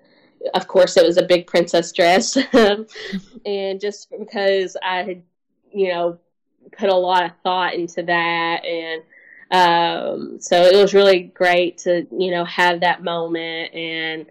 of 0.53 0.67
course, 0.67 0.97
it 0.97 1.05
was 1.05 1.17
a 1.17 1.23
big 1.23 1.47
princess 1.47 1.91
dress. 1.91 2.37
and 3.45 3.79
just 3.79 4.11
because 4.17 4.77
I 4.83 5.03
had, 5.03 5.23
you 5.71 5.89
know, 5.89 6.19
put 6.77 6.89
a 6.89 6.95
lot 6.95 7.25
of 7.25 7.31
thought 7.43 7.73
into 7.73 8.03
that. 8.03 8.65
And 8.65 9.03
um, 9.51 10.39
so 10.39 10.63
it 10.63 10.75
was 10.75 10.93
really 10.93 11.23
great 11.23 11.79
to, 11.79 12.07
you 12.11 12.31
know, 12.31 12.45
have 12.45 12.81
that 12.81 13.03
moment 13.03 13.73
and 13.73 14.25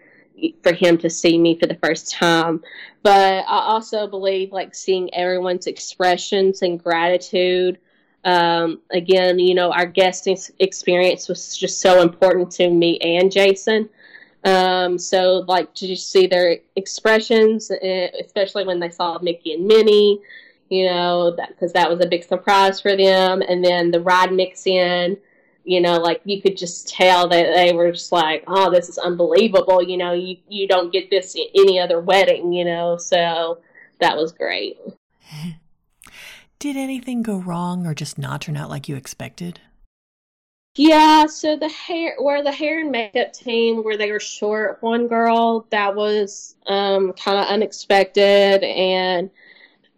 for 0.63 0.73
him 0.73 0.99
to 0.99 1.09
see 1.09 1.39
me 1.39 1.59
for 1.59 1.67
the 1.67 1.77
first 1.77 2.11
time. 2.11 2.63
But 3.03 3.45
I 3.47 3.59
also 3.67 4.07
believe 4.07 4.53
like 4.53 4.75
seeing 4.75 5.13
everyone's 5.15 5.67
expressions 5.67 6.63
and 6.63 6.83
gratitude. 6.83 7.79
Um, 8.25 8.81
again, 8.91 9.39
you 9.39 9.55
know, 9.55 9.71
our 9.71 9.87
guesting 9.87 10.39
experience 10.59 11.29
was 11.29 11.57
just 11.57 11.81
so 11.81 12.01
important 12.01 12.51
to 12.53 12.69
me 12.69 12.99
and 12.99 13.31
Jason. 13.31 13.89
Um, 14.45 14.99
so, 14.99 15.45
like, 15.49 15.75
to 15.77 15.97
see 15.97 16.27
their 16.27 16.59
expressions, 16.77 17.71
eh, 17.83 18.09
especially 18.23 18.65
when 18.65 18.79
they 18.79 18.91
saw 18.91 19.19
Mickey 19.19 19.55
and 19.55 19.67
Minnie, 19.67 20.21
you 20.69 20.87
know, 20.87 21.35
because 21.49 21.73
that, 21.73 21.85
that 21.85 21.91
was 21.91 22.05
a 22.05 22.09
big 22.09 22.25
surprise 22.25 22.81
for 22.81 22.97
them. 22.97 23.43
And 23.43 23.65
then 23.65 23.91
the 23.91 24.01
ride 24.01 24.33
mix 24.33 24.67
in, 24.67 25.17
you 25.65 25.81
know, 25.81 25.99
like 25.99 26.21
you 26.25 26.43
could 26.43 26.57
just 26.57 26.89
tell 26.89 27.29
that 27.29 27.55
they 27.55 27.73
were 27.73 27.93
just 27.93 28.13
like, 28.13 28.45
oh, 28.47 28.71
this 28.71 28.89
is 28.89 28.99
unbelievable. 28.99 29.83
You 29.83 29.97
know, 29.97 30.13
you, 30.13 30.37
you 30.49 30.69
don't 30.69 30.93
get 30.93 31.11
this 31.11 31.37
any 31.55 31.79
other 31.79 32.01
wedding, 32.01 32.53
you 32.53 32.65
know, 32.65 32.97
so 32.97 33.59
that 34.01 34.17
was 34.17 34.33
great. 34.33 34.79
Did 36.59 36.77
anything 36.77 37.23
go 37.23 37.39
wrong 37.39 37.87
or 37.87 37.95
just 37.95 38.19
not 38.19 38.43
turn 38.43 38.57
out 38.57 38.71
like 38.71 38.89
you 38.89 38.97
expected? 38.97 39.61
Yeah, 40.77 41.27
so 41.27 41.57
the 41.57 41.69
hair, 41.69 42.17
where 42.19 42.43
the 42.43 42.51
hair 42.51 42.81
and 42.81 42.91
makeup 42.91 43.33
team, 43.33 43.85
where 43.85 43.97
they 43.97 44.11
were 44.11 44.19
short 44.19 44.83
one 44.83 45.07
girl, 45.07 45.67
that 45.71 45.95
was 45.95 46.57
um, 46.67 47.13
kind 47.13 47.39
of 47.39 47.47
unexpected, 47.47 48.65
and 48.65 49.31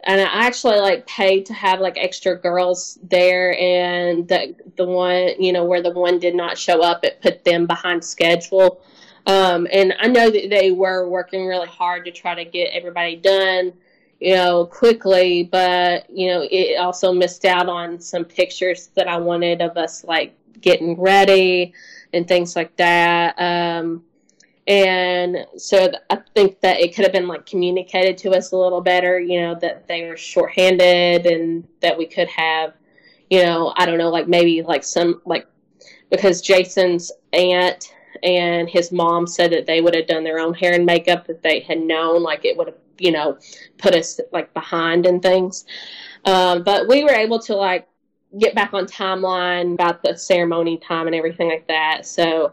and 0.05 0.21
I 0.21 0.25
actually 0.47 0.79
like 0.81 1.07
paid 1.07 1.47
to 1.47 1.55
have 1.55 1.81
like 1.81 1.97
extra 1.97 2.37
girls 2.39 2.99
there, 3.03 3.59
and 3.59 4.29
the 4.29 4.55
the 4.77 4.85
one 4.85 5.41
you 5.43 5.53
know 5.53 5.65
where 5.65 5.81
the 5.83 5.93
one 5.93 6.19
did 6.19 6.35
not 6.35 6.59
show 6.59 6.83
up, 6.83 7.05
it 7.05 7.23
put 7.23 7.43
them 7.45 7.67
behind 7.67 8.05
schedule. 8.05 8.83
Um, 9.27 9.67
and 9.73 9.95
I 9.99 10.09
know 10.09 10.31
that 10.31 10.51
they 10.51 10.73
were 10.73 11.09
working 11.09 11.47
really 11.47 11.69
hard 11.69 12.05
to 12.05 12.13
try 12.13 12.35
to 12.35 12.45
get 12.45 12.71
everybody 12.73 13.17
done, 13.17 13.73
you 14.21 14.35
know, 14.35 14.67
quickly, 14.67 15.45
but 15.45 16.09
you 16.11 16.29
know, 16.29 16.47
it 16.51 16.77
also 16.79 17.13
missed 17.13 17.45
out 17.47 17.69
on 17.69 17.99
some 17.99 18.25
pictures 18.27 18.89
that 18.95 19.09
I 19.09 19.17
wanted 19.17 19.63
of 19.63 19.77
us 19.79 20.05
like 20.05 20.37
getting 20.61 21.01
ready 21.01 21.73
and 22.13 22.27
things 22.27 22.57
like 22.57 22.77
that. 22.77 23.35
Um, 23.41 24.05
and 24.67 25.47
so 25.57 25.89
I 26.11 26.19
think 26.35 26.61
that 26.61 26.81
it 26.81 26.95
could 26.95 27.05
have 27.05 27.13
been 27.13 27.29
like 27.29 27.47
communicated 27.47 28.19
to 28.19 28.33
us 28.33 28.51
a 28.51 28.57
little 28.57 28.81
better, 28.81 29.21
you 29.21 29.41
know, 29.41 29.55
that 29.61 29.87
they 29.87 30.09
were 30.09 30.17
shorthanded 30.17 31.27
and 31.27 31.67
that 31.81 31.97
we 31.97 32.07
could 32.07 32.29
have, 32.29 32.75
you 33.31 33.45
know, 33.45 33.73
I 33.77 33.87
don't 33.87 33.99
know, 33.99 34.11
like 34.11 34.27
maybe 34.27 34.63
like 34.63 34.83
some, 34.83 35.21
like, 35.25 35.47
because 36.11 36.41
Jason's 36.41 37.13
aunt 37.33 37.95
and 38.23 38.69
his 38.69 38.91
mom 38.91 39.27
said 39.27 39.53
that 39.53 39.67
they 39.67 39.81
would 39.81 39.95
have 39.95 40.07
done 40.07 40.25
their 40.25 40.39
own 40.39 40.55
hair 40.55 40.73
and 40.73 40.87
makeup 40.87 41.27
if 41.29 41.41
they 41.43 41.61
had 41.61 41.81
known, 41.81 42.23
like 42.23 42.45
it 42.45 42.57
would 42.57 42.67
have, 42.67 42.77
you 42.99 43.13
know, 43.13 43.39
put 43.79 43.95
us 43.95 44.19
like 44.33 44.53
behind 44.55 45.07
and 45.07 45.23
things. 45.23 45.65
Um, 46.25 46.65
but 46.65 46.89
we 46.89 47.05
were 47.05 47.11
able 47.11 47.39
to 47.41 47.55
like 47.55 47.87
get 48.39 48.55
back 48.55 48.75
on 48.75 48.87
timeline 48.87 49.75
about 49.75 50.03
the 50.03 50.17
ceremony 50.17 50.79
time 50.79 51.07
and 51.07 51.15
everything 51.15 51.49
like 51.49 51.67
that. 51.69 52.07
So, 52.07 52.53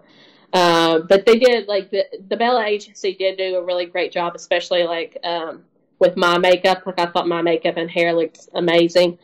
uh, 0.54 1.00
but 1.00 1.26
they 1.26 1.38
did 1.38 1.68
like 1.68 1.90
the 1.90 2.06
the 2.30 2.38
Bella 2.38 2.66
agency 2.66 3.16
did 3.16 3.38
do 3.38 3.56
a 3.56 3.64
really 3.64 3.86
great 3.86 4.12
job, 4.12 4.36
especially 4.36 4.84
like 4.84 5.18
um, 5.24 5.64
with 6.00 6.16
my 6.16 6.38
makeup. 6.38 6.84
Like 6.86 7.00
I 7.00 7.08
thought 7.08 7.28
my 7.28 7.42
makeup 7.42 7.78
and 7.78 7.90
hair 7.90 8.14
looked 8.14 8.50
amazing, 8.54 9.18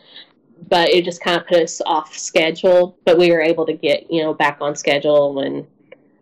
but 0.68 0.90
it 0.90 1.06
just 1.06 1.22
kind 1.22 1.40
of 1.40 1.48
put 1.48 1.62
us 1.62 1.82
off 1.86 2.18
schedule. 2.18 2.98
But 3.06 3.18
we 3.18 3.32
were 3.32 3.42
able 3.42 3.66
to 3.66 3.74
get 3.74 4.12
you 4.12 4.24
know 4.24 4.34
back 4.34 4.58
on 4.60 4.76
schedule, 4.76 5.40
and 5.40 5.68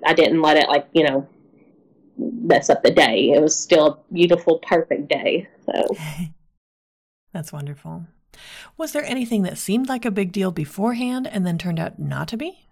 I 0.06 0.14
didn't 0.14 0.42
let 0.42 0.58
it 0.58 0.68
like 0.68 0.88
you 0.94 1.04
know 1.04 1.28
mess 2.18 2.70
up 2.70 2.84
the 2.84 2.92
day. 2.92 3.32
It 3.32 3.42
was 3.42 3.58
still 3.58 3.88
a 3.88 4.14
beautiful, 4.14 4.60
perfect 4.60 5.08
day. 5.08 5.48
So 5.66 5.96
that's 7.34 7.54
wonderful. 7.54 8.06
Was 8.78 8.92
there 8.92 9.04
anything 9.04 9.44
that 9.44 9.58
seemed 9.58 9.88
like 9.88 10.06
a 10.06 10.12
big 10.12 10.32
deal 10.32 10.52
beforehand 10.52 11.28
and 11.28 11.46
then 11.46 11.58
turned 11.58 11.80
out 11.80 12.00
not 12.00 12.28
to 12.30 12.38
be? 12.38 12.68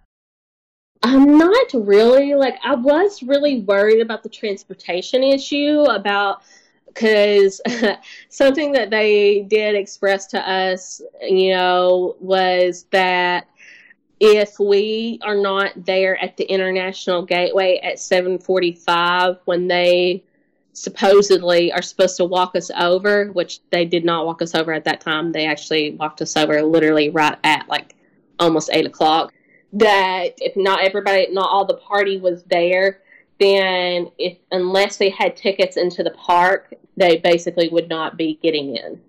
I'm 1.03 1.38
not 1.38 1.68
really. 1.74 2.34
Like, 2.34 2.55
I 2.63 2.76
was 2.76 3.22
really 3.22 3.61
worried 3.61 4.01
about 4.01 4.24
the 4.24 4.30
transportation 4.30 5.24
issue, 5.24 5.82
about 5.82 6.41
because 6.88 7.61
something 8.30 8.72
that 8.72 8.89
they 8.89 9.41
did 9.49 9.76
express 9.76 10.28
to 10.28 10.49
us, 10.49 11.01
you 11.22 11.53
know, 11.53 12.16
was 12.20 12.86
that 12.91 13.47
if 14.20 14.57
we 14.59 15.20
are 15.24 15.36
not 15.36 15.72
there 15.86 16.18
at 16.24 16.38
the 16.38 16.45
international 16.45 17.26
gateway 17.26 17.80
at 17.84 17.97
7:45 17.97 19.39
when 19.45 19.68
they 19.68 20.24
supposedly 20.76 21.72
are 21.72 21.82
supposed 21.82 22.18
to 22.18 22.26
walk 22.26 22.56
us 22.56 22.70
over, 22.78 23.28
which 23.32 23.62
they 23.72 23.86
did 23.86 24.04
not 24.04 24.26
walk 24.26 24.42
us 24.42 24.54
over 24.54 24.74
at 24.74 24.84
that 24.84 25.00
time. 25.00 25.32
They 25.32 25.46
actually 25.46 25.92
walked 25.92 26.22
us 26.22 26.36
over 26.36 26.62
literally 26.62 27.10
right 27.10 27.38
at 27.44 27.68
like 27.70 27.96
almost 28.40 28.70
eight 28.74 28.86
o'clock. 28.86 29.34
That 29.74 30.34
if 30.38 30.56
not 30.58 30.84
everybody, 30.84 31.28
not 31.32 31.50
all 31.50 31.66
the 31.66 31.76
party 31.76 32.20
was 32.20 32.44
there, 32.44 33.00
then 33.40 34.12
if 34.18 34.38
unless 34.52 34.98
they 34.98 35.10
had 35.10 35.38
tickets 35.38 35.78
into 35.78 36.04
the 36.04 36.12
park, 36.12 36.74
they 36.98 37.18
basically 37.18 37.70
would 37.70 37.88
not 37.88 38.18
be 38.18 38.38
getting 38.44 38.76
in. 38.76 39.00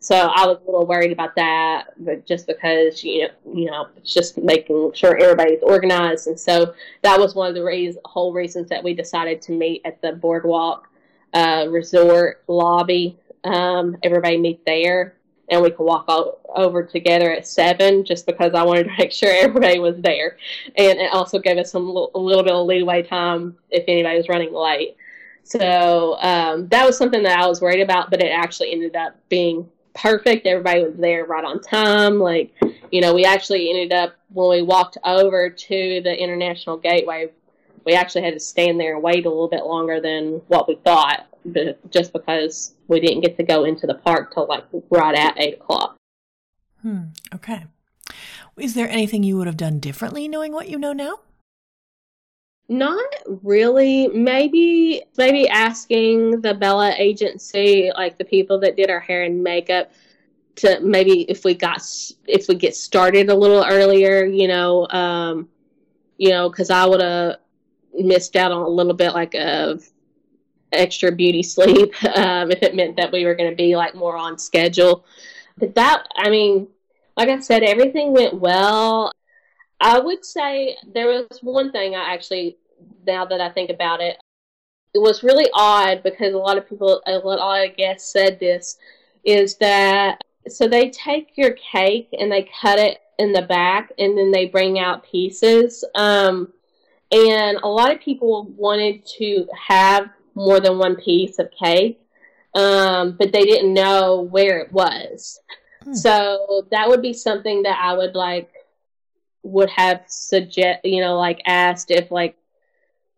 So 0.00 0.16
I 0.16 0.46
was 0.46 0.58
a 0.62 0.66
little 0.66 0.84
worried 0.84 1.12
about 1.12 1.36
that, 1.36 1.94
but 1.96 2.26
just 2.26 2.48
because 2.48 3.04
you 3.04 3.22
know, 3.22 3.28
you 3.54 3.70
know, 3.70 3.86
it's 3.96 4.12
just 4.12 4.36
making 4.36 4.92
sure 4.94 5.16
everybody's 5.16 5.62
organized, 5.62 6.26
and 6.26 6.38
so 6.38 6.74
that 7.02 7.18
was 7.18 7.36
one 7.36 7.48
of 7.48 7.54
the 7.54 7.64
reasons, 7.64 8.02
whole 8.04 8.32
reasons 8.32 8.68
that 8.68 8.82
we 8.82 8.94
decided 8.94 9.40
to 9.42 9.52
meet 9.52 9.80
at 9.84 10.02
the 10.02 10.12
boardwalk 10.12 10.88
uh, 11.34 11.66
resort 11.68 12.42
lobby. 12.48 13.18
Um, 13.44 13.96
everybody 14.02 14.38
meet 14.38 14.64
there, 14.64 15.16
and 15.50 15.60
we 15.60 15.70
could 15.70 15.84
walk 15.84 16.06
all, 16.08 16.40
over 16.54 16.82
together 16.82 17.30
at 17.30 17.46
seven, 17.46 18.04
just 18.04 18.24
because 18.24 18.54
I 18.54 18.62
wanted 18.62 18.84
to 18.84 18.92
make 18.98 19.12
sure 19.12 19.30
everybody 19.32 19.78
was 19.78 19.96
there, 19.98 20.38
and 20.76 20.98
it 20.98 21.12
also 21.12 21.38
gave 21.38 21.58
us 21.58 21.72
some 21.72 21.88
a 21.88 22.18
little 22.18 22.42
bit 22.42 22.54
of 22.54 22.66
leeway 22.66 23.02
time 23.02 23.56
if 23.70 23.84
anybody 23.88 24.16
was 24.16 24.28
running 24.28 24.52
late. 24.52 24.96
So 25.42 26.16
um, 26.20 26.68
that 26.68 26.86
was 26.86 26.96
something 26.96 27.22
that 27.24 27.38
I 27.38 27.46
was 27.46 27.60
worried 27.60 27.82
about, 27.82 28.10
but 28.10 28.22
it 28.22 28.30
actually 28.30 28.72
ended 28.72 28.96
up 28.96 29.14
being 29.28 29.68
perfect. 29.94 30.46
Everybody 30.46 30.82
was 30.82 30.96
there 30.96 31.24
right 31.24 31.44
on 31.44 31.60
time. 31.60 32.18
Like, 32.18 32.54
you 32.90 33.00
know, 33.00 33.14
we 33.14 33.24
actually 33.24 33.68
ended 33.68 33.92
up 33.92 34.14
when 34.32 34.50
we 34.50 34.62
walked 34.62 34.96
over 35.04 35.50
to 35.50 36.00
the 36.02 36.22
International 36.22 36.78
Gateway, 36.78 37.30
we 37.84 37.94
actually 37.94 38.22
had 38.22 38.34
to 38.34 38.40
stand 38.40 38.80
there 38.80 38.94
and 38.94 39.02
wait 39.02 39.26
a 39.26 39.28
little 39.28 39.48
bit 39.48 39.64
longer 39.64 40.00
than 40.00 40.40
what 40.48 40.68
we 40.68 40.76
thought, 40.76 41.26
but 41.44 41.90
just 41.90 42.12
because 42.12 42.74
we 42.88 43.00
didn't 43.00 43.20
get 43.20 43.36
to 43.36 43.42
go 43.42 43.64
into 43.64 43.86
the 43.86 43.94
park 43.94 44.32
till 44.32 44.46
like 44.46 44.64
right 44.90 45.14
at 45.14 45.38
eight 45.38 45.54
o'clock. 45.54 45.96
Hmm. 46.82 47.06
Okay. 47.34 47.64
Is 48.56 48.74
there 48.74 48.88
anything 48.88 49.22
you 49.22 49.36
would 49.36 49.46
have 49.46 49.56
done 49.56 49.80
differently 49.80 50.28
knowing 50.28 50.52
what 50.52 50.68
you 50.68 50.78
know 50.78 50.92
now? 50.92 51.20
Not 52.68 53.04
really. 53.42 54.08
Maybe 54.08 55.02
maybe 55.18 55.48
asking 55.48 56.40
the 56.40 56.54
Bella 56.54 56.94
agency, 56.96 57.90
like 57.94 58.16
the 58.16 58.24
people 58.24 58.58
that 58.60 58.76
did 58.76 58.90
our 58.90 59.00
hair 59.00 59.22
and 59.22 59.42
makeup, 59.42 59.90
to 60.56 60.80
maybe 60.80 61.22
if 61.22 61.44
we 61.44 61.54
got 61.54 61.82
if 62.26 62.48
we 62.48 62.54
get 62.54 62.74
started 62.74 63.28
a 63.28 63.34
little 63.34 63.64
earlier, 63.64 64.24
you 64.24 64.48
know, 64.48 64.88
um, 64.88 65.48
you 66.16 66.30
know, 66.30 66.48
because 66.48 66.70
I 66.70 66.86
would 66.86 67.02
have 67.02 67.36
missed 67.94 68.36
out 68.36 68.52
on 68.52 68.62
a 68.62 68.68
little 68.68 68.94
bit 68.94 69.12
like 69.12 69.34
of 69.34 69.84
extra 70.72 71.12
beauty 71.12 71.42
sleep 71.42 71.94
um, 72.16 72.50
if 72.50 72.62
it 72.62 72.74
meant 72.74 72.96
that 72.96 73.12
we 73.12 73.24
were 73.24 73.34
going 73.34 73.50
to 73.50 73.56
be 73.56 73.76
like 73.76 73.94
more 73.94 74.16
on 74.16 74.38
schedule. 74.38 75.04
But 75.56 75.74
that, 75.76 76.06
I 76.16 76.30
mean, 76.30 76.68
like 77.16 77.28
I 77.28 77.38
said, 77.40 77.62
everything 77.62 78.12
went 78.12 78.34
well. 78.34 79.12
I 79.80 79.98
would 79.98 80.24
say 80.24 80.76
there 80.92 81.06
was 81.06 81.26
one 81.42 81.70
thing 81.70 81.94
I 81.94 82.12
actually, 82.12 82.56
now 83.06 83.24
that 83.26 83.40
I 83.40 83.50
think 83.50 83.70
about 83.70 84.00
it, 84.00 84.16
it 84.94 84.98
was 84.98 85.22
really 85.22 85.48
odd 85.52 86.02
because 86.02 86.34
a 86.34 86.38
lot 86.38 86.58
of 86.58 86.68
people, 86.68 87.02
a 87.06 87.18
lot 87.18 87.68
of 87.68 87.76
guests 87.76 88.12
said 88.12 88.38
this, 88.38 88.78
is 89.24 89.56
that 89.56 90.22
so 90.48 90.68
they 90.68 90.90
take 90.90 91.36
your 91.36 91.52
cake 91.52 92.08
and 92.18 92.30
they 92.30 92.48
cut 92.60 92.78
it 92.78 92.98
in 93.18 93.32
the 93.32 93.42
back 93.42 93.92
and 93.98 94.16
then 94.16 94.30
they 94.30 94.46
bring 94.46 94.78
out 94.78 95.04
pieces. 95.04 95.84
Um, 95.94 96.52
and 97.14 97.58
a 97.62 97.68
lot 97.68 97.92
of 97.92 98.00
people 98.00 98.46
wanted 98.56 99.06
to 99.18 99.46
have 99.68 100.10
more 100.34 100.58
than 100.58 100.78
one 100.78 100.96
piece 100.96 101.38
of 101.38 101.50
cake, 101.52 102.00
um, 102.54 103.16
but 103.16 103.32
they 103.32 103.44
didn't 103.44 103.72
know 103.72 104.22
where 104.22 104.58
it 104.58 104.72
was. 104.72 105.38
Hmm. 105.84 105.94
So 105.94 106.66
that 106.72 106.88
would 106.88 107.02
be 107.02 107.12
something 107.12 107.62
that 107.62 107.78
I 107.80 107.92
would 107.94 108.14
like 108.14 108.50
would 109.44 109.68
have 109.68 110.02
suggest 110.06 110.80
you 110.84 111.02
know 111.02 111.18
like 111.18 111.42
asked 111.44 111.90
if 111.90 112.10
like 112.10 112.34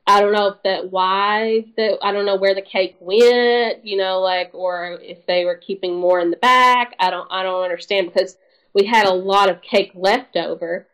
I 0.08 0.20
don't 0.20 0.32
know 0.32 0.48
if 0.48 0.62
that 0.64 0.90
why 0.90 1.64
that 1.76 1.98
I 2.02 2.12
don't 2.12 2.26
know 2.26 2.36
where 2.36 2.54
the 2.54 2.62
cake 2.62 2.96
went, 3.00 3.84
you 3.84 3.96
know, 3.96 4.20
like 4.20 4.50
or 4.52 4.98
if 5.02 5.24
they 5.26 5.44
were 5.44 5.56
keeping 5.56 5.98
more 5.98 6.20
in 6.20 6.30
the 6.30 6.36
back. 6.36 6.94
I 7.00 7.10
don't 7.10 7.26
I 7.30 7.42
don't 7.42 7.64
understand 7.64 8.12
because 8.12 8.36
we 8.74 8.84
had 8.84 9.06
a 9.06 9.12
lot 9.12 9.48
of 9.48 9.62
cake 9.62 9.92
left 9.94 10.36
over 10.36 10.86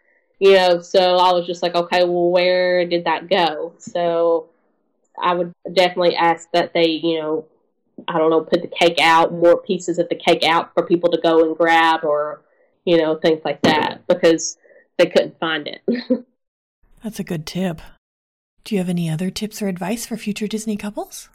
you 0.42 0.54
know, 0.54 0.80
so 0.80 1.18
I 1.18 1.32
was 1.32 1.46
just 1.46 1.62
like, 1.62 1.76
okay, 1.76 2.02
well, 2.02 2.28
where 2.28 2.84
did 2.84 3.04
that 3.04 3.30
go? 3.30 3.74
So 3.78 4.48
I 5.16 5.34
would 5.34 5.52
definitely 5.72 6.16
ask 6.16 6.50
that 6.50 6.74
they, 6.74 6.88
you 6.88 7.20
know, 7.20 7.46
I 8.08 8.18
don't 8.18 8.28
know, 8.28 8.40
put 8.40 8.60
the 8.60 8.66
cake 8.66 8.98
out, 9.00 9.32
more 9.32 9.62
pieces 9.62 10.00
of 10.00 10.08
the 10.08 10.16
cake 10.16 10.42
out 10.42 10.74
for 10.74 10.84
people 10.84 11.12
to 11.12 11.20
go 11.20 11.44
and 11.44 11.56
grab 11.56 12.02
or, 12.02 12.42
you 12.84 12.96
know, 12.96 13.14
things 13.14 13.42
like 13.44 13.62
that 13.62 14.04
because 14.08 14.58
they 14.98 15.06
couldn't 15.06 15.38
find 15.38 15.68
it. 15.68 15.80
That's 17.04 17.20
a 17.20 17.24
good 17.24 17.46
tip. 17.46 17.80
Do 18.64 18.74
you 18.74 18.80
have 18.80 18.88
any 18.88 19.08
other 19.08 19.30
tips 19.30 19.62
or 19.62 19.68
advice 19.68 20.06
for 20.06 20.16
future 20.16 20.48
Disney 20.48 20.76
couples? 20.76 21.28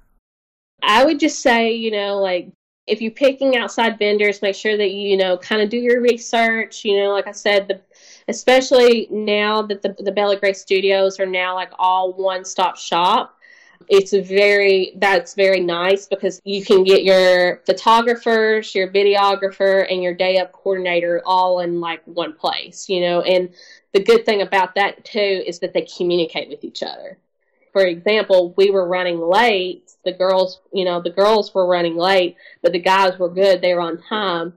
I 0.83 1.05
would 1.05 1.21
just 1.21 1.41
say, 1.41 1.71
you 1.71 1.91
know, 1.91 2.17
like 2.17 2.49
if 2.87 3.01
you're 3.01 3.11
picking 3.11 3.57
outside 3.57 3.99
vendors, 3.99 4.41
make 4.41 4.55
sure 4.55 4.77
that 4.77 4.91
you, 4.91 5.09
you 5.09 5.17
know, 5.17 5.37
kind 5.37 5.61
of 5.61 5.69
do 5.69 5.77
your 5.77 6.01
research. 6.01 6.85
You 6.85 7.03
know, 7.03 7.11
like 7.11 7.27
I 7.27 7.33
said, 7.33 7.67
the 7.67 7.81
especially 8.27 9.07
now 9.11 9.61
that 9.61 9.81
the, 9.81 9.95
the 9.99 10.11
Bella 10.11 10.39
Grace 10.39 10.61
Studios 10.61 11.19
are 11.19 11.25
now 11.25 11.55
like 11.55 11.71
all 11.77 12.13
one 12.13 12.45
stop 12.45 12.77
shop. 12.77 13.33
It's 13.89 14.11
very, 14.11 14.93
that's 14.97 15.33
very 15.33 15.61
nice 15.61 16.07
because 16.07 16.41
you 16.43 16.65
can 16.65 16.83
get 16.83 17.03
your 17.03 17.61
photographers, 17.65 18.75
your 18.75 18.89
videographer, 18.89 19.89
and 19.89 20.03
your 20.03 20.13
day 20.13 20.39
of 20.39 20.51
coordinator 20.51 21.21
all 21.25 21.61
in 21.61 21.79
like 21.79 22.01
one 22.05 22.33
place, 22.33 22.89
you 22.89 23.01
know. 23.01 23.21
And 23.21 23.53
the 23.93 24.03
good 24.03 24.25
thing 24.25 24.41
about 24.41 24.75
that 24.75 25.05
too 25.05 25.43
is 25.45 25.59
that 25.59 25.73
they 25.73 25.83
communicate 25.83 26.49
with 26.49 26.63
each 26.63 26.83
other. 26.83 27.17
For 27.73 27.85
example, 27.85 28.53
we 28.57 28.71
were 28.71 28.87
running 28.87 29.19
late. 29.19 29.91
The 30.03 30.13
girls, 30.13 30.61
you 30.73 30.85
know, 30.85 31.01
the 31.01 31.09
girls 31.09 31.53
were 31.53 31.67
running 31.67 31.95
late, 31.95 32.37
but 32.61 32.71
the 32.71 32.79
guys 32.79 33.17
were 33.19 33.29
good. 33.29 33.61
They 33.61 33.73
were 33.73 33.81
on 33.81 34.01
time. 34.01 34.53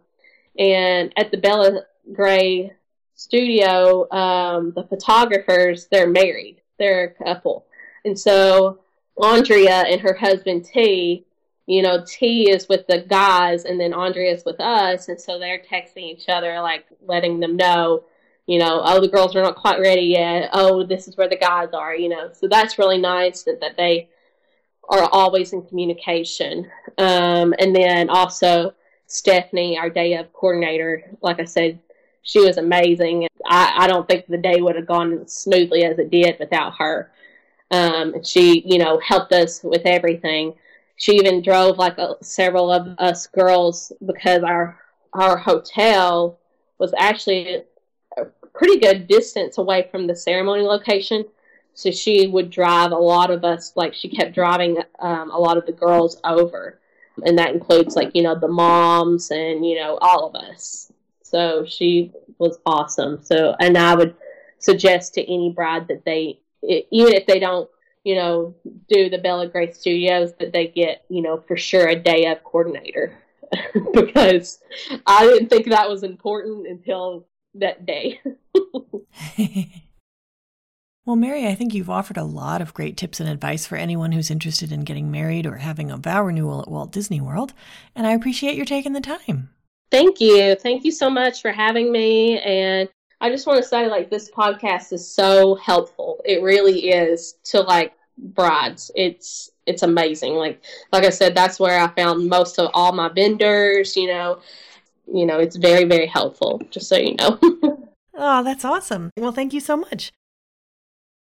And 0.58 1.12
at 1.16 1.30
the 1.30 1.38
Bella 1.38 1.82
Grace 2.12 2.70
studio, 3.14 4.10
um, 4.10 4.72
the 4.74 4.84
photographers, 4.84 5.86
they're 5.90 6.08
married. 6.08 6.62
They're 6.78 7.04
a 7.04 7.24
couple. 7.24 7.66
And 8.04 8.18
so 8.18 8.80
Andrea 9.16 9.84
and 9.86 10.00
her 10.00 10.14
husband 10.14 10.64
T, 10.64 11.26
you 11.66 11.82
know, 11.82 12.04
T 12.06 12.50
is 12.50 12.68
with 12.68 12.86
the 12.86 13.02
guys 13.02 13.64
and 13.64 13.78
then 13.78 13.92
Andrea 13.92 14.32
is 14.32 14.44
with 14.44 14.58
us. 14.60 15.08
And 15.08 15.20
so 15.20 15.38
they're 15.38 15.62
texting 15.70 16.04
each 16.04 16.28
other, 16.28 16.60
like 16.60 16.86
letting 17.06 17.40
them 17.40 17.56
know, 17.56 18.04
you 18.50 18.58
know, 18.58 18.82
oh, 18.84 19.00
the 19.00 19.06
girls 19.06 19.36
are 19.36 19.42
not 19.44 19.54
quite 19.54 19.78
ready 19.78 20.00
yet. 20.00 20.50
Oh, 20.52 20.82
this 20.82 21.06
is 21.06 21.16
where 21.16 21.28
the 21.28 21.36
guys 21.36 21.68
are, 21.72 21.94
you 21.94 22.08
know. 22.08 22.30
So 22.32 22.48
that's 22.48 22.80
really 22.80 22.98
nice 22.98 23.44
that, 23.44 23.60
that 23.60 23.76
they 23.76 24.08
are 24.88 25.08
always 25.12 25.52
in 25.52 25.62
communication. 25.62 26.68
Um, 26.98 27.54
and 27.60 27.72
then 27.72 28.10
also 28.10 28.74
Stephanie, 29.06 29.78
our 29.78 29.88
day 29.88 30.14
of 30.14 30.32
coordinator, 30.32 31.04
like 31.22 31.38
I 31.38 31.44
said, 31.44 31.78
she 32.22 32.44
was 32.44 32.56
amazing. 32.56 33.28
I, 33.46 33.84
I 33.84 33.86
don't 33.86 34.08
think 34.08 34.26
the 34.26 34.36
day 34.36 34.60
would 34.60 34.74
have 34.74 34.86
gone 34.86 35.20
as 35.20 35.32
smoothly 35.32 35.84
as 35.84 36.00
it 36.00 36.10
did 36.10 36.36
without 36.40 36.74
her. 36.76 37.12
Um, 37.70 38.20
she, 38.24 38.64
you 38.66 38.78
know, 38.78 38.98
helped 38.98 39.32
us 39.32 39.62
with 39.62 39.82
everything. 39.84 40.54
She 40.96 41.12
even 41.12 41.40
drove 41.40 41.78
like 41.78 41.98
a, 41.98 42.16
several 42.20 42.72
of 42.72 42.98
us 42.98 43.28
girls 43.28 43.92
because 44.04 44.42
our 44.42 44.76
our 45.12 45.36
hotel 45.36 46.40
was 46.78 46.92
actually 46.98 47.62
pretty 48.52 48.78
good 48.78 49.06
distance 49.06 49.58
away 49.58 49.88
from 49.90 50.06
the 50.06 50.16
ceremony 50.16 50.62
location. 50.62 51.24
So 51.74 51.90
she 51.90 52.26
would 52.26 52.50
drive 52.50 52.92
a 52.92 52.96
lot 52.96 53.30
of 53.30 53.44
us, 53.44 53.72
like 53.76 53.94
she 53.94 54.08
kept 54.08 54.34
driving 54.34 54.78
um, 54.98 55.30
a 55.30 55.38
lot 55.38 55.56
of 55.56 55.66
the 55.66 55.72
girls 55.72 56.20
over. 56.24 56.80
And 57.24 57.38
that 57.38 57.54
includes 57.54 57.96
like, 57.96 58.10
you 58.14 58.22
know, 58.22 58.34
the 58.34 58.48
moms 58.48 59.30
and, 59.30 59.64
you 59.64 59.76
know, 59.76 59.98
all 60.00 60.26
of 60.26 60.34
us. 60.34 60.92
So 61.22 61.64
she 61.64 62.12
was 62.38 62.58
awesome. 62.66 63.22
So, 63.22 63.54
and 63.60 63.78
I 63.78 63.94
would 63.94 64.14
suggest 64.58 65.14
to 65.14 65.22
any 65.22 65.50
bride 65.50 65.88
that 65.88 66.04
they, 66.04 66.40
even 66.62 67.14
if 67.14 67.26
they 67.26 67.38
don't, 67.38 67.68
you 68.04 68.14
know, 68.14 68.54
do 68.88 69.10
the 69.10 69.18
Bella 69.18 69.46
Grace 69.46 69.78
Studios, 69.78 70.32
that 70.38 70.52
they 70.52 70.68
get, 70.68 71.04
you 71.08 71.22
know, 71.22 71.38
for 71.46 71.56
sure 71.56 71.88
a 71.88 71.96
day 71.96 72.26
of 72.26 72.42
coordinator 72.42 73.18
because 73.92 74.60
I 75.06 75.24
didn't 75.26 75.48
think 75.48 75.68
that 75.68 75.88
was 75.88 76.02
important 76.02 76.66
until 76.66 77.26
that 77.54 77.86
day. 77.86 78.20
well, 81.04 81.16
Mary, 81.16 81.46
I 81.46 81.54
think 81.54 81.74
you've 81.74 81.90
offered 81.90 82.16
a 82.16 82.24
lot 82.24 82.60
of 82.60 82.74
great 82.74 82.96
tips 82.96 83.20
and 83.20 83.28
advice 83.28 83.66
for 83.66 83.76
anyone 83.76 84.12
who's 84.12 84.30
interested 84.30 84.72
in 84.72 84.80
getting 84.80 85.10
married 85.10 85.46
or 85.46 85.56
having 85.56 85.90
a 85.90 85.96
vow 85.96 86.22
renewal 86.22 86.62
at 86.62 86.68
Walt 86.68 86.92
Disney 86.92 87.20
World, 87.20 87.52
and 87.94 88.06
I 88.06 88.12
appreciate 88.12 88.56
your 88.56 88.66
taking 88.66 88.92
the 88.92 89.00
time. 89.00 89.50
Thank 89.90 90.20
you. 90.20 90.54
Thank 90.54 90.84
you 90.84 90.92
so 90.92 91.10
much 91.10 91.42
for 91.42 91.50
having 91.50 91.90
me. 91.90 92.38
And 92.40 92.88
I 93.20 93.28
just 93.28 93.46
want 93.46 93.60
to 93.60 93.68
say, 93.68 93.88
like, 93.88 94.08
this 94.08 94.30
podcast 94.30 94.92
is 94.92 95.06
so 95.06 95.56
helpful. 95.56 96.20
It 96.24 96.42
really 96.42 96.90
is 96.90 97.34
to 97.44 97.60
like 97.60 97.92
brides. 98.16 98.90
It's 98.94 99.50
it's 99.66 99.82
amazing. 99.82 100.34
Like 100.34 100.62
like 100.92 101.04
I 101.04 101.10
said, 101.10 101.34
that's 101.34 101.58
where 101.58 101.80
I 101.80 101.88
found 101.88 102.28
most 102.28 102.58
of 102.58 102.70
all 102.72 102.92
my 102.92 103.08
vendors. 103.08 103.96
You 103.96 104.08
know, 104.08 104.40
you 105.12 105.26
know, 105.26 105.38
it's 105.38 105.56
very 105.56 105.84
very 105.84 106.06
helpful. 106.06 106.60
Just 106.70 106.88
so 106.88 106.96
you 106.96 107.14
know. 107.16 107.38
oh, 108.14 108.42
that's 108.42 108.64
awesome. 108.64 109.10
Well, 109.16 109.32
thank 109.32 109.52
you 109.52 109.60
so 109.60 109.76
much. 109.76 110.12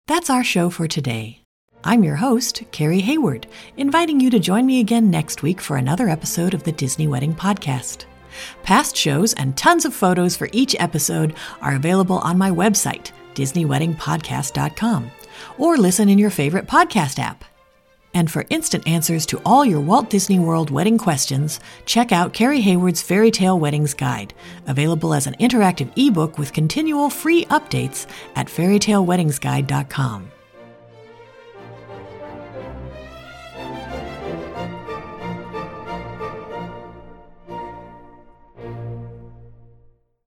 That's 0.06 0.30
our 0.30 0.44
show 0.44 0.70
for 0.70 0.88
today. 0.88 1.42
I'm 1.84 2.02
your 2.02 2.16
host, 2.16 2.62
Carrie 2.72 3.00
Hayward, 3.00 3.46
inviting 3.76 4.20
you 4.20 4.30
to 4.30 4.38
join 4.38 4.66
me 4.66 4.80
again 4.80 5.10
next 5.10 5.42
week 5.42 5.60
for 5.60 5.76
another 5.76 6.08
episode 6.08 6.54
of 6.54 6.64
the 6.64 6.72
Disney 6.72 7.06
Wedding 7.06 7.34
Podcast. 7.34 8.06
Past 8.62 8.96
shows 8.96 9.32
and 9.34 9.56
tons 9.56 9.84
of 9.84 9.94
photos 9.94 10.36
for 10.36 10.48
each 10.52 10.74
episode 10.78 11.34
are 11.60 11.76
available 11.76 12.18
on 12.18 12.36
my 12.36 12.50
website, 12.50 13.12
DisneyWeddingPodcast.com, 13.34 15.10
or 15.56 15.76
listen 15.76 16.08
in 16.08 16.18
your 16.18 16.30
favorite 16.30 16.66
podcast 16.66 17.18
app. 17.18 17.44
And 18.14 18.30
for 18.30 18.46
instant 18.50 18.86
answers 18.86 19.26
to 19.26 19.40
all 19.44 19.64
your 19.64 19.80
Walt 19.80 20.10
Disney 20.10 20.38
World 20.38 20.70
wedding 20.70 20.98
questions, 20.98 21.60
check 21.84 22.10
out 22.12 22.32
Carrie 22.32 22.60
Hayward's 22.60 23.02
Fairy 23.02 23.30
Tale 23.30 23.58
Weddings 23.58 23.94
Guide, 23.94 24.34
available 24.66 25.14
as 25.14 25.26
an 25.26 25.36
interactive 25.40 25.92
ebook 25.96 26.38
with 26.38 26.52
continual 26.52 27.10
free 27.10 27.44
updates 27.46 28.06
at 28.34 28.46
fairytaleweddingsguide.com. 28.46 30.30